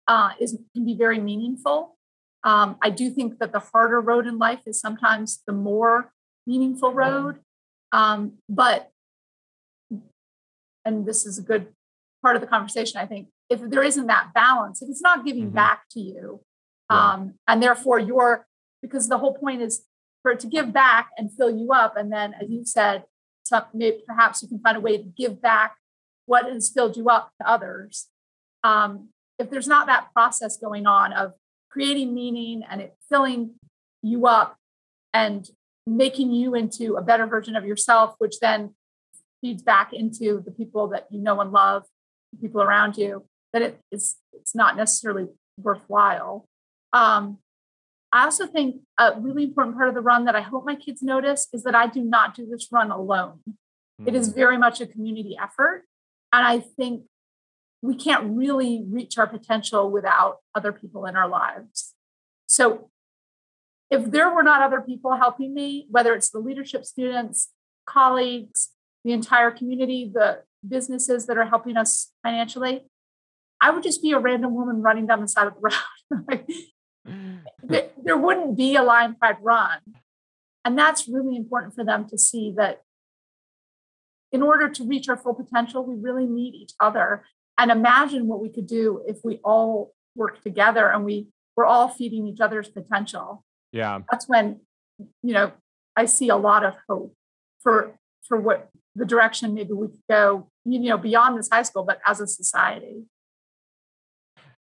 uh, 0.08 0.30
is 0.40 0.56
can 0.74 0.84
be 0.84 0.94
very 0.94 1.18
meaningful. 1.18 1.96
Um, 2.44 2.76
I 2.80 2.90
do 2.90 3.10
think 3.10 3.38
that 3.40 3.52
the 3.52 3.58
harder 3.58 4.00
road 4.00 4.26
in 4.26 4.38
life 4.38 4.60
is 4.66 4.80
sometimes 4.80 5.42
the 5.46 5.52
more 5.52 6.12
meaningful 6.46 6.92
road. 6.92 7.40
Um, 7.92 8.34
but, 8.48 8.92
and 10.86 11.04
this 11.04 11.26
is 11.26 11.38
a 11.38 11.42
good 11.42 11.68
part 12.22 12.36
of 12.36 12.40
the 12.40 12.48
conversation, 12.48 12.98
I 12.98 13.06
think, 13.06 13.28
if 13.50 13.60
there 13.60 13.82
isn't 13.82 14.06
that 14.06 14.32
balance, 14.34 14.80
if 14.80 14.88
it's 14.88 15.02
not 15.02 15.24
giving 15.24 15.46
mm-hmm. 15.46 15.54
back 15.54 15.82
to 15.90 16.00
you, 16.00 16.40
yeah. 16.90 17.12
um, 17.12 17.34
and 17.46 17.62
therefore 17.62 17.98
you're, 17.98 18.46
because 18.80 19.08
the 19.08 19.18
whole 19.18 19.34
point 19.34 19.60
is 19.60 19.84
for 20.22 20.32
it 20.32 20.40
to 20.40 20.46
give 20.46 20.72
back 20.72 21.10
and 21.18 21.30
fill 21.32 21.50
you 21.50 21.72
up. 21.72 21.96
And 21.96 22.12
then, 22.12 22.34
as 22.40 22.48
you 22.48 22.64
said, 22.64 23.04
some, 23.44 23.64
maybe 23.74 23.98
perhaps 24.06 24.42
you 24.42 24.48
can 24.48 24.58
find 24.58 24.76
a 24.76 24.80
way 24.80 24.96
to 24.96 25.04
give 25.04 25.40
back 25.40 25.76
what 26.26 26.46
has 26.46 26.68
filled 26.68 26.96
you 26.96 27.08
up 27.08 27.30
to 27.40 27.48
others. 27.48 28.08
Um, 28.64 29.10
if 29.38 29.50
there's 29.50 29.68
not 29.68 29.86
that 29.86 30.12
process 30.12 30.56
going 30.56 30.86
on 30.86 31.12
of 31.12 31.34
creating 31.70 32.14
meaning 32.14 32.62
and 32.68 32.80
it 32.80 32.96
filling 33.08 33.54
you 34.02 34.26
up 34.26 34.56
and 35.14 35.48
making 35.86 36.32
you 36.32 36.54
into 36.54 36.96
a 36.96 37.02
better 37.02 37.26
version 37.26 37.54
of 37.54 37.64
yourself, 37.64 38.16
which 38.18 38.40
then 38.40 38.74
feeds 39.46 39.62
back 39.62 39.92
into 39.92 40.42
the 40.44 40.50
people 40.50 40.88
that 40.88 41.06
you 41.10 41.20
know 41.20 41.40
and 41.40 41.52
love, 41.52 41.84
people 42.40 42.60
around 42.60 42.96
you, 42.96 43.24
that 43.52 43.62
it 43.62 43.80
is 43.92 44.16
it's 44.32 44.54
not 44.54 44.76
necessarily 44.76 45.26
worthwhile. 45.56 46.48
Um, 46.92 47.38
I 48.12 48.24
also 48.24 48.46
think 48.46 48.80
a 48.98 49.12
really 49.20 49.44
important 49.44 49.76
part 49.76 49.88
of 49.88 49.94
the 49.94 50.00
run 50.00 50.24
that 50.24 50.34
I 50.34 50.40
hope 50.40 50.64
my 50.64 50.74
kids 50.74 51.02
notice 51.02 51.48
is 51.52 51.62
that 51.62 51.74
I 51.74 51.86
do 51.86 52.02
not 52.02 52.34
do 52.34 52.46
this 52.46 52.68
run 52.72 52.90
alone. 52.90 53.40
Mm-hmm. 53.46 54.08
It 54.08 54.14
is 54.14 54.30
mm. 54.30 54.34
very 54.34 54.58
much 54.58 54.80
a 54.80 54.86
community 54.86 55.36
effort. 55.40 55.84
And 56.32 56.46
I 56.46 56.60
think 56.60 57.04
we 57.82 57.94
can't 57.94 58.36
really 58.36 58.84
reach 58.88 59.18
our 59.18 59.26
potential 59.26 59.90
without 59.90 60.38
other 60.54 60.72
people 60.72 61.06
in 61.06 61.14
our 61.14 61.28
lives. 61.28 61.94
So 62.48 62.90
if 63.90 64.10
there 64.10 64.30
were 64.34 64.42
not 64.42 64.62
other 64.62 64.80
people 64.80 65.16
helping 65.16 65.54
me, 65.54 65.86
whether 65.90 66.14
it's 66.14 66.30
the 66.30 66.38
leadership 66.38 66.84
students, 66.84 67.50
colleagues, 67.86 68.70
the 69.06 69.12
entire 69.12 69.52
community, 69.52 70.10
the 70.12 70.42
businesses 70.66 71.26
that 71.26 71.38
are 71.38 71.46
helping 71.46 71.76
us 71.76 72.10
financially, 72.24 72.82
I 73.60 73.70
would 73.70 73.84
just 73.84 74.02
be 74.02 74.10
a 74.10 74.18
random 74.18 74.52
woman 74.52 74.82
running 74.82 75.06
down 75.06 75.20
the 75.20 75.28
side 75.28 75.46
of 75.46 75.54
the 75.54 75.60
road. 75.60 76.44
Mm. 77.08 77.42
there, 77.62 77.90
there 78.02 78.16
wouldn't 78.16 78.56
be 78.56 78.74
a 78.74 78.82
Lion 78.82 79.14
Pride 79.14 79.36
run. 79.40 79.78
And 80.64 80.76
that's 80.76 81.06
really 81.06 81.36
important 81.36 81.72
for 81.72 81.84
them 81.84 82.08
to 82.08 82.18
see 82.18 82.52
that 82.56 82.82
in 84.32 84.42
order 84.42 84.68
to 84.68 84.84
reach 84.84 85.08
our 85.08 85.16
full 85.16 85.34
potential, 85.34 85.86
we 85.86 85.94
really 85.94 86.26
need 86.26 86.56
each 86.56 86.72
other. 86.80 87.24
And 87.56 87.70
imagine 87.70 88.26
what 88.26 88.40
we 88.40 88.48
could 88.48 88.66
do 88.66 89.04
if 89.06 89.18
we 89.22 89.38
all 89.44 89.94
work 90.16 90.42
together 90.42 90.90
and 90.90 91.04
we 91.04 91.28
we're 91.56 91.64
all 91.64 91.88
feeding 91.88 92.26
each 92.26 92.40
other's 92.40 92.68
potential. 92.68 93.44
Yeah. 93.70 94.00
That's 94.10 94.28
when, 94.28 94.62
you 95.22 95.32
know, 95.32 95.52
I 95.94 96.06
see 96.06 96.28
a 96.28 96.36
lot 96.36 96.64
of 96.64 96.74
hope 96.88 97.14
for 97.60 97.96
for 98.26 98.40
what 98.40 98.68
the 98.96 99.04
direction 99.04 99.54
maybe 99.54 99.72
we 99.72 99.88
could 99.88 100.02
go, 100.08 100.50
you 100.64 100.80
know, 100.80 100.98
beyond 100.98 101.38
this 101.38 101.48
high 101.52 101.62
school, 101.62 101.84
but 101.84 102.00
as 102.06 102.20
a 102.20 102.26
society. 102.26 103.04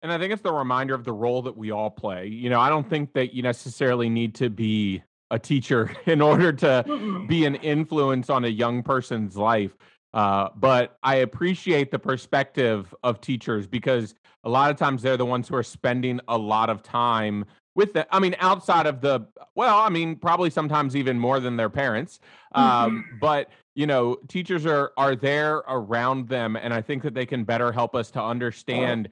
And 0.02 0.12
I 0.12 0.18
think 0.20 0.34
it's 0.34 0.42
the 0.42 0.54
reminder 0.54 0.94
of 0.94 1.04
the 1.04 1.14
role 1.14 1.42
that 1.44 1.58
we 1.58 1.72
all 1.72 1.90
play. 1.90 2.28
You 2.28 2.50
know, 2.50 2.60
I 2.60 2.70
don't 2.70 2.88
think 2.88 3.14
that 3.14 3.34
you 3.34 3.42
necessarily 3.42 4.10
need 4.10 4.36
to 4.36 4.50
be 4.50 5.02
a 5.32 5.40
teacher 5.40 5.96
in 6.06 6.22
order 6.22 6.54
to 6.54 6.86
Mm-mm. 6.88 7.28
be 7.28 7.46
an 7.46 7.56
influence 7.56 8.30
on 8.30 8.46
a 8.46 8.50
young 8.50 8.84
person's 8.84 9.36
life. 9.36 9.76
Uh, 10.14 10.50
but 10.56 10.98
I 11.02 11.16
appreciate 11.16 11.92
the 11.92 12.00
perspective 12.00 12.94
of 13.04 13.20
teachers 13.20 13.68
because 13.68 14.16
a 14.44 14.50
lot 14.50 14.70
of 14.70 14.78
times 14.78 15.02
they're 15.02 15.18
the 15.18 15.26
ones 15.26 15.48
who 15.48 15.56
are 15.56 15.64
spending 15.64 16.20
a 16.28 16.38
lot 16.38 16.70
of 16.70 16.84
time 16.84 17.46
with 17.76 17.94
the 17.94 18.08
i 18.16 18.20
mean 18.20 18.36
outside 18.40 18.88
of 18.88 19.02
the 19.02 19.26
well 19.56 19.80
i 19.80 19.90
mean 19.90 20.16
probably 20.16 20.50
sometimes 20.50 20.96
even 20.96 21.20
more 21.20 21.40
than 21.40 21.58
their 21.58 21.70
parents 21.70 22.20
um, 22.54 22.64
mm-hmm. 22.64 23.20
but 23.20 23.50
you 23.76 23.86
know 23.86 24.16
teachers 24.28 24.66
are 24.66 24.92
are 24.98 25.16
there 25.16 25.58
around 25.68 26.28
them 26.28 26.56
and 26.56 26.74
i 26.74 26.82
think 26.82 27.04
that 27.04 27.14
they 27.14 27.26
can 27.26 27.44
better 27.44 27.72
help 27.72 27.96
us 27.96 28.12
to 28.12 28.22
understand 28.22 29.10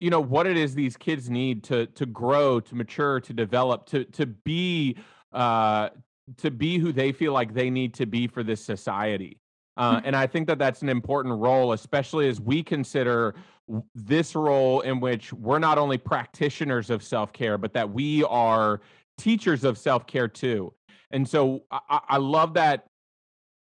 you 0.00 0.10
know 0.10 0.20
what 0.20 0.46
it 0.46 0.56
is 0.56 0.74
these 0.74 0.96
kids 0.96 1.28
need 1.30 1.62
to 1.64 1.86
to 1.86 2.06
grow 2.06 2.60
to 2.60 2.74
mature 2.74 3.20
to 3.20 3.32
develop 3.32 3.86
to 3.86 4.04
to 4.04 4.26
be 4.26 4.96
uh 5.32 5.88
to 6.38 6.50
be 6.50 6.78
who 6.78 6.92
they 6.92 7.12
feel 7.12 7.32
like 7.32 7.54
they 7.54 7.70
need 7.70 7.94
to 7.94 8.06
be 8.06 8.26
for 8.26 8.42
this 8.42 8.64
society. 8.64 9.38
Uh, 9.76 10.00
and 10.04 10.16
I 10.16 10.26
think 10.26 10.46
that 10.48 10.58
that's 10.58 10.82
an 10.82 10.88
important 10.88 11.38
role, 11.38 11.72
especially 11.72 12.28
as 12.28 12.40
we 12.40 12.62
consider 12.62 13.34
this 13.94 14.34
role 14.34 14.80
in 14.80 15.00
which 15.00 15.32
we're 15.32 15.58
not 15.58 15.76
only 15.76 15.98
practitioners 15.98 16.88
of 16.90 17.02
self 17.02 17.32
care, 17.32 17.58
but 17.58 17.72
that 17.74 17.90
we 17.90 18.24
are 18.24 18.80
teachers 19.18 19.64
of 19.64 19.76
self 19.76 20.06
care 20.06 20.28
too. 20.28 20.72
And 21.10 21.28
so 21.28 21.64
I, 21.70 22.00
I 22.08 22.16
love 22.16 22.54
that. 22.54 22.86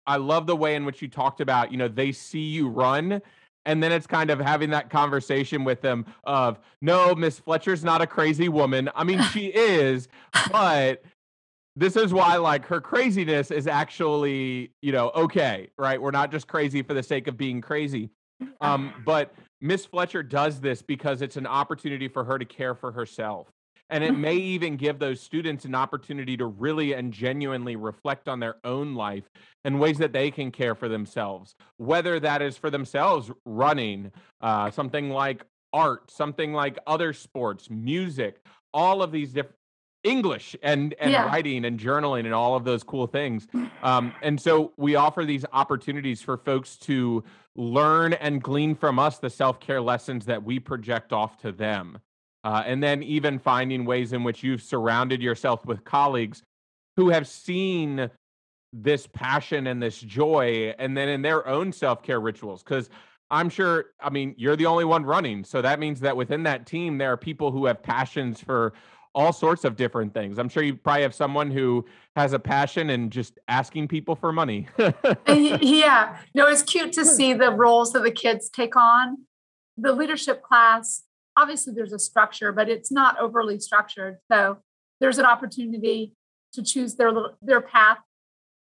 I 0.07 0.17
love 0.17 0.47
the 0.47 0.57
way 0.57 0.75
in 0.75 0.85
which 0.85 1.03
you 1.03 1.09
talked 1.09 1.41
about, 1.41 1.71
you 1.71 1.79
know, 1.79 1.87
they 1.87 2.13
see 2.13 2.41
you 2.41 2.69
run 2.69 3.21
and 3.67 3.83
then 3.83 3.93
it's 3.93 4.07
kind 4.07 4.31
of 4.31 4.41
having 4.41 4.71
that 4.71 4.91
conversation 4.91 5.65
with 5.65 5.81
them 5.81 6.07
of 6.25 6.59
no 6.81 7.15
miss 7.15 7.39
fletcher's 7.39 7.85
not 7.85 8.01
a 8.01 8.07
crazy 8.07 8.49
woman 8.49 8.89
i 8.95 9.05
mean 9.05 9.23
she 9.25 9.47
is 9.55 10.09
but 10.51 11.03
this 11.81 11.97
is 11.97 12.13
why 12.13 12.37
like 12.37 12.67
her 12.67 12.79
craziness 12.79 13.51
is 13.51 13.67
actually 13.67 14.71
you 14.83 14.93
know 14.93 15.11
okay 15.15 15.71
right? 15.79 16.01
We're 16.01 16.11
not 16.11 16.31
just 16.31 16.47
crazy 16.47 16.83
for 16.83 16.95
the 16.95 17.03
sake 17.03 17.27
of 17.27 17.37
being 17.37 17.61
crazy. 17.61 18.11
Um 18.61 18.93
but 19.07 19.35
miss 19.61 19.87
fletcher 19.87 20.23
does 20.23 20.61
this 20.61 20.83
because 20.83 21.23
it's 21.23 21.37
an 21.37 21.47
opportunity 21.47 22.07
for 22.07 22.23
her 22.25 22.39
to 22.39 22.45
care 22.45 22.75
for 22.75 22.93
herself. 22.93 23.49
And 23.89 24.05
it 24.05 24.13
may 24.13 24.37
even 24.55 24.77
give 24.77 24.99
those 24.99 25.21
students 25.21 25.65
an 25.65 25.75
opportunity 25.75 26.37
to 26.37 26.47
really 26.47 26.93
and 26.93 27.13
genuinely 27.13 27.77
reflect 27.77 28.29
on 28.29 28.41
their 28.41 28.57
own 28.63 28.95
life 28.95 29.25
and 29.65 29.81
ways 29.81 29.97
that 29.99 30.13
they 30.13 30.31
can 30.31 30.51
care 30.51 30.75
for 30.75 30.89
themselves. 30.89 31.55
Whether 31.79 32.21
that 32.21 32.43
is 32.43 32.59
for 32.59 32.69
themselves 32.69 33.31
running 33.47 34.13
uh, 34.43 34.71
something 34.71 35.09
like 35.09 35.47
art 35.73 36.11
something 36.11 36.53
like 36.53 36.79
other 36.87 37.13
sports 37.13 37.71
music 37.71 38.41
all 38.73 39.03
of 39.03 39.13
these 39.13 39.33
different 39.33 39.60
English 40.03 40.57
and 40.63 40.95
and 40.99 41.11
yeah. 41.11 41.27
writing 41.27 41.65
and 41.65 41.79
journaling 41.79 42.25
and 42.25 42.35
all 42.35 42.55
of 42.55 42.65
those 42.65 42.83
cool 42.83 43.07
things. 43.07 43.47
Um, 43.83 44.15
and 44.23 44.41
so 44.41 44.73
we 44.77 44.95
offer 44.95 45.25
these 45.25 45.45
opportunities 45.53 46.23
for 46.23 46.37
folks 46.37 46.77
to 46.79 47.25
learn 47.57 48.15
and 48.15 48.43
glean 48.43 48.75
from 48.75 48.99
us 48.99 49.19
the 49.19 49.31
self 49.31 49.61
care 49.61 49.81
lessons 49.81 50.27
that 50.27 50.43
we 50.43 50.59
project 50.59 51.13
off 51.13 51.39
to 51.39 51.53
them. 51.53 51.99
Uh, 52.43 52.63
and 52.65 52.83
then 52.83 53.03
even 53.03 53.39
finding 53.39 53.85
ways 53.85 54.13
in 54.13 54.25
which 54.25 54.43
you've 54.43 54.63
surrounded 54.63 55.23
yourself 55.23 55.67
with 55.67 55.85
colleagues 55.85 56.43
who 56.97 57.11
have 57.11 57.29
seen 57.29 58.11
this 58.73 59.07
passion 59.07 59.67
and 59.67 59.83
this 59.83 60.01
joy, 60.01 60.75
and 60.79 60.97
then 60.97 61.09
in 61.09 61.23
their 61.23 61.47
own 61.47 61.73
self 61.73 62.03
care 62.03 62.21
rituals. 62.21 62.63
Because 62.63 62.89
I'm 63.31 63.49
sure, 63.49 63.87
I 64.01 64.11
mean, 64.11 64.35
you're 64.39 64.57
the 64.57 64.67
only 64.67 64.85
one 64.85 65.05
running. 65.05 65.45
So 65.45 65.63
that 65.63 65.79
means 65.79 66.01
that 66.01 66.17
within 66.17 66.43
that 66.45 66.67
team, 66.67 66.99
there 66.99 67.13
are 67.13 67.17
people 67.17 67.51
who 67.53 67.67
have 67.67 67.83
passions 67.83 68.41
for 68.41 68.73
all 69.15 69.33
sorts 69.33 69.65
of 69.65 69.77
different 69.77 70.15
things. 70.15 70.39
I'm 70.39 70.49
sure 70.49 70.63
you 70.63 70.77
probably 70.77 71.03
have 71.03 71.15
someone 71.15 71.51
who 71.51 71.85
has 72.17 72.33
a 72.33 72.39
passion 72.39 72.91
in 72.91 73.11
just 73.11 73.39
asking 73.49 73.89
people 73.89 74.15
for 74.15 74.33
money. 74.33 74.69
Uh, 74.79 74.93
yeah. 75.61 76.19
No, 76.35 76.47
it's 76.47 76.63
cute 76.63 76.93
to 76.93 77.05
see 77.05 77.33
the 77.33 77.51
roles 77.51 77.93
that 77.93 78.03
the 78.03 78.11
kids 78.11 78.49
take 78.49 78.77
on. 78.77 79.19
The 79.77 79.93
leadership 79.93 80.43
class, 80.43 81.03
obviously 81.37 81.73
there's 81.75 81.93
a 81.93 81.99
structure, 81.99 82.53
but 82.53 82.69
it's 82.69 82.93
not 82.93 83.19
overly 83.19 83.59
structured. 83.59 84.19
So 84.31 84.59
there's 85.01 85.19
an 85.19 85.25
opportunity 85.25 86.15
to 86.53 86.63
choose 86.63 86.97
their 86.97 87.11
little, 87.11 87.37
their 87.43 87.61
path 87.61 87.99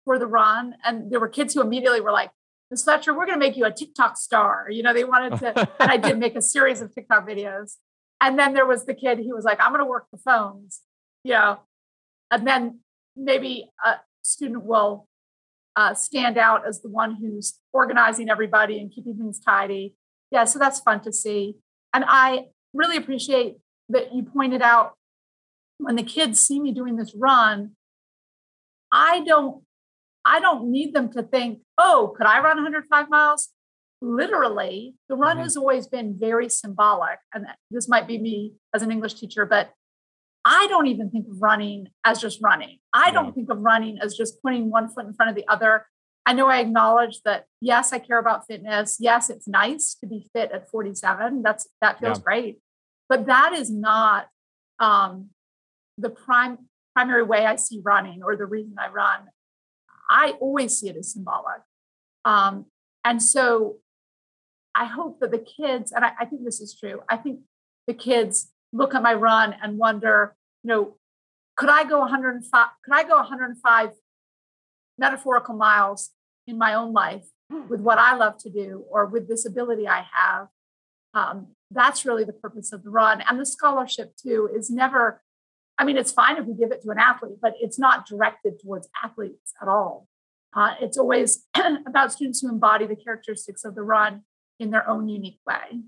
for 0.06 0.20
the 0.20 0.28
run. 0.28 0.76
And 0.84 1.12
there 1.12 1.20
were 1.20 1.30
kids 1.30 1.54
who 1.54 1.62
immediately 1.62 2.02
were 2.02 2.12
like, 2.12 2.32
Miss 2.70 2.84
Fletcher, 2.84 3.14
we're 3.14 3.26
going 3.26 3.40
to 3.40 3.46
make 3.46 3.56
you 3.56 3.66
a 3.66 3.72
TikTok 3.72 4.18
star. 4.18 4.68
You 4.70 4.84
know, 4.84 4.94
they 4.94 5.06
wanted 5.06 5.40
to, 5.40 5.70
and 5.80 5.92
I 5.92 5.98
did 5.98 6.20
make 6.20 6.36
a 6.36 6.42
series 6.42 6.82
of 6.82 6.94
TikTok 6.94 7.28
videos. 7.28 7.76
And 8.20 8.38
then 8.38 8.54
there 8.54 8.66
was 8.66 8.86
the 8.86 8.94
kid 8.94 9.20
who 9.20 9.36
was 9.36 9.46
like, 9.46 9.62
I'm 9.62 9.72
going 9.72 9.84
to 9.84 9.86
work 9.86 10.08
the 10.12 10.18
phones, 10.18 10.82
you 11.24 11.34
know, 11.34 11.60
and 12.32 12.48
then 12.48 12.80
maybe 13.16 13.70
a 13.84 13.96
student 14.24 14.64
will 14.64 15.08
uh, 15.76 15.94
stand 15.94 16.38
out 16.38 16.68
as 16.68 16.82
the 16.82 16.90
one 16.90 17.16
who's 17.16 17.60
organizing 17.72 18.30
everybody 18.30 18.80
and 18.80 18.92
keeping 18.92 19.16
things 19.16 19.40
tidy. 19.40 19.94
Yeah, 20.32 20.46
so 20.46 20.60
that's 20.60 20.80
fun 20.80 21.02
to 21.02 21.14
see. 21.14 21.58
And 21.94 22.04
I 22.08 22.48
really 22.74 22.98
appreciate 22.98 23.58
that 23.90 24.14
you 24.14 24.24
pointed 24.24 24.62
out 24.62 24.94
when 25.78 25.96
the 25.96 26.04
kids 26.04 26.40
see 26.40 26.60
me 26.60 26.72
doing 26.72 26.98
this 26.98 27.14
run, 27.16 27.72
I 28.92 29.22
don't 29.22 29.64
I 30.26 30.42
don't 30.42 30.70
need 30.70 30.94
them 30.94 31.10
to 31.14 31.24
think, 31.24 31.60
oh, 31.78 32.14
could 32.18 32.28
I 32.28 32.42
run 32.42 32.58
105 32.58 33.10
miles? 33.10 33.50
Literally, 34.02 34.96
the 35.10 35.16
run 35.16 35.38
mm-hmm. 35.38 35.44
has 35.44 35.58
always 35.58 35.88
been 35.88 36.18
very 36.20 36.50
symbolic. 36.50 37.20
And 37.34 37.46
this 37.72 37.88
might 37.88 38.08
be 38.08 38.18
me 38.18 38.54
as 38.74 38.82
an 38.82 38.92
English 38.92 39.16
teacher, 39.16 39.46
but 39.46 39.72
I 40.46 40.68
don't 40.68 40.88
even 40.88 41.10
think 41.10 41.28
of 41.28 41.42
running 41.42 41.88
as 42.06 42.22
just 42.22 42.40
running. 42.42 42.80
I 42.94 43.12
don't 43.12 43.34
think 43.36 43.50
of 43.50 43.60
running 43.60 44.00
as 44.02 44.16
just 44.16 44.42
putting 44.42 44.70
one 44.70 44.88
foot 44.88 45.06
in 45.06 45.14
front 45.14 45.30
of 45.30 45.36
the 45.36 45.46
other. 45.48 45.86
I 46.26 46.34
know 46.34 46.48
I 46.48 46.60
acknowledge 46.60 47.22
that 47.26 47.46
yes, 47.60 47.92
I 47.92 48.00
care 48.00 48.18
about 48.18 48.48
fitness. 48.48 48.98
Yes, 49.00 49.30
it's 49.30 49.48
nice 49.48 49.96
to 50.00 50.08
be 50.08 50.30
fit 50.34 50.52
at 50.52 50.70
47. 50.70 51.42
That's 51.42 51.68
that 51.82 52.00
feels 52.00 52.20
yeah. 52.20 52.24
great. 52.24 52.60
But 53.10 53.26
that 53.26 53.54
is 53.54 53.70
not 53.70 54.28
um, 54.80 55.30
the 55.98 56.10
prime 56.10 56.60
primary 56.96 57.24
way 57.24 57.46
I 57.46 57.58
see 57.58 57.82
running 57.84 58.24
or 58.24 58.36
the 58.36 58.46
reason 58.46 58.76
I 58.80 58.90
run. 58.90 59.20
I 60.10 60.32
always 60.40 60.78
see 60.78 60.90
it 60.90 60.96
as 60.96 61.12
symbolic. 61.12 61.62
Um, 62.26 62.66
and 63.04 63.22
so 63.22 63.78
I 64.78 64.86
hope 64.86 65.20
that 65.22 65.32
the 65.32 65.40
kids, 65.40 65.92
and 65.92 66.06
I, 66.06 66.12
I 66.20 66.26
think 66.26 66.46
this 66.46 66.62
is 66.62 66.78
true, 66.80 67.02
I 67.10 67.18
think 67.18 67.40
the 67.88 67.96
kids 67.96 68.52
look 68.72 68.94
at 68.94 69.02
my 69.02 69.16
run 69.16 69.56
and 69.62 69.78
wonder, 69.78 70.36
you 70.64 70.68
know, 70.68 70.98
could 71.56 71.70
I 71.70 71.84
go 71.84 72.00
105, 72.00 72.68
could 72.86 72.94
I 72.94 73.04
go 73.04 73.16
105 73.16 73.90
metaphorical 75.00 75.56
miles 75.56 76.12
in 76.46 76.60
my 76.60 76.76
own 76.76 76.94
life 76.94 77.26
with 77.70 77.82
what 77.82 77.98
I 77.98 78.16
love 78.16 78.38
to 78.40 78.52
do 78.52 78.86
or 78.92 79.08
with 79.08 79.28
this 79.28 79.48
ability 79.48 79.88
I 79.88 80.06
have? 80.14 80.48
Um, 81.16 81.48
that's 81.72 82.06
really 82.06 82.24
the 82.24 82.34
purpose 82.34 82.72
of 82.72 82.84
the 82.84 82.92
run. 82.92 83.24
And 83.28 83.40
the 83.40 83.46
scholarship, 83.48 84.14
too, 84.16 84.48
is 84.56 84.70
never, 84.70 85.24
I 85.80 85.86
mean, 85.86 85.98
it's 85.98 86.12
fine 86.12 86.38
if 86.38 86.46
we 86.46 86.54
give 86.54 86.72
it 86.72 86.84
to 86.84 86.92
an 86.92 87.00
athlete, 87.00 87.40
but 87.42 87.54
it's 87.60 87.80
not 87.80 88.06
directed 88.06 88.60
towards 88.62 88.88
athletes 89.04 89.54
at 89.60 89.68
all. 89.68 90.08
Uh, 90.56 90.76
it's 90.80 91.00
always 91.00 91.46
about 91.88 92.12
students 92.12 92.42
who 92.42 92.50
embody 92.50 92.86
the 92.86 92.96
characteristics 92.96 93.66
of 93.66 93.74
the 93.74 93.82
run 93.82 94.22
in 94.60 94.72
their 94.72 94.88
own 94.90 95.08
unique 95.08 95.40
way. 95.46 95.82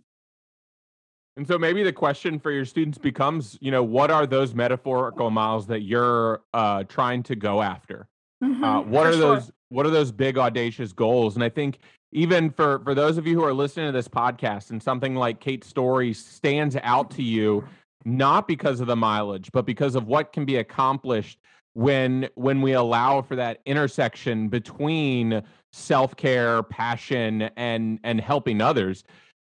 And 1.38 1.48
so 1.48 1.58
maybe 1.58 1.84
the 1.84 1.94
question 1.94 2.38
for 2.38 2.52
your 2.52 2.66
students 2.66 2.98
becomes, 2.98 3.58
you 3.62 3.72
know, 3.72 3.82
what 3.84 4.12
are 4.12 4.28
those 4.28 4.54
metaphorical 4.54 5.30
miles 5.30 5.68
that 5.68 5.82
you're 5.82 6.42
uh, 6.54 6.84
trying 6.84 7.24
to 7.24 7.36
go 7.36 7.62
after? 7.62 8.08
Mm-hmm, 8.44 8.64
uh, 8.64 8.82
what 8.82 9.08
are 9.08 9.14
sure. 9.14 9.22
those 9.22 9.52
what 9.70 9.86
are 9.86 9.92
those 9.92 10.12
big 10.12 10.38
audacious 10.38 10.92
goals? 10.92 11.36
And 11.36 11.44
I 11.44 11.50
think 11.50 11.80
even 12.12 12.50
for 12.50 12.80
for 12.80 12.94
those 12.94 13.18
of 13.18 13.28
you 13.28 13.36
who 13.36 13.44
are 13.44 13.54
listening 13.54 13.88
to 13.88 13.92
this 13.92 14.08
podcast 14.08 14.72
and 14.72 14.82
something 14.82 15.16
like 15.16 15.40
Kate's 15.40 15.68
story 15.68 16.14
stands 16.14 16.76
out 16.84 17.12
to 17.12 17.24
you, 17.24 17.64
not 18.06 18.48
because 18.48 18.80
of 18.82 18.88
the 18.88 18.96
mileage, 18.96 19.52
but 19.52 19.66
because 19.66 19.96
of 19.96 20.08
what 20.08 20.34
can 20.34 20.46
be 20.46 20.58
accomplished 20.58 21.40
when 21.74 22.28
when 22.36 22.62
we 22.62 22.74
allow 22.74 23.22
for 23.22 23.36
that 23.36 23.60
intersection 23.66 24.50
between 24.50 25.42
self-care 25.72 26.64
passion 26.64 27.44
and 27.56 28.00
and 28.04 28.20
helping 28.20 28.62
others 28.62 29.04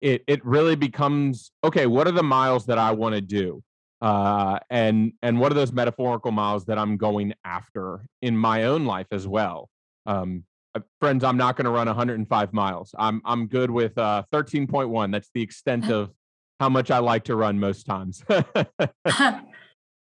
it 0.01 0.24
it 0.28 0.43
really 0.45 0.76
becomes 0.76 1.51
okay 1.63 1.86
what 1.86 2.07
are 2.07 2.11
the 2.11 2.24
miles 2.24 2.65
that 2.65 2.78
i 2.78 2.91
want 2.91 3.15
to 3.15 3.22
do? 3.22 3.63
Uh 3.99 4.59
and 4.70 5.13
and 5.24 5.39
what 5.39 5.51
are 5.51 5.55
those 5.55 5.72
metaphorical 5.72 6.32
miles 6.32 6.65
that 6.65 6.78
i'm 6.78 6.97
going 6.97 7.34
after 7.43 8.05
in 8.22 8.38
my 8.38 8.65
own 8.65 8.86
life 8.86 9.07
as 9.11 9.28
well? 9.28 9.70
Um 10.05 10.43
uh, 10.76 10.82
friends 10.99 11.24
i'm 11.24 11.38
not 11.38 11.55
going 11.55 11.65
to 11.65 11.72
run 11.72 11.88
105 11.88 12.53
miles. 12.53 12.93
I'm 12.97 13.22
i'm 13.26 13.47
good 13.47 13.72
with 13.72 13.97
uh 13.97 14.24
13.1 14.32 15.11
that's 15.11 15.32
the 15.34 15.41
extent 15.41 15.89
of 15.89 16.11
how 16.59 16.70
much 16.70 16.91
i 16.91 16.99
like 16.99 17.24
to 17.26 17.36
run 17.36 17.59
most 17.59 17.86
times. 17.86 18.24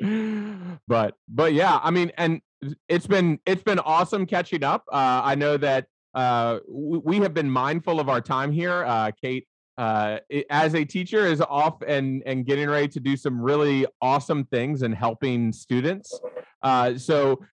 But 0.88 1.16
but 1.30 1.54
yeah 1.54 1.80
i 1.82 1.91
mean 1.91 2.12
and 2.18 2.41
it's 2.88 3.08
been 3.08 3.39
it's 3.45 3.64
been 3.64 3.80
awesome 3.80 4.26
catching 4.26 4.64
up. 4.64 4.84
Uh 4.91 5.22
i 5.24 5.36
know 5.36 5.58
that 5.58 5.88
uh 6.14 6.59
we, 6.68 6.97
we 6.99 7.18
have 7.20 7.34
been 7.34 7.49
mindful 7.49 7.99
of 7.99 8.09
our 8.09 8.22
time 8.22 8.51
here 8.51 8.84
uh 8.86 9.11
kate. 9.22 9.47
Uh 9.78 10.20
as 10.49 10.76
a 10.76 10.86
teacher 10.86 11.26
is 11.26 11.41
off 11.41 11.82
and 11.88 12.22
and 12.26 12.45
getting 12.45 12.70
ready 12.70 12.88
to 12.88 12.99
do 12.99 13.18
some 13.18 13.41
really 13.41 13.86
awesome 14.01 14.45
things 14.45 14.84
and 14.84 14.93
helping 14.93 15.51
students. 15.51 16.20
Uh 16.61 16.95
so 16.97 17.43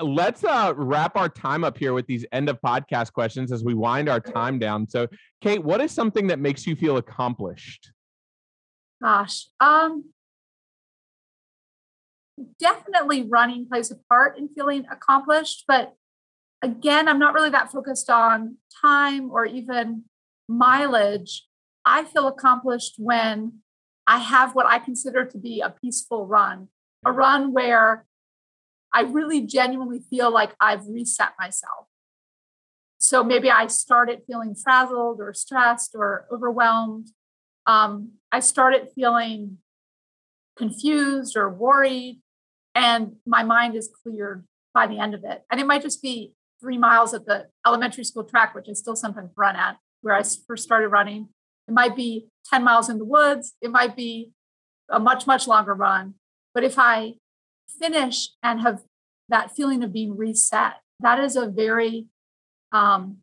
let's 0.00 0.44
uh 0.44 0.72
wrap 0.76 1.16
our 1.16 1.28
time 1.28 1.64
up 1.64 1.76
here 1.76 1.92
with 1.92 2.06
these 2.06 2.24
end 2.32 2.48
of 2.48 2.60
podcast 2.60 3.12
questions 3.12 3.50
as 3.50 3.64
we 3.64 3.74
wind 3.74 4.08
our 4.08 4.20
time 4.20 4.58
down. 4.58 4.88
So 4.88 5.08
kate 5.40 5.62
what 5.64 5.80
is 5.80 5.90
something 5.90 6.28
that 6.28 6.38
makes 6.38 6.66
you 6.66 6.76
feel 6.76 6.96
accomplished? 6.96 7.90
Gosh 9.02 9.46
um 9.60 10.04
definitely 12.58 13.22
running 13.22 13.66
plays 13.68 13.90
a 13.90 13.96
part 14.08 14.38
in 14.38 14.48
feeling 14.48 14.86
accomplished, 14.90 15.64
but 15.66 15.94
again, 16.64 17.08
I'm 17.08 17.18
not 17.18 17.34
really 17.34 17.50
that 17.50 17.70
focused 17.70 18.08
on 18.08 18.56
time 18.80 19.30
or 19.30 19.44
even 19.44 20.04
mileage. 20.48 21.46
I 21.84 22.04
feel 22.04 22.26
accomplished 22.26 22.94
when 22.96 23.60
I 24.06 24.18
have 24.18 24.54
what 24.54 24.66
I 24.66 24.78
consider 24.78 25.26
to 25.26 25.38
be 25.38 25.60
a 25.60 25.70
peaceful 25.70 26.26
run, 26.26 26.68
a 27.04 27.12
run 27.12 27.52
where 27.52 28.06
I 28.94 29.02
really 29.02 29.42
genuinely 29.42 30.00
feel 30.08 30.32
like 30.32 30.54
I've 30.58 30.86
reset 30.86 31.32
myself. 31.38 31.86
So 32.98 33.22
maybe 33.22 33.50
I 33.50 33.66
started 33.66 34.22
feeling 34.26 34.54
frazzled 34.54 35.20
or 35.20 35.34
stressed 35.34 35.94
or 35.94 36.26
overwhelmed. 36.32 37.08
Um, 37.66 38.12
I 38.32 38.40
started 38.40 38.88
feeling 38.94 39.58
confused 40.56 41.36
or 41.36 41.50
worried, 41.50 42.22
and 42.74 43.16
my 43.26 43.42
mind 43.42 43.74
is 43.74 43.90
cleared 44.02 44.46
by 44.72 44.86
the 44.86 44.98
end 44.98 45.12
of 45.14 45.24
it. 45.24 45.42
And 45.50 45.60
it 45.60 45.66
might 45.66 45.82
just 45.82 46.00
be 46.00 46.32
three 46.64 46.78
miles 46.78 47.12
at 47.12 47.26
the 47.26 47.46
elementary 47.66 48.04
school 48.04 48.24
track, 48.24 48.54
which 48.54 48.66
I 48.70 48.72
still 48.72 48.96
sometimes 48.96 49.30
run 49.36 49.54
at, 49.54 49.76
where 50.00 50.14
I 50.14 50.22
first 50.46 50.64
started 50.64 50.88
running. 50.88 51.28
It 51.68 51.74
might 51.74 51.94
be 51.94 52.28
10 52.50 52.64
miles 52.64 52.88
in 52.88 52.96
the 52.96 53.04
woods. 53.04 53.52
It 53.60 53.70
might 53.70 53.94
be 53.94 54.30
a 54.90 54.98
much, 54.98 55.26
much 55.26 55.46
longer 55.46 55.74
run. 55.74 56.14
But 56.54 56.64
if 56.64 56.78
I 56.78 57.14
finish 57.78 58.30
and 58.42 58.62
have 58.62 58.80
that 59.28 59.54
feeling 59.54 59.84
of 59.84 59.92
being 59.92 60.16
reset, 60.16 60.74
that 61.00 61.20
is 61.20 61.36
a 61.36 61.48
very 61.48 62.06
um, 62.72 63.18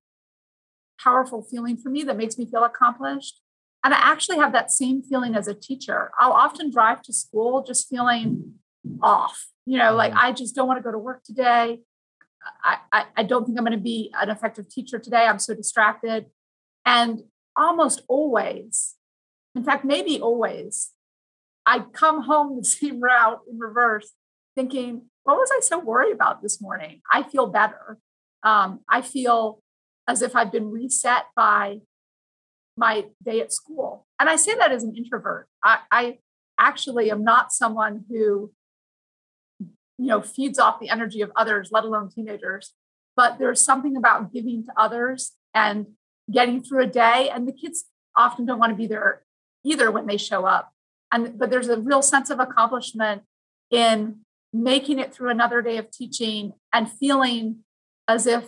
powerful 1.04 1.42
feeling 1.42 1.78
for 1.78 1.90
me 1.90 2.04
that 2.04 2.18
makes 2.18 2.38
me 2.38 2.46
feel 2.46 2.64
accomplished. 2.64 3.42
And 3.84 3.92
I 3.92 3.98
actually 3.98 4.38
have 4.38 4.54
that 4.54 4.70
same 4.70 5.02
feeling 5.02 5.36
as 5.36 5.48
a 5.48 5.56
teacher. 5.56 6.12
I'll 6.20 6.34
often 6.34 6.70
drive 6.70 7.02
to 7.04 7.14
school 7.14 7.64
just 7.64 7.90
feeling 7.90 8.54
off, 9.02 9.48
you 9.66 9.80
know, 9.80 9.96
like 9.96 10.12
mm-hmm. 10.12 10.26
I 10.26 10.32
just 10.32 10.56
don't 10.56 10.68
want 10.68 10.78
to 10.78 10.84
go 10.84 10.92
to 10.92 11.00
work 11.00 11.24
today. 11.24 11.80
I, 12.64 13.06
I, 13.16 13.24
don't 13.24 13.46
think 13.46 13.58
I'm 13.58 13.66
going 13.66 13.78
to 13.78 13.84
be 13.84 14.12
an 14.20 14.30
effective 14.30 14.68
teacher 14.70 15.00
today. 15.00 15.26
I'm 15.26 15.40
so 15.40 15.54
distracted. 15.54 16.26
And 16.86 17.24
almost 17.56 18.02
always, 18.08 18.96
in 19.56 19.64
fact, 19.64 19.86
maybe 19.86 20.20
always, 20.20 20.92
I 21.66 21.80
come 21.80 22.24
home 22.24 22.58
the 22.58 22.64
same 22.66 23.00
route 23.00 23.42
in 23.50 23.60
reverse, 23.60 24.12
thinking, 24.56 25.04
what 25.24 25.38
was 25.38 25.52
I 25.56 25.60
so 25.62 25.80
worried 25.80 26.14
about 26.14 26.42
this 26.42 26.62
morning? 26.62 27.02
I 27.12 27.24
feel 27.24 27.48
better. 27.48 28.00
Um, 28.44 28.80
I 28.90 29.02
feel 29.02 29.62
as 30.08 30.22
if 30.22 30.36
I've 30.36 30.52
been 30.52 30.72
reset 30.72 31.26
by 31.36 31.82
my 32.76 33.06
day 33.24 33.42
at 33.42 33.54
school. 33.54 34.08
And 34.20 34.30
I 34.30 34.36
say 34.36 34.56
that 34.56 34.72
as 34.72 34.84
an 34.84 34.96
introvert. 34.96 35.48
I, 35.64 35.80
I 35.92 36.18
actually 36.60 37.12
am 37.12 37.24
not 37.24 37.52
someone 37.52 38.06
who 38.10 38.52
you 40.02 40.08
know 40.08 40.20
feeds 40.20 40.58
off 40.58 40.80
the 40.80 40.90
energy 40.90 41.22
of 41.22 41.32
others 41.36 41.70
let 41.72 41.84
alone 41.84 42.10
teenagers. 42.10 42.74
But 43.16 43.38
there's 43.38 43.64
something 43.64 43.96
about 43.96 44.34
giving 44.34 44.66
to 44.66 44.72
others 44.76 45.34
and 45.54 45.86
getting 46.32 46.64
through 46.64 46.84
a 46.84 46.88
day 46.88 47.30
and 47.30 47.48
the 47.48 47.52
kids 47.52 47.86
often 48.18 48.46
don't 48.46 48.58
want 48.58 48.72
to 48.72 48.76
be 48.76 48.88
there 48.88 49.24
either 49.64 49.92
when 49.92 50.08
they 50.08 50.18
show 50.18 50.46
up. 50.46 50.74
And 51.12 51.38
but 51.38 51.52
there's 51.52 51.70
a 51.70 51.80
real 51.80 52.02
sense 52.02 52.32
of 52.32 52.40
accomplishment 52.40 53.22
in 53.70 54.22
making 54.52 54.98
it 54.98 55.14
through 55.14 55.30
another 55.30 55.62
day 55.62 55.78
of 55.78 55.92
teaching 55.92 56.54
and 56.74 56.92
feeling 56.92 57.58
as 58.08 58.26
if 58.26 58.46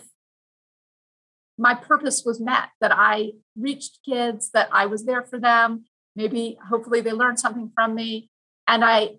my 1.56 1.74
purpose 1.74 2.24
was 2.26 2.40
met 2.40 2.70
that 2.80 2.90
i 2.92 3.30
reached 3.56 4.00
kids 4.04 4.50
that 4.50 4.68
i 4.72 4.86
was 4.86 5.04
there 5.04 5.22
for 5.22 5.38
them. 5.38 5.84
Maybe 6.16 6.58
hopefully 6.68 7.00
they 7.00 7.12
learned 7.12 7.38
something 7.38 7.70
from 7.76 7.94
me 7.94 8.28
and 8.66 8.84
i 8.84 9.18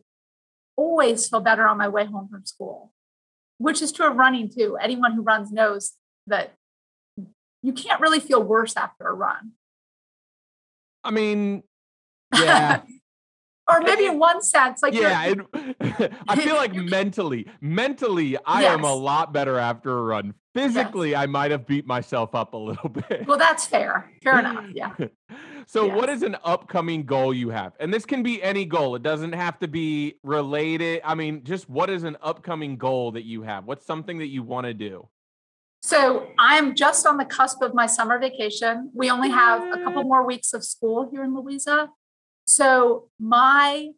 always 0.76 1.28
feel 1.28 1.42
better 1.42 1.68
on 1.68 1.78
my 1.78 1.88
way 1.88 2.06
home 2.06 2.28
from 2.30 2.46
school, 2.46 2.92
which 3.58 3.82
is 3.82 3.92
true 3.92 4.08
of 4.08 4.16
running 4.16 4.50
too. 4.50 4.78
Anyone 4.82 5.14
who 5.14 5.22
runs 5.22 5.52
knows 5.52 5.94
that 6.28 6.54
you 7.62 7.74
can't 7.74 8.02
really 8.02 8.20
feel 8.20 8.42
worse 8.42 8.76
after 8.78 9.08
a 9.08 9.14
run. 9.14 9.54
I 11.04 11.12
mean, 11.12 11.64
yeah. 12.34 12.82
Or 13.68 13.82
maybe 13.82 14.06
in 14.06 14.20
one 14.20 14.42
sense, 14.42 14.84
like 14.84 14.94
yeah, 14.94 15.26
it, 15.26 16.14
I 16.28 16.36
feel 16.36 16.56
like 16.56 16.74
mentally, 16.76 17.48
mentally, 17.62 18.38
I 18.46 18.62
yes. 18.62 18.74
am 18.74 18.84
a 18.84 18.94
lot 18.94 19.34
better 19.34 19.58
after 19.58 19.98
a 19.98 20.02
run. 20.02 20.34
Physically, 20.54 21.12
yes. 21.12 21.20
I 21.20 21.26
might 21.26 21.52
have 21.52 21.66
beat 21.66 21.86
myself 21.86 22.36
up 22.36 22.54
a 22.54 22.58
little 22.58 22.90
bit. 23.10 23.28
Well, 23.28 23.38
that's 23.38 23.66
fair. 23.66 24.12
Fair 24.24 24.40
enough. 24.40 24.66
Yeah. 24.72 24.94
So, 25.68 25.88
yes. 25.88 25.96
what 25.96 26.10
is 26.10 26.22
an 26.22 26.38
upcoming 26.44 27.06
goal 27.06 27.34
you 27.34 27.50
have? 27.50 27.74
And 27.80 27.94
this 27.94 28.06
can 28.06 28.24
be 28.24 28.42
any 28.42 28.66
goal, 28.66 28.96
it 28.96 29.04
doesn't 29.04 29.34
have 29.34 29.60
to 29.60 29.68
be 29.68 30.20
related. 30.24 31.02
I 31.04 31.16
mean, 31.16 31.44
just 31.44 31.70
what 31.70 31.90
is 31.90 32.04
an 32.04 32.18
upcoming 32.22 32.78
goal 32.78 33.12
that 33.14 33.26
you 33.26 33.42
have? 33.42 33.66
What's 33.66 33.86
something 33.86 34.20
that 34.20 34.28
you 34.28 34.44
want 34.44 34.68
to 34.68 34.74
do? 34.74 35.10
So, 35.82 36.28
I'm 36.38 36.76
just 36.76 37.06
on 37.06 37.18
the 37.18 37.26
cusp 37.26 37.62
of 37.62 37.74
my 37.74 37.88
summer 37.88 38.20
vacation. 38.20 38.92
We 38.94 39.10
only 39.10 39.30
have 39.30 39.62
a 39.62 39.84
couple 39.84 40.04
more 40.04 40.26
weeks 40.26 40.54
of 40.54 40.64
school 40.64 41.10
here 41.12 41.24
in 41.24 41.36
Louisa. 41.36 41.90
So, 42.46 43.10
my 43.20 43.92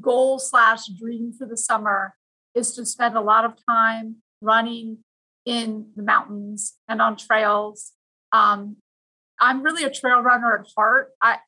goal 0.00 0.38
slash 0.38 0.86
dream 0.86 1.32
for 1.32 1.46
the 1.46 1.56
summer 1.56 2.14
is 2.54 2.74
to 2.74 2.84
spend 2.84 3.16
a 3.16 3.20
lot 3.20 3.44
of 3.44 3.54
time 3.68 4.16
running 4.40 4.98
in 5.44 5.90
the 5.96 6.02
mountains 6.02 6.74
and 6.88 7.00
on 7.00 7.16
trails 7.16 7.92
um, 8.32 8.76
I'm 9.40 9.62
really 9.62 9.84
a 9.84 9.90
trail 9.90 10.20
runner 10.20 10.54
at 10.58 10.66
heart. 10.76 11.10
I, 11.20 11.38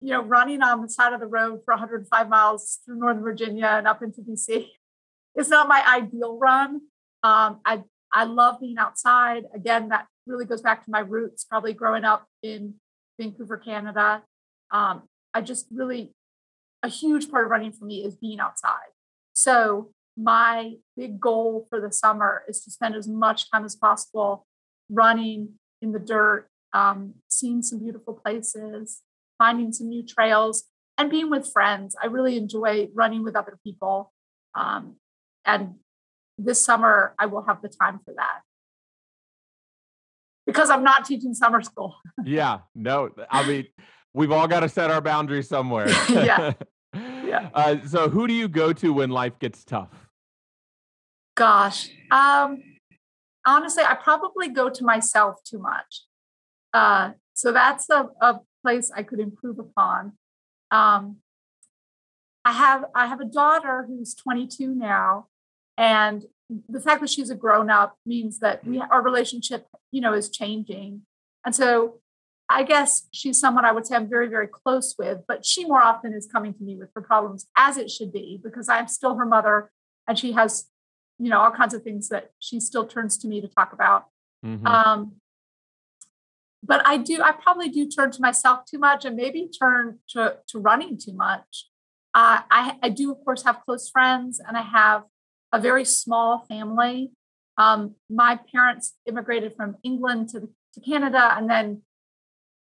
you 0.00 0.10
know, 0.10 0.22
running 0.22 0.62
on 0.62 0.82
the 0.82 0.88
side 0.88 1.12
of 1.12 1.20
the 1.20 1.26
road 1.26 1.60
for 1.64 1.72
105 1.72 2.28
miles 2.28 2.78
through 2.84 2.98
Northern 2.98 3.22
Virginia 3.22 3.66
and 3.66 3.86
up 3.86 4.02
into 4.02 4.20
DC 4.20 4.66
is 5.36 5.48
not 5.48 5.68
my 5.68 5.82
ideal 5.86 6.38
run. 6.38 6.82
Um, 7.22 7.60
I 7.64 7.82
I 8.12 8.24
love 8.24 8.60
being 8.60 8.78
outside. 8.78 9.44
Again, 9.54 9.88
that 9.88 10.06
really 10.26 10.44
goes 10.44 10.62
back 10.62 10.84
to 10.84 10.90
my 10.90 11.00
roots, 11.00 11.44
probably 11.44 11.72
growing 11.72 12.04
up 12.04 12.26
in 12.42 12.74
Vancouver, 13.20 13.56
Canada. 13.56 14.22
Um, 14.70 15.02
I 15.36 15.42
just 15.42 15.66
really 15.70 16.14
a 16.82 16.88
huge 16.88 17.30
part 17.30 17.44
of 17.44 17.50
running 17.50 17.72
for 17.72 17.84
me 17.84 18.04
is 18.04 18.16
being 18.16 18.40
outside. 18.40 18.92
So 19.34 19.90
my 20.16 20.76
big 20.96 21.20
goal 21.20 21.66
for 21.68 21.78
the 21.78 21.92
summer 21.92 22.42
is 22.48 22.62
to 22.64 22.70
spend 22.70 22.94
as 22.94 23.06
much 23.06 23.50
time 23.50 23.64
as 23.64 23.76
possible 23.76 24.46
running 24.88 25.58
in 25.82 25.92
the 25.92 25.98
dirt 25.98 26.48
um, 26.72 27.14
seeing 27.28 27.62
some 27.62 27.80
beautiful 27.80 28.14
places, 28.14 29.02
finding 29.36 29.72
some 29.72 29.88
new 29.88 30.04
trails, 30.06 30.64
and 30.96 31.10
being 31.10 31.28
with 31.28 31.50
friends. 31.52 31.94
I 32.02 32.06
really 32.06 32.38
enjoy 32.38 32.88
running 32.94 33.22
with 33.22 33.36
other 33.36 33.58
people. 33.62 34.12
Um, 34.54 34.96
and 35.44 35.74
this 36.38 36.64
summer, 36.64 37.14
I 37.18 37.26
will 37.26 37.42
have 37.42 37.60
the 37.60 37.68
time 37.68 38.00
for 38.04 38.14
that 38.16 38.40
because 40.46 40.70
I'm 40.70 40.82
not 40.82 41.04
teaching 41.04 41.34
summer 41.34 41.60
school. 41.60 41.94
yeah, 42.24 42.60
no, 42.74 43.10
I 43.30 43.46
mean, 43.46 43.66
we've 44.16 44.32
all 44.32 44.48
got 44.48 44.60
to 44.60 44.68
set 44.68 44.90
our 44.90 45.00
boundaries 45.00 45.48
somewhere. 45.48 45.88
yeah. 46.08 46.54
Yeah. 46.94 47.50
Uh, 47.52 47.76
so, 47.84 48.08
who 48.08 48.26
do 48.26 48.32
you 48.32 48.48
go 48.48 48.72
to 48.72 48.90
when 48.90 49.10
life 49.10 49.38
gets 49.38 49.64
tough? 49.64 49.90
Gosh, 51.34 51.90
um, 52.10 52.62
honestly, 53.44 53.82
I 53.84 53.94
probably 53.94 54.48
go 54.48 54.70
to 54.70 54.84
myself 54.84 55.42
too 55.44 55.58
much. 55.58 56.04
Uh, 56.72 57.10
so 57.34 57.52
that's 57.52 57.90
a, 57.90 58.08
a, 58.22 58.40
place 58.62 58.90
I 58.96 59.02
could 59.02 59.20
improve 59.20 59.58
upon. 59.58 60.12
Um, 60.70 61.16
I 62.46 62.52
have 62.52 62.86
I 62.94 63.06
have 63.06 63.20
a 63.20 63.26
daughter 63.26 63.84
who's 63.86 64.14
22 64.14 64.74
now, 64.74 65.26
and 65.76 66.24
the 66.68 66.80
fact 66.80 67.02
that 67.02 67.10
she's 67.10 67.28
a 67.28 67.34
grown 67.34 67.68
up 67.68 67.98
means 68.06 68.38
that 68.38 68.64
we 68.64 68.80
our 68.80 69.02
relationship, 69.02 69.66
you 69.90 70.00
know, 70.00 70.14
is 70.14 70.30
changing. 70.30 71.02
And 71.44 71.54
so 71.54 72.00
I 72.48 72.62
guess 72.62 73.08
she's 73.12 73.40
someone 73.40 73.64
I 73.64 73.72
would 73.72 73.86
say 73.86 73.96
I'm 73.96 74.08
very, 74.08 74.28
very 74.28 74.46
close 74.46 74.94
with, 74.98 75.22
but 75.26 75.44
she 75.44 75.64
more 75.64 75.82
often 75.82 76.12
is 76.12 76.28
coming 76.30 76.54
to 76.54 76.62
me 76.62 76.76
with 76.76 76.90
her 76.94 77.02
problems 77.02 77.46
as 77.56 77.76
it 77.76 77.90
should 77.90 78.12
be, 78.12 78.40
because 78.42 78.68
I'm 78.68 78.88
still 78.88 79.16
her 79.16 79.26
mother 79.26 79.70
and 80.06 80.18
she 80.18 80.32
has, 80.32 80.66
you 81.18 81.28
know, 81.28 81.40
all 81.40 81.50
kinds 81.50 81.74
of 81.74 81.82
things 81.82 82.08
that 82.10 82.30
she 82.38 82.60
still 82.60 82.86
turns 82.86 83.18
to 83.18 83.28
me 83.28 83.40
to 83.40 83.48
talk 83.48 83.72
about. 83.72 84.06
Mm-hmm. 84.44 84.66
Um, 84.66 85.12
but 86.62 86.86
I 86.86 86.98
do, 86.98 87.20
I 87.22 87.32
probably 87.32 87.68
do 87.68 87.88
turn 87.88 88.10
to 88.12 88.20
myself 88.20 88.64
too 88.64 88.78
much 88.78 89.04
and 89.04 89.16
maybe 89.16 89.48
turn 89.48 89.98
to, 90.10 90.36
to 90.48 90.58
running 90.58 90.98
too 90.98 91.14
much. 91.14 91.68
Uh, 92.14 92.40
I, 92.50 92.76
I 92.82 92.88
do, 92.90 93.10
of 93.10 93.18
course, 93.24 93.42
have 93.42 93.60
close 93.64 93.90
friends 93.90 94.40
and 94.40 94.56
I 94.56 94.62
have 94.62 95.02
a 95.52 95.60
very 95.60 95.84
small 95.84 96.46
family. 96.48 97.10
Um, 97.58 97.96
my 98.08 98.38
parents 98.52 98.94
immigrated 99.06 99.54
from 99.56 99.76
England 99.82 100.28
to, 100.30 100.48
to 100.74 100.80
Canada 100.80 101.34
and 101.36 101.48
then 101.48 101.82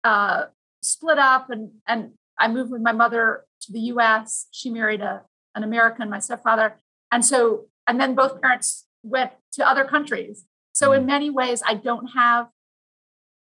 uh, 0.03 0.45
split 0.81 1.17
up, 1.17 1.49
and, 1.49 1.71
and 1.87 2.11
I 2.37 2.47
moved 2.47 2.71
with 2.71 2.81
my 2.81 2.91
mother 2.91 3.45
to 3.61 3.71
the 3.71 3.79
US. 3.79 4.47
She 4.51 4.69
married 4.69 5.01
a, 5.01 5.23
an 5.55 5.63
American, 5.63 6.09
my 6.09 6.19
stepfather. 6.19 6.79
And 7.11 7.25
so, 7.25 7.65
and 7.87 7.99
then 7.99 8.15
both 8.15 8.41
parents 8.41 8.85
went 9.03 9.31
to 9.53 9.67
other 9.67 9.85
countries. 9.85 10.45
So, 10.73 10.91
in 10.91 11.03
mm. 11.03 11.07
many 11.07 11.29
ways, 11.29 11.61
I 11.65 11.75
don't 11.75 12.07
have 12.15 12.47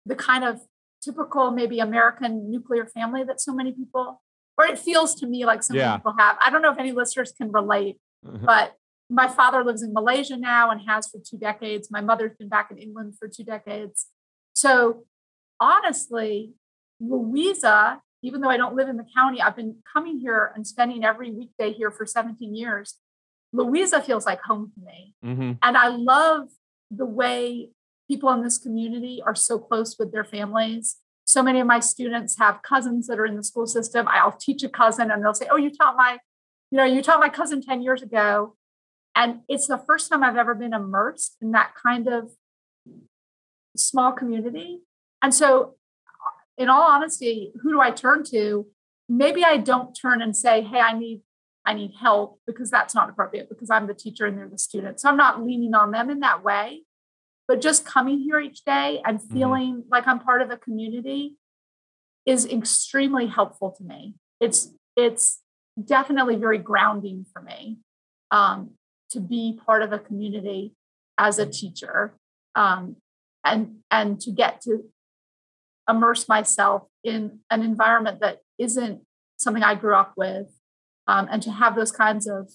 the 0.04 0.14
kind 0.14 0.44
of 0.44 0.60
typical 1.02 1.50
maybe 1.50 1.80
American 1.80 2.50
nuclear 2.50 2.86
family 2.86 3.24
that 3.24 3.40
so 3.40 3.54
many 3.54 3.72
people, 3.72 4.20
or 4.58 4.66
it 4.66 4.78
feels 4.78 5.14
to 5.16 5.26
me 5.26 5.44
like 5.44 5.62
some 5.62 5.76
yeah. 5.76 5.96
people 5.96 6.14
have. 6.18 6.36
I 6.44 6.50
don't 6.50 6.62
know 6.62 6.72
if 6.72 6.78
any 6.78 6.92
listeners 6.92 7.32
can 7.32 7.50
relate, 7.50 7.98
mm-hmm. 8.24 8.44
but 8.44 8.76
my 9.08 9.28
father 9.28 9.64
lives 9.64 9.82
in 9.82 9.92
Malaysia 9.92 10.36
now 10.36 10.70
and 10.70 10.80
has 10.86 11.06
for 11.08 11.18
two 11.18 11.38
decades. 11.38 11.90
My 11.90 12.00
mother's 12.00 12.36
been 12.38 12.48
back 12.48 12.70
in 12.70 12.78
England 12.78 13.14
for 13.18 13.28
two 13.28 13.44
decades. 13.44 14.06
So 14.54 15.04
honestly, 15.62 16.52
Louisa, 17.00 18.00
even 18.22 18.40
though 18.40 18.50
I 18.50 18.56
don't 18.56 18.74
live 18.74 18.88
in 18.88 18.96
the 18.96 19.06
county, 19.16 19.40
I've 19.40 19.56
been 19.56 19.76
coming 19.92 20.18
here 20.18 20.52
and 20.54 20.66
spending 20.66 21.04
every 21.04 21.30
weekday 21.30 21.72
here 21.72 21.90
for 21.90 22.04
17 22.04 22.54
years. 22.54 22.96
Louisa 23.52 24.00
feels 24.02 24.26
like 24.26 24.40
home 24.42 24.72
to 24.74 24.84
me. 24.84 25.14
Mm-hmm. 25.24 25.52
And 25.62 25.76
I 25.76 25.88
love 25.88 26.48
the 26.90 27.06
way 27.06 27.70
people 28.08 28.30
in 28.30 28.42
this 28.42 28.58
community 28.58 29.22
are 29.24 29.34
so 29.34 29.58
close 29.58 29.98
with 29.98 30.10
their 30.12 30.24
families. 30.24 30.96
So 31.24 31.42
many 31.42 31.60
of 31.60 31.66
my 31.66 31.78
students 31.78 32.38
have 32.38 32.62
cousins 32.62 33.06
that 33.06 33.18
are 33.18 33.26
in 33.26 33.36
the 33.36 33.44
school 33.44 33.66
system. 33.66 34.06
I'll 34.08 34.32
teach 34.32 34.62
a 34.64 34.68
cousin 34.68 35.10
and 35.10 35.22
they'll 35.22 35.34
say, 35.34 35.46
Oh, 35.50 35.56
you 35.56 35.70
taught 35.70 35.96
my, 35.96 36.18
you 36.70 36.78
know, 36.78 36.84
you 36.84 37.02
taught 37.02 37.20
my 37.20 37.28
cousin 37.28 37.62
10 37.62 37.82
years 37.82 38.02
ago. 38.02 38.56
And 39.14 39.40
it's 39.48 39.68
the 39.68 39.78
first 39.78 40.10
time 40.10 40.24
I've 40.24 40.36
ever 40.36 40.54
been 40.54 40.72
immersed 40.72 41.36
in 41.40 41.52
that 41.52 41.74
kind 41.80 42.08
of 42.08 42.32
small 43.76 44.12
community. 44.12 44.80
And 45.22 45.34
so, 45.34 45.76
in 46.58 46.68
all 46.68 46.82
honesty, 46.82 47.52
who 47.62 47.72
do 47.72 47.80
I 47.80 47.90
turn 47.90 48.24
to? 48.30 48.66
Maybe 49.08 49.44
I 49.44 49.56
don't 49.56 49.94
turn 49.94 50.20
and 50.22 50.36
say, 50.36 50.62
Hey, 50.62 50.80
I 50.80 50.98
need 50.98 51.22
I 51.64 51.74
need 51.74 51.92
help 52.00 52.40
because 52.46 52.70
that's 52.70 52.94
not 52.94 53.08
appropriate 53.08 53.48
because 53.48 53.70
I'm 53.70 53.86
the 53.86 53.94
teacher 53.94 54.26
and 54.26 54.36
they're 54.36 54.48
the 54.48 54.58
student. 54.58 55.00
So 55.00 55.08
I'm 55.08 55.16
not 55.16 55.44
leaning 55.44 55.74
on 55.74 55.92
them 55.92 56.10
in 56.10 56.20
that 56.20 56.42
way. 56.42 56.82
But 57.46 57.60
just 57.60 57.84
coming 57.84 58.20
here 58.20 58.40
each 58.40 58.64
day 58.64 59.00
and 59.04 59.18
mm-hmm. 59.18 59.34
feeling 59.34 59.74
mm-hmm. 59.74 59.88
like 59.90 60.06
I'm 60.06 60.18
part 60.18 60.42
of 60.42 60.50
a 60.50 60.56
community 60.56 61.36
is 62.26 62.46
extremely 62.46 63.26
helpful 63.26 63.74
to 63.78 63.84
me. 63.84 64.14
It's 64.40 64.72
it's 64.96 65.40
definitely 65.82 66.36
very 66.36 66.58
grounding 66.58 67.24
for 67.32 67.42
me 67.42 67.78
um, 68.30 68.72
to 69.10 69.20
be 69.20 69.58
part 69.64 69.82
of 69.82 69.92
a 69.92 69.98
community 69.98 70.74
as 71.18 71.38
a 71.38 71.46
teacher 71.46 72.14
um, 72.54 72.96
and 73.44 73.76
and 73.90 74.20
to 74.20 74.30
get 74.30 74.60
to 74.62 74.84
immerse 75.88 76.28
myself 76.28 76.82
in 77.04 77.40
an 77.50 77.62
environment 77.62 78.20
that 78.20 78.38
isn't 78.58 79.02
something 79.36 79.62
I 79.62 79.74
grew 79.74 79.94
up 79.94 80.14
with 80.16 80.48
um, 81.06 81.28
and 81.30 81.42
to 81.42 81.50
have 81.50 81.74
those 81.74 81.92
kinds 81.92 82.26
of 82.26 82.50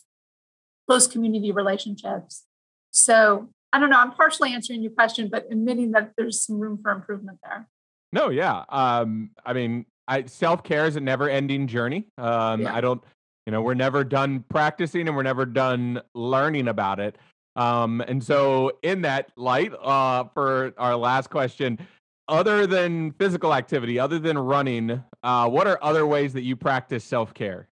close 0.87 1.07
community 1.07 1.51
relationships. 1.51 2.45
So 2.91 3.49
I 3.73 3.79
don't 3.79 3.89
know. 3.89 3.99
I'm 3.99 4.11
partially 4.11 4.53
answering 4.53 4.81
your 4.81 4.91
question, 4.91 5.29
but 5.29 5.45
admitting 5.51 5.91
that 5.91 6.13
there's 6.17 6.41
some 6.41 6.59
room 6.59 6.79
for 6.81 6.91
improvement 6.91 7.39
there. 7.43 7.67
No, 8.13 8.29
yeah. 8.29 8.63
Um, 8.69 9.31
I 9.45 9.53
mean, 9.53 9.85
I 10.07 10.25
self 10.25 10.63
care 10.63 10.85
is 10.85 10.95
a 10.95 11.01
never 11.01 11.29
ending 11.29 11.67
journey. 11.67 12.07
Um, 12.17 12.61
yeah. 12.61 12.73
I 12.73 12.81
don't, 12.81 13.03
you 13.45 13.51
know, 13.51 13.61
we're 13.61 13.73
never 13.73 14.03
done 14.03 14.45
practicing 14.49 15.07
and 15.07 15.15
we're 15.15 15.23
never 15.23 15.45
done 15.45 16.01
learning 16.13 16.69
about 16.69 16.99
it. 16.99 17.17
Um, 17.57 18.01
and 18.01 18.23
so, 18.23 18.77
in 18.83 19.01
that 19.01 19.31
light, 19.35 19.73
uh, 19.73 20.25
for 20.33 20.73
our 20.77 20.95
last 20.95 21.29
question, 21.29 21.79
other 22.27 22.67
than 22.67 23.11
physical 23.13 23.53
activity, 23.53 23.99
other 23.99 24.19
than 24.19 24.37
running, 24.37 25.03
uh, 25.23 25.49
what 25.49 25.67
are 25.67 25.79
other 25.81 26.05
ways 26.05 26.33
that 26.33 26.43
you 26.43 26.55
practice 26.55 27.03
self 27.03 27.33
care? 27.33 27.69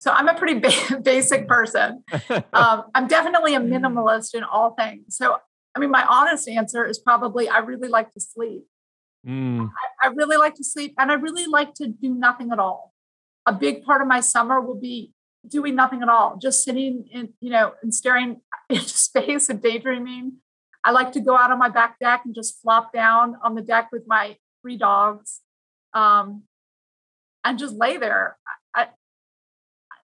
So 0.00 0.10
I'm 0.10 0.28
a 0.28 0.34
pretty 0.34 0.58
ba- 0.58 1.00
basic 1.04 1.46
person. 1.46 2.04
Um, 2.52 2.84
I'm 2.94 3.06
definitely 3.06 3.54
a 3.54 3.60
minimalist 3.60 4.34
in 4.34 4.42
all 4.44 4.74
things. 4.74 5.16
So, 5.16 5.36
I 5.74 5.78
mean, 5.78 5.90
my 5.90 6.04
honest 6.04 6.48
answer 6.48 6.84
is 6.84 6.98
probably 6.98 7.48
I 7.48 7.58
really 7.58 7.88
like 7.88 8.12
to 8.12 8.20
sleep. 8.20 8.64
Mm. 9.26 9.68
I, 10.02 10.08
I 10.08 10.10
really 10.12 10.36
like 10.36 10.54
to 10.56 10.64
sleep 10.64 10.94
and 10.98 11.10
I 11.10 11.14
really 11.14 11.46
like 11.46 11.74
to 11.74 11.88
do 11.88 12.14
nothing 12.14 12.50
at 12.52 12.58
all. 12.58 12.92
A 13.46 13.52
big 13.52 13.84
part 13.84 14.00
of 14.00 14.08
my 14.08 14.20
summer 14.20 14.60
will 14.60 14.78
be 14.78 15.12
doing 15.46 15.74
nothing 15.74 16.02
at 16.02 16.08
all, 16.08 16.38
just 16.40 16.64
sitting 16.64 17.06
in, 17.10 17.30
you 17.40 17.50
know, 17.50 17.72
and 17.82 17.94
staring 17.94 18.40
into 18.68 18.88
space 18.88 19.48
and 19.48 19.62
daydreaming. 19.62 20.38
I 20.84 20.92
like 20.92 21.12
to 21.12 21.20
go 21.20 21.36
out 21.36 21.50
on 21.50 21.58
my 21.58 21.68
back 21.68 21.98
deck 21.98 22.22
and 22.24 22.34
just 22.34 22.60
flop 22.62 22.92
down 22.92 23.36
on 23.42 23.54
the 23.54 23.62
deck 23.62 23.88
with 23.92 24.04
my 24.06 24.36
three 24.62 24.76
dogs 24.76 25.40
um, 25.94 26.44
and 27.44 27.58
just 27.58 27.74
lay 27.74 27.96
there. 27.96 28.36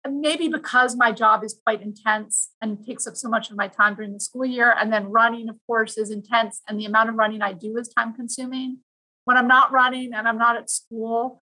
Maybe 0.09 0.49
because 0.49 0.97
my 0.97 1.13
job 1.13 1.45
is 1.45 1.61
quite 1.63 1.83
intense 1.83 2.53
and 2.63 2.85
takes 2.87 3.07
up 3.07 3.17
so 3.17 3.29
much 3.29 3.51
of 3.51 3.57
my 3.57 3.69
time 3.69 3.95
during 3.95 4.15
the 4.15 4.21
school 4.21 4.47
year 4.47 4.75
and 4.79 4.91
then 4.91 5.11
running 5.11 5.51
of 5.51 5.57
course 5.67 5.99
is 5.99 6.11
intense 6.11 6.63
and 6.67 6.81
the 6.81 6.87
amount 6.87 7.11
of 7.11 7.17
running 7.17 7.43
i 7.43 7.53
do 7.53 7.77
is 7.77 7.89
time 7.89 8.15
consuming. 8.15 8.79
When 9.27 9.37
i'm 9.37 9.47
not 9.47 9.73
running 9.73 10.15
and 10.15 10.27
i'm 10.27 10.39
not 10.39 10.57
at 10.57 10.71
school 10.71 11.43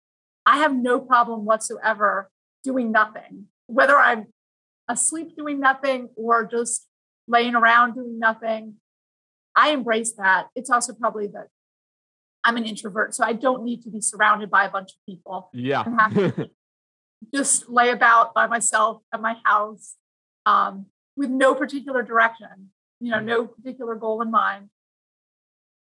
i 0.45 0.57
have 0.57 0.75
no 0.75 0.99
problem 0.99 1.45
whatsoever 1.45 2.29
doing 2.61 2.91
nothing. 2.91 3.45
Whether 3.67 3.95
i'm 3.95 4.27
asleep 4.89 5.37
doing 5.37 5.61
nothing 5.61 6.09
or 6.17 6.45
just 6.45 6.87
laying 7.29 7.55
around 7.55 7.93
doing 7.93 8.19
nothing 8.19 8.75
i 9.55 9.69
embrace 9.71 10.13
that 10.13 10.47
it's 10.55 10.69
also 10.69 10.93
probably 10.93 11.27
that 11.27 11.47
i'm 12.43 12.57
an 12.57 12.65
introvert 12.65 13.13
so 13.13 13.23
i 13.23 13.33
don't 13.33 13.63
need 13.63 13.81
to 13.81 13.89
be 13.89 14.01
surrounded 14.01 14.49
by 14.49 14.65
a 14.65 14.69
bunch 14.69 14.91
of 14.91 14.97
people 15.07 15.49
yeah 15.53 15.83
just 17.33 17.69
lay 17.69 17.89
about 17.89 18.33
by 18.33 18.47
myself 18.47 19.01
at 19.13 19.21
my 19.21 19.35
house 19.45 19.95
um, 20.45 20.87
with 21.15 21.29
no 21.29 21.53
particular 21.53 22.01
direction, 22.03 22.71
you 22.99 23.11
know, 23.11 23.19
no 23.19 23.45
particular 23.45 23.95
goal 23.95 24.21
in 24.21 24.31
mind. 24.31 24.69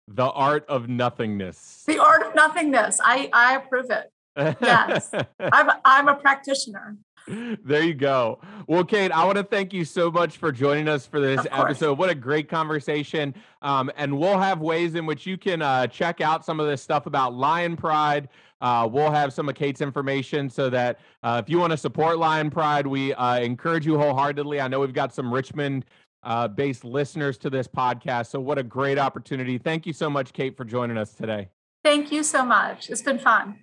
The 0.08 0.30
art 0.30 0.64
of 0.68 0.88
nothingness. 0.88 1.84
The 1.86 1.98
art 1.98 2.26
of 2.26 2.34
nothingness. 2.34 3.00
I, 3.02 3.30
I 3.32 3.56
approve 3.56 3.90
it. 3.90 4.10
Yes. 4.36 5.12
I'm, 5.40 5.70
I'm 5.84 6.08
a 6.08 6.14
practitioner. 6.14 6.96
There 7.26 7.82
you 7.82 7.94
go. 7.94 8.40
Well, 8.66 8.84
Kate, 8.84 9.12
I 9.12 9.24
want 9.24 9.36
to 9.38 9.44
thank 9.44 9.72
you 9.72 9.84
so 9.84 10.10
much 10.10 10.36
for 10.36 10.50
joining 10.50 10.88
us 10.88 11.06
for 11.06 11.20
this 11.20 11.46
episode. 11.50 11.98
What 11.98 12.10
a 12.10 12.14
great 12.14 12.48
conversation. 12.48 13.34
Um, 13.62 13.90
and 13.96 14.18
we'll 14.18 14.38
have 14.38 14.60
ways 14.60 14.94
in 14.94 15.06
which 15.06 15.26
you 15.26 15.38
can 15.38 15.62
uh, 15.62 15.86
check 15.86 16.20
out 16.20 16.44
some 16.44 16.60
of 16.60 16.66
this 16.66 16.82
stuff 16.82 17.06
about 17.06 17.34
Lion 17.34 17.76
Pride. 17.76 18.28
Uh, 18.60 18.88
we'll 18.90 19.10
have 19.10 19.32
some 19.32 19.48
of 19.48 19.54
Kate's 19.54 19.80
information 19.80 20.50
so 20.50 20.68
that 20.70 21.00
uh, 21.22 21.40
if 21.42 21.50
you 21.50 21.58
want 21.58 21.70
to 21.70 21.76
support 21.76 22.18
Lion 22.18 22.50
Pride, 22.50 22.86
we 22.86 23.14
uh, 23.14 23.38
encourage 23.38 23.86
you 23.86 23.96
wholeheartedly. 23.96 24.60
I 24.60 24.68
know 24.68 24.80
we've 24.80 24.92
got 24.92 25.14
some 25.14 25.32
Richmond 25.32 25.86
uh, 26.22 26.48
based 26.48 26.84
listeners 26.84 27.38
to 27.38 27.50
this 27.50 27.66
podcast. 27.66 28.26
So, 28.26 28.40
what 28.40 28.58
a 28.58 28.62
great 28.62 28.98
opportunity. 28.98 29.56
Thank 29.56 29.86
you 29.86 29.92
so 29.92 30.10
much, 30.10 30.32
Kate, 30.32 30.56
for 30.56 30.64
joining 30.64 30.98
us 30.98 31.14
today. 31.14 31.48
Thank 31.82 32.12
you 32.12 32.22
so 32.22 32.44
much. 32.44 32.90
It's 32.90 33.02
been 33.02 33.18
fun. 33.18 33.60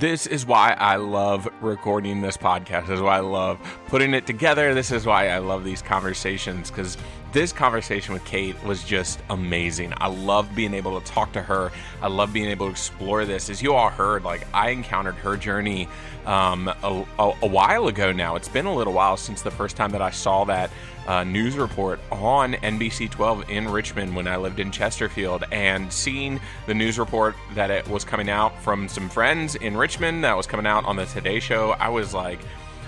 This 0.00 0.26
is 0.26 0.46
why 0.46 0.74
I 0.78 0.96
love 0.96 1.46
recording 1.60 2.22
this 2.22 2.38
podcast. 2.38 2.86
This 2.86 2.96
is 2.96 3.02
why 3.02 3.18
I 3.18 3.20
love 3.20 3.58
putting 3.88 4.14
it 4.14 4.26
together. 4.26 4.72
This 4.72 4.92
is 4.92 5.04
why 5.04 5.28
I 5.28 5.36
love 5.40 5.62
these 5.62 5.82
conversations 5.82 6.70
because 6.70 6.96
this 7.32 7.52
conversation 7.52 8.14
with 8.14 8.24
Kate 8.24 8.56
was 8.64 8.82
just 8.82 9.20
amazing. 9.28 9.92
I 9.98 10.08
love 10.08 10.54
being 10.54 10.72
able 10.72 10.98
to 10.98 11.06
talk 11.06 11.32
to 11.32 11.42
her. 11.42 11.70
I 12.00 12.08
love 12.08 12.32
being 12.32 12.48
able 12.48 12.68
to 12.68 12.72
explore 12.72 13.26
this. 13.26 13.50
As 13.50 13.60
you 13.60 13.74
all 13.74 13.90
heard, 13.90 14.24
like 14.24 14.46
I 14.54 14.70
encountered 14.70 15.16
her 15.16 15.36
journey 15.36 15.86
um, 16.24 16.68
a, 16.68 17.04
a, 17.18 17.32
a, 17.42 17.46
while 17.46 17.88
ago 17.88 18.10
now. 18.10 18.36
It's 18.36 18.48
been 18.48 18.66
a 18.66 18.74
little 18.74 18.94
while 18.94 19.18
since 19.18 19.42
the 19.42 19.50
first 19.50 19.76
time 19.76 19.90
that 19.90 20.00
I 20.00 20.10
saw 20.10 20.44
that 20.46 20.70
uh, 21.10 21.24
news 21.24 21.56
report 21.56 21.98
on 22.12 22.52
NBC 22.52 23.10
12 23.10 23.50
in 23.50 23.68
Richmond 23.68 24.14
when 24.14 24.28
I 24.28 24.36
lived 24.36 24.60
in 24.60 24.70
Chesterfield, 24.70 25.42
and 25.50 25.92
seeing 25.92 26.38
the 26.66 26.74
news 26.74 27.00
report 27.00 27.34
that 27.56 27.68
it 27.68 27.88
was 27.88 28.04
coming 28.04 28.30
out 28.30 28.56
from 28.62 28.88
some 28.88 29.08
friends 29.08 29.56
in 29.56 29.76
Richmond 29.76 30.22
that 30.22 30.36
was 30.36 30.46
coming 30.46 30.66
out 30.66 30.84
on 30.84 30.94
the 30.94 31.06
Today 31.06 31.40
Show. 31.40 31.72
I 31.72 31.88
was 31.88 32.14
like, 32.14 32.38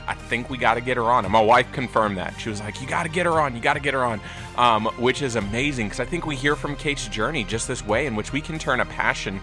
I 0.07 0.15
think 0.15 0.49
we 0.49 0.57
got 0.57 0.75
to 0.75 0.81
get 0.81 0.97
her 0.99 1.11
on. 1.11 1.25
And 1.25 1.33
my 1.33 1.41
wife 1.41 1.73
confirmed 1.73 2.17
that. 2.19 2.39
She 2.39 2.49
was 2.49 2.61
like, 2.61 2.81
You 2.81 2.87
got 2.87 3.03
to 3.03 3.09
get 3.09 3.27
her 3.27 3.41
on. 3.41 3.57
You 3.57 3.61
got 3.61 3.75
to 3.75 3.81
get 3.81 3.93
her 3.93 4.05
on. 4.05 4.21
Um, 4.57 4.87
which 4.99 5.21
is 5.21 5.35
amazing 5.35 5.87
because 5.87 5.99
I 5.99 6.05
think 6.05 6.25
we 6.25 6.37
hear 6.37 6.55
from 6.55 6.77
Kate's 6.77 7.09
journey 7.09 7.43
just 7.43 7.67
this 7.67 7.85
way 7.85 8.07
in 8.07 8.15
which 8.15 8.33
we 8.33 8.41
can 8.41 8.57
turn 8.57 8.79
a 8.79 8.87
passion, 8.87 9.41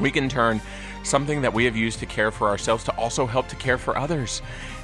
we 0.00 0.10
can 0.10 0.28
turn 0.28 0.60
something 1.02 1.42
that 1.42 1.52
we 1.52 1.64
have 1.64 1.76
used 1.76 1.98
to 2.00 2.06
care 2.06 2.30
for 2.30 2.48
ourselves 2.48 2.84
to 2.84 2.96
also 2.96 3.26
help 3.26 3.48
to 3.48 3.56
care 3.56 3.78
for 3.78 3.96
others. 3.96 4.42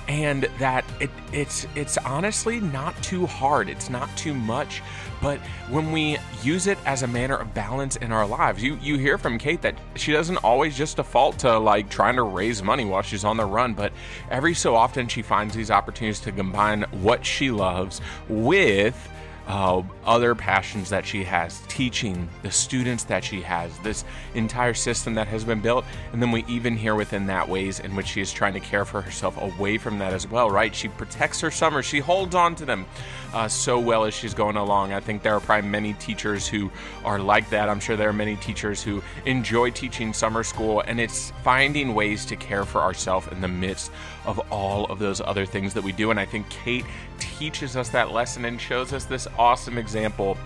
And 0.08 0.48
that 0.58 0.84
it, 1.00 1.10
it's 1.32 1.66
it's 1.74 1.98
honestly 1.98 2.60
not 2.60 3.00
too 3.02 3.26
hard. 3.26 3.68
It's 3.68 3.90
not 3.90 4.08
too 4.16 4.34
much. 4.34 4.80
But 5.20 5.40
when 5.68 5.90
we 5.90 6.18
use 6.42 6.66
it 6.66 6.78
as 6.84 7.02
a 7.02 7.06
manner 7.06 7.36
of 7.36 7.52
balance 7.54 7.96
in 7.96 8.12
our 8.12 8.26
lives 8.26 8.62
you 8.62 8.78
you 8.82 8.98
hear 8.98 9.18
from 9.18 9.38
kate 9.38 9.62
that 9.62 9.76
she 9.96 10.12
doesn't 10.12 10.36
always 10.38 10.76
just 10.76 10.96
default 10.96 11.38
to 11.40 11.58
like 11.58 11.88
trying 11.88 12.16
to 12.16 12.22
raise 12.22 12.62
money 12.62 12.84
while 12.84 13.02
she's 13.02 13.24
on 13.24 13.36
the 13.36 13.44
run 13.44 13.74
but 13.74 13.92
every 14.30 14.54
so 14.54 14.76
often 14.76 15.08
she 15.08 15.22
finds 15.22 15.54
these 15.54 15.70
opportunities 15.70 16.20
to 16.20 16.30
combine 16.30 16.82
what 17.02 17.24
she 17.24 17.50
loves 17.50 18.00
with 18.28 19.08
uh, 19.46 19.82
other 20.04 20.34
passions 20.34 20.88
that 20.90 21.06
she 21.06 21.22
has, 21.24 21.60
teaching, 21.68 22.28
the 22.42 22.50
students 22.50 23.04
that 23.04 23.22
she 23.22 23.40
has, 23.42 23.76
this 23.78 24.04
entire 24.34 24.74
system 24.74 25.14
that 25.14 25.28
has 25.28 25.44
been 25.44 25.60
built. 25.60 25.84
And 26.12 26.20
then 26.20 26.32
we 26.32 26.44
even 26.46 26.76
hear 26.76 26.94
within 26.94 27.26
that 27.26 27.48
ways 27.48 27.80
in 27.80 27.94
which 27.94 28.06
she 28.06 28.20
is 28.20 28.32
trying 28.32 28.54
to 28.54 28.60
care 28.60 28.84
for 28.84 29.00
herself 29.00 29.40
away 29.40 29.78
from 29.78 29.98
that 29.98 30.12
as 30.12 30.26
well, 30.28 30.50
right? 30.50 30.74
She 30.74 30.88
protects 30.88 31.40
her 31.40 31.50
summer, 31.50 31.82
she 31.82 32.00
holds 32.00 32.34
on 32.34 32.54
to 32.56 32.64
them 32.64 32.86
uh, 33.32 33.48
so 33.48 33.78
well 33.78 34.04
as 34.04 34.14
she's 34.14 34.34
going 34.34 34.56
along. 34.56 34.92
I 34.92 35.00
think 35.00 35.22
there 35.22 35.34
are 35.34 35.40
probably 35.40 35.68
many 35.68 35.94
teachers 35.94 36.46
who 36.46 36.70
are 37.04 37.18
like 37.18 37.50
that. 37.50 37.68
I'm 37.68 37.80
sure 37.80 37.96
there 37.96 38.08
are 38.08 38.14
many 38.14 38.36
teachers 38.36 38.82
who 38.82 39.02
enjoy 39.24 39.70
teaching 39.70 40.12
summer 40.12 40.42
school, 40.42 40.80
and 40.86 41.00
it's 41.00 41.32
finding 41.42 41.94
ways 41.94 42.24
to 42.26 42.36
care 42.36 42.64
for 42.64 42.80
ourselves 42.80 43.28
in 43.32 43.40
the 43.40 43.48
midst 43.48 43.90
of 44.24 44.38
all 44.50 44.86
of 44.86 44.98
those 44.98 45.20
other 45.20 45.46
things 45.46 45.74
that 45.74 45.82
we 45.82 45.92
do. 45.92 46.10
And 46.10 46.20
I 46.20 46.26
think 46.26 46.48
Kate 46.50 46.84
teaches 47.18 47.76
us 47.76 47.88
that 47.90 48.12
lesson 48.12 48.44
and 48.44 48.60
shows 48.60 48.92
us 48.92 49.04
this 49.04 49.26
awesome 49.38 49.78
example 49.78 50.36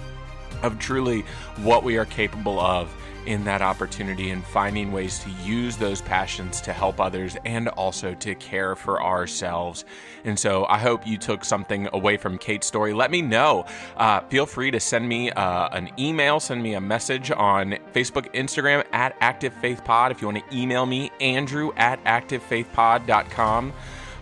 of 0.62 0.78
truly 0.78 1.22
what 1.62 1.84
we 1.84 1.96
are 1.96 2.04
capable 2.04 2.60
of 2.60 2.94
in 3.26 3.44
that 3.44 3.62
opportunity 3.62 4.30
and 4.30 4.44
finding 4.44 4.92
ways 4.92 5.18
to 5.20 5.30
use 5.44 5.76
those 5.76 6.00
passions 6.00 6.60
to 6.62 6.72
help 6.72 7.00
others 7.00 7.36
and 7.44 7.68
also 7.68 8.14
to 8.14 8.34
care 8.36 8.74
for 8.76 9.02
ourselves. 9.02 9.84
And 10.24 10.38
so 10.38 10.66
I 10.66 10.78
hope 10.78 11.06
you 11.06 11.18
took 11.18 11.44
something 11.44 11.88
away 11.92 12.16
from 12.16 12.38
Kate's 12.38 12.66
story. 12.66 12.92
Let 12.92 13.10
me 13.10 13.22
know. 13.22 13.66
Uh, 13.96 14.20
feel 14.22 14.46
free 14.46 14.70
to 14.70 14.80
send 14.80 15.08
me 15.08 15.30
uh, 15.30 15.68
an 15.68 15.90
email, 15.98 16.40
send 16.40 16.62
me 16.62 16.74
a 16.74 16.80
message 16.80 17.30
on 17.30 17.78
Facebook, 17.92 18.32
Instagram 18.34 18.84
at 18.92 19.16
Active 19.20 19.52
Faith 19.54 19.84
Pod. 19.84 20.12
If 20.12 20.20
you 20.20 20.28
want 20.28 20.48
to 20.48 20.56
email 20.56 20.86
me, 20.86 21.10
Andrew 21.20 21.72
at 21.76 22.02
ActiveFaithPod.com. 22.04 23.72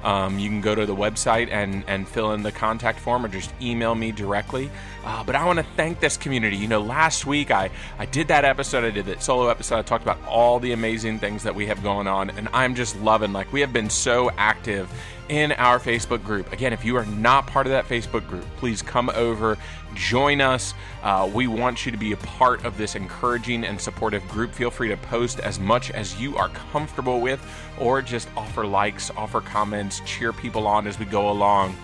Um, 0.04 0.38
you 0.38 0.48
can 0.48 0.60
go 0.60 0.74
to 0.74 0.86
the 0.86 0.94
website 0.94 1.50
and, 1.50 1.84
and 1.88 2.06
fill 2.06 2.32
in 2.32 2.42
the 2.42 2.52
contact 2.52 3.00
form 3.00 3.24
or 3.24 3.28
just 3.28 3.52
email 3.60 3.94
me 3.94 4.12
directly. 4.12 4.70
Uh, 5.04 5.24
but 5.24 5.34
I 5.34 5.44
want 5.44 5.58
to 5.58 5.66
thank 5.76 6.00
this 6.00 6.16
community. 6.16 6.56
You 6.56 6.68
know, 6.68 6.80
last 6.80 7.26
week 7.26 7.50
I, 7.50 7.70
I 7.98 8.06
did 8.06 8.28
that 8.28 8.44
episode, 8.44 8.84
I 8.84 8.90
did 8.90 9.06
that 9.06 9.22
solo 9.22 9.48
episode. 9.48 9.78
I 9.78 9.82
talked 9.82 10.04
about 10.04 10.18
all 10.26 10.60
the 10.60 10.72
amazing 10.72 11.18
things 11.18 11.42
that 11.42 11.54
we 11.54 11.66
have 11.66 11.82
going 11.82 12.06
on, 12.06 12.30
and 12.30 12.48
I'm 12.52 12.74
just 12.74 12.98
loving, 13.00 13.32
like, 13.32 13.52
we 13.52 13.60
have 13.60 13.72
been 13.72 13.90
so 13.90 14.30
active 14.36 14.88
in 15.28 15.52
our 15.52 15.78
Facebook 15.78 16.24
group. 16.24 16.52
Again, 16.52 16.72
if 16.72 16.84
you 16.84 16.96
are 16.96 17.04
not 17.06 17.46
part 17.46 17.66
of 17.66 17.72
that 17.72 17.86
Facebook 17.86 18.26
group, 18.28 18.44
please 18.56 18.80
come 18.80 19.10
over, 19.10 19.58
join 19.98 20.40
us. 20.40 20.74
Uh, 21.02 21.28
we 21.32 21.46
want 21.46 21.84
you 21.84 21.92
to 21.92 21.98
be 21.98 22.12
a 22.12 22.16
part 22.18 22.64
of 22.64 22.78
this 22.78 22.94
encouraging 22.94 23.64
and 23.64 23.80
supportive 23.80 24.26
group. 24.28 24.52
Feel 24.52 24.70
free 24.70 24.88
to 24.88 24.96
post 24.96 25.40
as 25.40 25.58
much 25.58 25.90
as 25.90 26.20
you 26.20 26.36
are 26.36 26.48
comfortable 26.48 27.20
with, 27.20 27.44
or 27.78 28.00
just 28.00 28.28
offer 28.36 28.64
likes, 28.64 29.10
offer 29.16 29.40
comments, 29.40 30.00
cheer 30.06 30.32
people 30.32 30.66
on 30.66 30.86
as 30.86 30.98
we 30.98 31.04
go 31.04 31.30
along. 31.30 31.76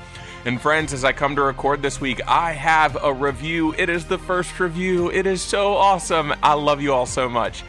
And 0.46 0.60
friends, 0.60 0.92
as 0.92 1.04
I 1.04 1.12
come 1.12 1.34
to 1.36 1.42
record 1.42 1.80
this 1.80 2.00
week, 2.00 2.20
I 2.28 2.52
have 2.52 3.02
a 3.02 3.12
review. 3.12 3.74
It 3.78 3.88
is 3.88 4.04
the 4.04 4.18
first 4.18 4.60
review. 4.60 5.10
It 5.10 5.26
is 5.26 5.40
so 5.40 5.72
awesome. 5.72 6.34
I 6.42 6.52
love 6.52 6.82
you 6.82 6.92
all 6.92 7.06
so 7.06 7.28
much. 7.30 7.64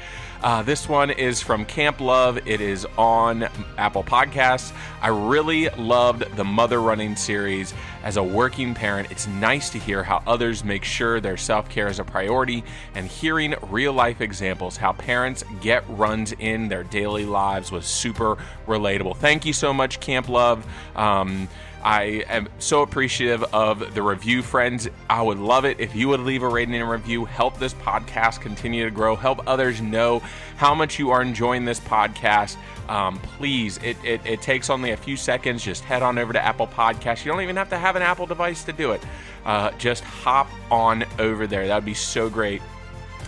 Uh, 0.45 0.61
this 0.61 0.87
one 0.87 1.09
is 1.09 1.41
from 1.41 1.65
Camp 1.65 1.99
Love. 1.99 2.37
It 2.47 2.61
is 2.61 2.85
on 2.99 3.49
Apple 3.79 4.03
Podcasts. 4.03 4.71
I 5.01 5.07
really 5.07 5.69
loved 5.69 6.35
the 6.35 6.43
Mother 6.43 6.79
Running 6.79 7.15
series. 7.15 7.73
As 8.03 8.17
a 8.17 8.23
working 8.23 8.75
parent, 8.75 9.09
it's 9.09 9.25
nice 9.25 9.71
to 9.71 9.79
hear 9.79 10.03
how 10.03 10.21
others 10.27 10.63
make 10.63 10.83
sure 10.83 11.19
their 11.19 11.35
self 11.35 11.67
care 11.67 11.87
is 11.87 11.97
a 11.97 12.03
priority 12.03 12.63
and 12.93 13.07
hearing 13.07 13.55
real 13.71 13.93
life 13.93 14.21
examples 14.21 14.77
how 14.77 14.91
parents 14.91 15.43
get 15.61 15.83
runs 15.89 16.31
in 16.33 16.67
their 16.67 16.83
daily 16.83 17.25
lives 17.25 17.71
was 17.71 17.87
super 17.87 18.37
relatable. 18.67 19.17
Thank 19.17 19.47
you 19.47 19.53
so 19.53 19.73
much, 19.73 19.99
Camp 19.99 20.29
Love. 20.29 20.63
Um, 20.95 21.47
I 21.85 22.23
am 22.27 22.49
so 22.57 22.81
appreciative 22.81 23.43
of 23.53 23.93
the 23.93 24.01
review, 24.01 24.41
friends. 24.41 24.89
I 25.07 25.21
would 25.21 25.37
love 25.37 25.65
it 25.65 25.79
if 25.79 25.95
you 25.95 26.07
would 26.07 26.19
leave 26.19 26.41
a 26.41 26.47
rating 26.47 26.73
and 26.73 26.89
review. 26.89 27.25
Help 27.25 27.59
this 27.59 27.75
podcast 27.75 28.41
continue 28.41 28.85
to 28.85 28.89
grow. 28.89 29.15
Help 29.15 29.47
others 29.47 29.81
know 29.81 30.17
how 30.57 30.73
much 30.73 30.97
you 30.97 31.11
are 31.11 31.21
enjoying 31.21 31.63
this 31.63 31.79
podcast. 31.79 32.57
Um, 32.89 33.19
please, 33.19 33.77
it, 33.83 33.97
it, 34.03 34.19
it, 34.25 34.41
takes 34.41 34.71
only 34.71 34.91
a 34.91 34.97
few 34.97 35.15
seconds. 35.15 35.63
Just 35.63 35.83
head 35.83 36.01
on 36.01 36.17
over 36.17 36.33
to 36.33 36.43
Apple 36.43 36.65
Podcasts. 36.65 37.23
You 37.23 37.31
don't 37.31 37.41
even 37.41 37.55
have 37.55 37.69
to 37.69 37.77
have 37.77 37.95
an 37.95 38.01
Apple 38.01 38.25
device 38.25 38.63
to 38.63 38.73
do 38.73 38.91
it. 38.91 39.03
Uh, 39.45 39.69
just 39.77 40.03
hop 40.03 40.49
on 40.71 41.05
over 41.19 41.45
there. 41.45 41.67
That 41.67 41.75
would 41.75 41.85
be 41.85 41.93
so 41.93 42.31
great. 42.31 42.63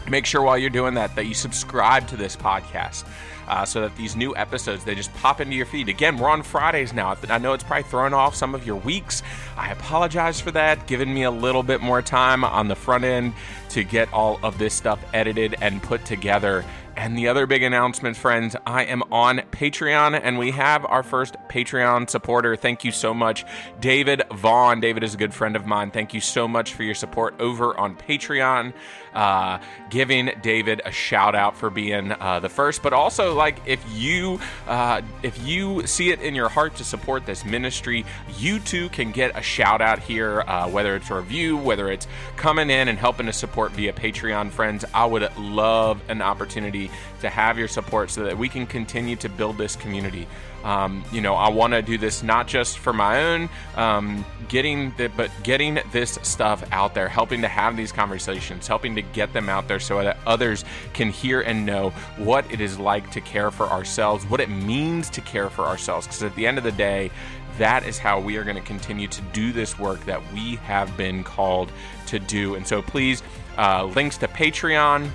Make 0.09 0.25
sure 0.25 0.41
while 0.41 0.57
you're 0.57 0.71
doing 0.71 0.95
that 0.95 1.15
that 1.15 1.27
you 1.27 1.35
subscribe 1.35 2.07
to 2.07 2.17
this 2.17 2.35
podcast 2.35 3.05
uh, 3.47 3.65
so 3.65 3.81
that 3.81 3.95
these 3.95 4.15
new 4.15 4.35
episodes 4.35 4.83
they 4.83 4.95
just 4.95 5.13
pop 5.15 5.41
into 5.41 5.55
your 5.55 5.65
feed. 5.65 5.89
Again, 5.89 6.17
we're 6.17 6.29
on 6.29 6.43
Fridays 6.43 6.93
now. 6.93 7.15
I 7.29 7.37
know 7.37 7.53
it's 7.53 7.63
probably 7.63 7.83
throwing 7.83 8.13
off 8.13 8.35
some 8.35 8.53
of 8.55 8.65
your 8.65 8.77
weeks. 8.77 9.23
I 9.55 9.71
apologize 9.71 10.39
for 10.39 10.51
that. 10.51 10.87
Giving 10.87 11.13
me 11.13 11.23
a 11.23 11.31
little 11.31 11.63
bit 11.63 11.81
more 11.81 12.01
time 12.01 12.43
on 12.43 12.67
the 12.67 12.75
front 12.75 13.03
end 13.03 13.33
to 13.69 13.83
get 13.83 14.11
all 14.13 14.39
of 14.43 14.57
this 14.57 14.73
stuff 14.73 15.03
edited 15.13 15.55
and 15.61 15.81
put 15.81 16.05
together. 16.05 16.63
And 16.97 17.15
the 17.15 17.27
other 17.27 17.45
big 17.45 17.61
announcement, 17.61 18.17
friends, 18.17 18.55
I 18.65 18.85
am 18.85 19.03
on 19.11 19.37
Patreon 19.51 20.19
and 20.21 20.39
we 20.39 20.49
have 20.49 20.83
our 20.83 21.03
first 21.03 21.35
Patreon 21.47 22.09
supporter. 22.09 22.55
Thank 22.55 22.83
you 22.83 22.91
so 22.91 23.13
much, 23.13 23.45
David 23.79 24.23
Vaughn. 24.33 24.79
David 24.79 25.03
is 25.03 25.13
a 25.13 25.17
good 25.17 25.31
friend 25.31 25.55
of 25.55 25.67
mine. 25.67 25.91
Thank 25.91 26.15
you 26.15 26.21
so 26.21 26.47
much 26.47 26.73
for 26.73 26.81
your 26.81 26.95
support 26.95 27.35
over 27.39 27.77
on 27.77 27.95
Patreon. 27.95 28.73
Uh, 29.13 29.59
giving 29.89 30.31
David 30.41 30.81
a 30.85 30.91
shout 30.91 31.33
out 31.33 31.55
for 31.55 31.69
being 31.69 32.11
uh, 32.11 32.39
the 32.39 32.49
first, 32.49 32.83
but 32.83 32.93
also 32.93 33.33
like 33.33 33.59
if 33.65 33.83
you 33.91 34.39
uh, 34.67 35.01
if 35.23 35.43
you 35.43 35.87
see 35.87 36.11
it 36.11 36.21
in 36.21 36.35
your 36.35 36.49
heart 36.49 36.75
to 36.75 36.83
support 36.83 37.25
this 37.25 37.43
ministry, 37.43 38.05
you 38.37 38.59
too 38.59 38.89
can 38.89 39.11
get 39.11 39.35
a 39.35 39.41
shout 39.41 39.81
out 39.81 39.99
here, 39.99 40.41
uh, 40.41 40.69
whether 40.69 40.95
it's 40.95 41.09
a 41.09 41.15
review, 41.15 41.57
whether 41.57 41.91
it's 41.91 42.07
coming 42.35 42.69
in 42.69 42.89
and 42.89 42.99
helping 42.99 43.25
to 43.25 43.33
support 43.57 43.71
via 43.71 43.91
Patreon. 43.91 44.51
Friends, 44.51 44.85
I 44.93 45.03
would 45.07 45.35
love 45.35 45.99
an 46.09 46.21
opportunity 46.21 46.91
to 47.21 47.27
have 47.27 47.57
your 47.57 47.67
support 47.67 48.11
so 48.11 48.23
that 48.25 48.37
we 48.37 48.49
can 48.49 48.67
continue 48.67 49.15
to 49.15 49.29
build 49.29 49.57
this 49.57 49.75
community. 49.75 50.27
Um, 50.63 51.03
you 51.11 51.21
know, 51.21 51.33
I 51.33 51.49
want 51.49 51.73
to 51.73 51.81
do 51.81 51.97
this 51.97 52.21
not 52.21 52.47
just 52.47 52.77
for 52.77 52.93
my 52.93 53.23
own 53.23 53.49
um, 53.75 54.23
getting, 54.47 54.93
the, 54.97 55.07
but 55.07 55.31
getting 55.41 55.79
this 55.91 56.19
stuff 56.21 56.63
out 56.71 56.93
there, 56.93 57.09
helping 57.09 57.41
to 57.41 57.47
have 57.47 57.75
these 57.75 57.91
conversations, 57.91 58.67
helping 58.67 58.93
to 58.93 59.01
get 59.01 59.33
them 59.33 59.49
out 59.49 59.67
there 59.67 59.79
so 59.79 60.03
that 60.03 60.19
others 60.27 60.63
can 60.93 61.09
hear 61.09 61.41
and 61.41 61.65
know 61.65 61.89
what 62.17 62.45
it 62.51 62.61
is 62.61 62.77
like 62.77 63.09
to 63.09 63.21
care 63.21 63.49
for 63.49 63.65
ourselves, 63.65 64.23
what 64.25 64.39
it 64.39 64.51
means 64.51 65.09
to 65.09 65.21
care 65.21 65.49
for 65.49 65.65
ourselves. 65.65 66.05
Because 66.05 66.21
at 66.21 66.35
the 66.35 66.45
end 66.45 66.59
of 66.59 66.63
the 66.63 66.71
day, 66.73 67.09
that 67.57 67.87
is 67.87 67.97
how 67.97 68.19
we 68.19 68.37
are 68.37 68.43
going 68.43 68.55
to 68.55 68.61
continue 68.61 69.07
to 69.07 69.21
do 69.33 69.51
this 69.51 69.79
work 69.79 70.05
that 70.05 70.21
we 70.31 70.57
have 70.57 70.95
been 70.95 71.23
called 71.23 71.71
to 72.07 72.19
do. 72.19 72.55
And 72.55 72.67
so 72.67 72.81
please, 72.81 73.23
uh, 73.57 73.85
links 73.85 74.17
to 74.17 74.27
Patreon, 74.27 75.09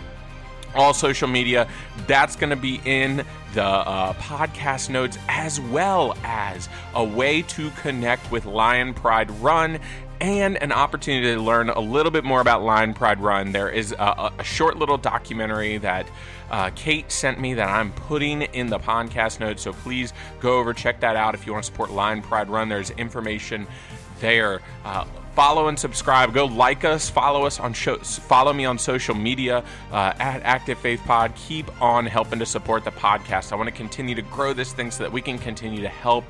all 0.75 0.95
social 0.95 1.29
media. 1.29 1.69
That's 2.07 2.37
going 2.37 2.51
to 2.51 2.57
be 2.57 2.81
in 2.85 3.25
the 3.55 3.65
uh, 3.65 4.15
podcast 4.15 4.89
notes 4.89 5.19
as 5.29 5.61
well 5.61 6.17
as 6.25 6.69
a 6.95 7.05
way 7.05 7.43
to 7.43 7.71
connect 7.71 8.31
with 8.31 8.47
Lion 8.47 8.95
Pride 8.95 9.31
Run 9.31 9.79
and 10.23 10.63
an 10.63 10.71
opportunity 10.71 11.35
to 11.35 11.41
learn 11.41 11.69
a 11.69 11.81
little 11.81 12.13
bit 12.13 12.23
more 12.23 12.41
about 12.41 12.63
Lion 12.63 12.95
Pride 12.95 13.19
Run. 13.19 13.51
There 13.51 13.69
is 13.69 13.93
a, 13.93 14.31
a 14.39 14.45
short 14.45 14.77
little 14.77 14.97
documentary 14.97 15.79
that 15.79 16.09
uh, 16.51 16.71
Kate 16.77 17.11
sent 17.11 17.41
me 17.41 17.55
that 17.55 17.69
I'm 17.69 17.93
putting 17.93 18.43
in 18.43 18.69
the 18.69 18.79
podcast 18.79 19.41
notes. 19.41 19.63
So 19.63 19.73
please 19.73 20.13
go 20.39 20.59
over, 20.59 20.73
check 20.73 21.01
that 21.01 21.17
out 21.17 21.35
if 21.35 21.45
you 21.45 21.53
want 21.53 21.65
to 21.65 21.71
support 21.73 21.91
Lion 21.91 22.23
Pride 22.23 22.49
Run. 22.49 22.69
There's 22.69 22.91
information 22.91 23.67
there. 24.21 24.61
Uh, 24.85 25.07
follow 25.35 25.69
and 25.69 25.79
subscribe. 25.79 26.35
Go 26.35 26.47
like 26.47 26.85
us, 26.85 27.09
follow 27.09 27.45
us 27.45 27.59
on 27.61 27.73
show, 27.73 27.97
follow 27.99 28.53
me 28.53 28.65
on 28.65 28.79
social 28.79 29.15
media 29.15 29.65
uh, 29.91 30.13
at 30.19 30.43
Active 30.43 30.79
Faith 30.79 31.03
Pod. 31.05 31.35
Keep 31.35 31.83
on 31.83 32.07
helping 32.07 32.39
to 32.39 32.47
support 32.47 32.85
the 32.85 32.93
podcast. 32.93 33.53
I 33.53 33.57
want 33.57 33.69
to 33.69 33.75
continue 33.75 34.15
to 34.15 34.23
grow 34.23 34.53
this 34.53 34.73
thing 34.73 34.91
so 34.91 35.05
that 35.05 35.13
we 35.13 35.21
can 35.21 35.39
continue 35.39 35.83
to 35.83 35.89
help 35.89 36.25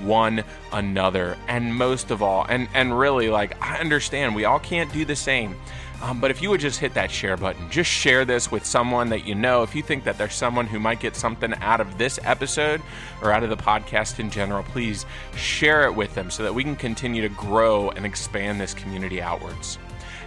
one 0.00 0.44
another. 0.72 1.36
And 1.48 1.74
most 1.74 2.10
of 2.10 2.22
all, 2.22 2.46
and 2.48 2.68
and 2.74 2.98
really, 2.98 3.28
like 3.28 3.60
I 3.62 3.78
understand 3.78 4.34
we 4.34 4.44
all 4.44 4.60
can't 4.60 4.92
do 4.92 5.04
the 5.04 5.16
same. 5.16 5.56
Um, 6.00 6.20
but 6.20 6.30
if 6.30 6.40
you 6.40 6.50
would 6.50 6.60
just 6.60 6.78
hit 6.78 6.94
that 6.94 7.10
share 7.10 7.36
button, 7.36 7.68
just 7.70 7.90
share 7.90 8.24
this 8.24 8.50
with 8.50 8.64
someone 8.64 9.08
that 9.08 9.26
you 9.26 9.34
know. 9.34 9.62
If 9.62 9.74
you 9.74 9.82
think 9.82 10.04
that 10.04 10.16
there's 10.16 10.34
someone 10.34 10.66
who 10.66 10.78
might 10.78 11.00
get 11.00 11.16
something 11.16 11.52
out 11.54 11.80
of 11.80 11.98
this 11.98 12.20
episode 12.22 12.80
or 13.20 13.32
out 13.32 13.42
of 13.42 13.50
the 13.50 13.56
podcast 13.56 14.20
in 14.20 14.30
general, 14.30 14.62
please 14.62 15.06
share 15.36 15.84
it 15.86 15.94
with 15.94 16.14
them 16.14 16.30
so 16.30 16.44
that 16.44 16.54
we 16.54 16.62
can 16.62 16.76
continue 16.76 17.22
to 17.22 17.28
grow 17.30 17.90
and 17.90 18.06
expand 18.06 18.60
this 18.60 18.74
community 18.74 19.20
outwards. 19.20 19.78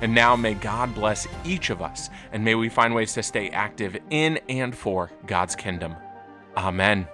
And 0.01 0.13
now 0.13 0.35
may 0.35 0.55
God 0.55 0.93
bless 0.93 1.27
each 1.45 1.69
of 1.69 1.81
us, 1.81 2.09
and 2.33 2.43
may 2.43 2.55
we 2.55 2.69
find 2.69 2.93
ways 2.93 3.13
to 3.13 3.23
stay 3.23 3.49
active 3.49 3.97
in 4.09 4.39
and 4.49 4.75
for 4.75 5.11
God's 5.25 5.55
kingdom. 5.55 5.95
Amen. 6.57 7.07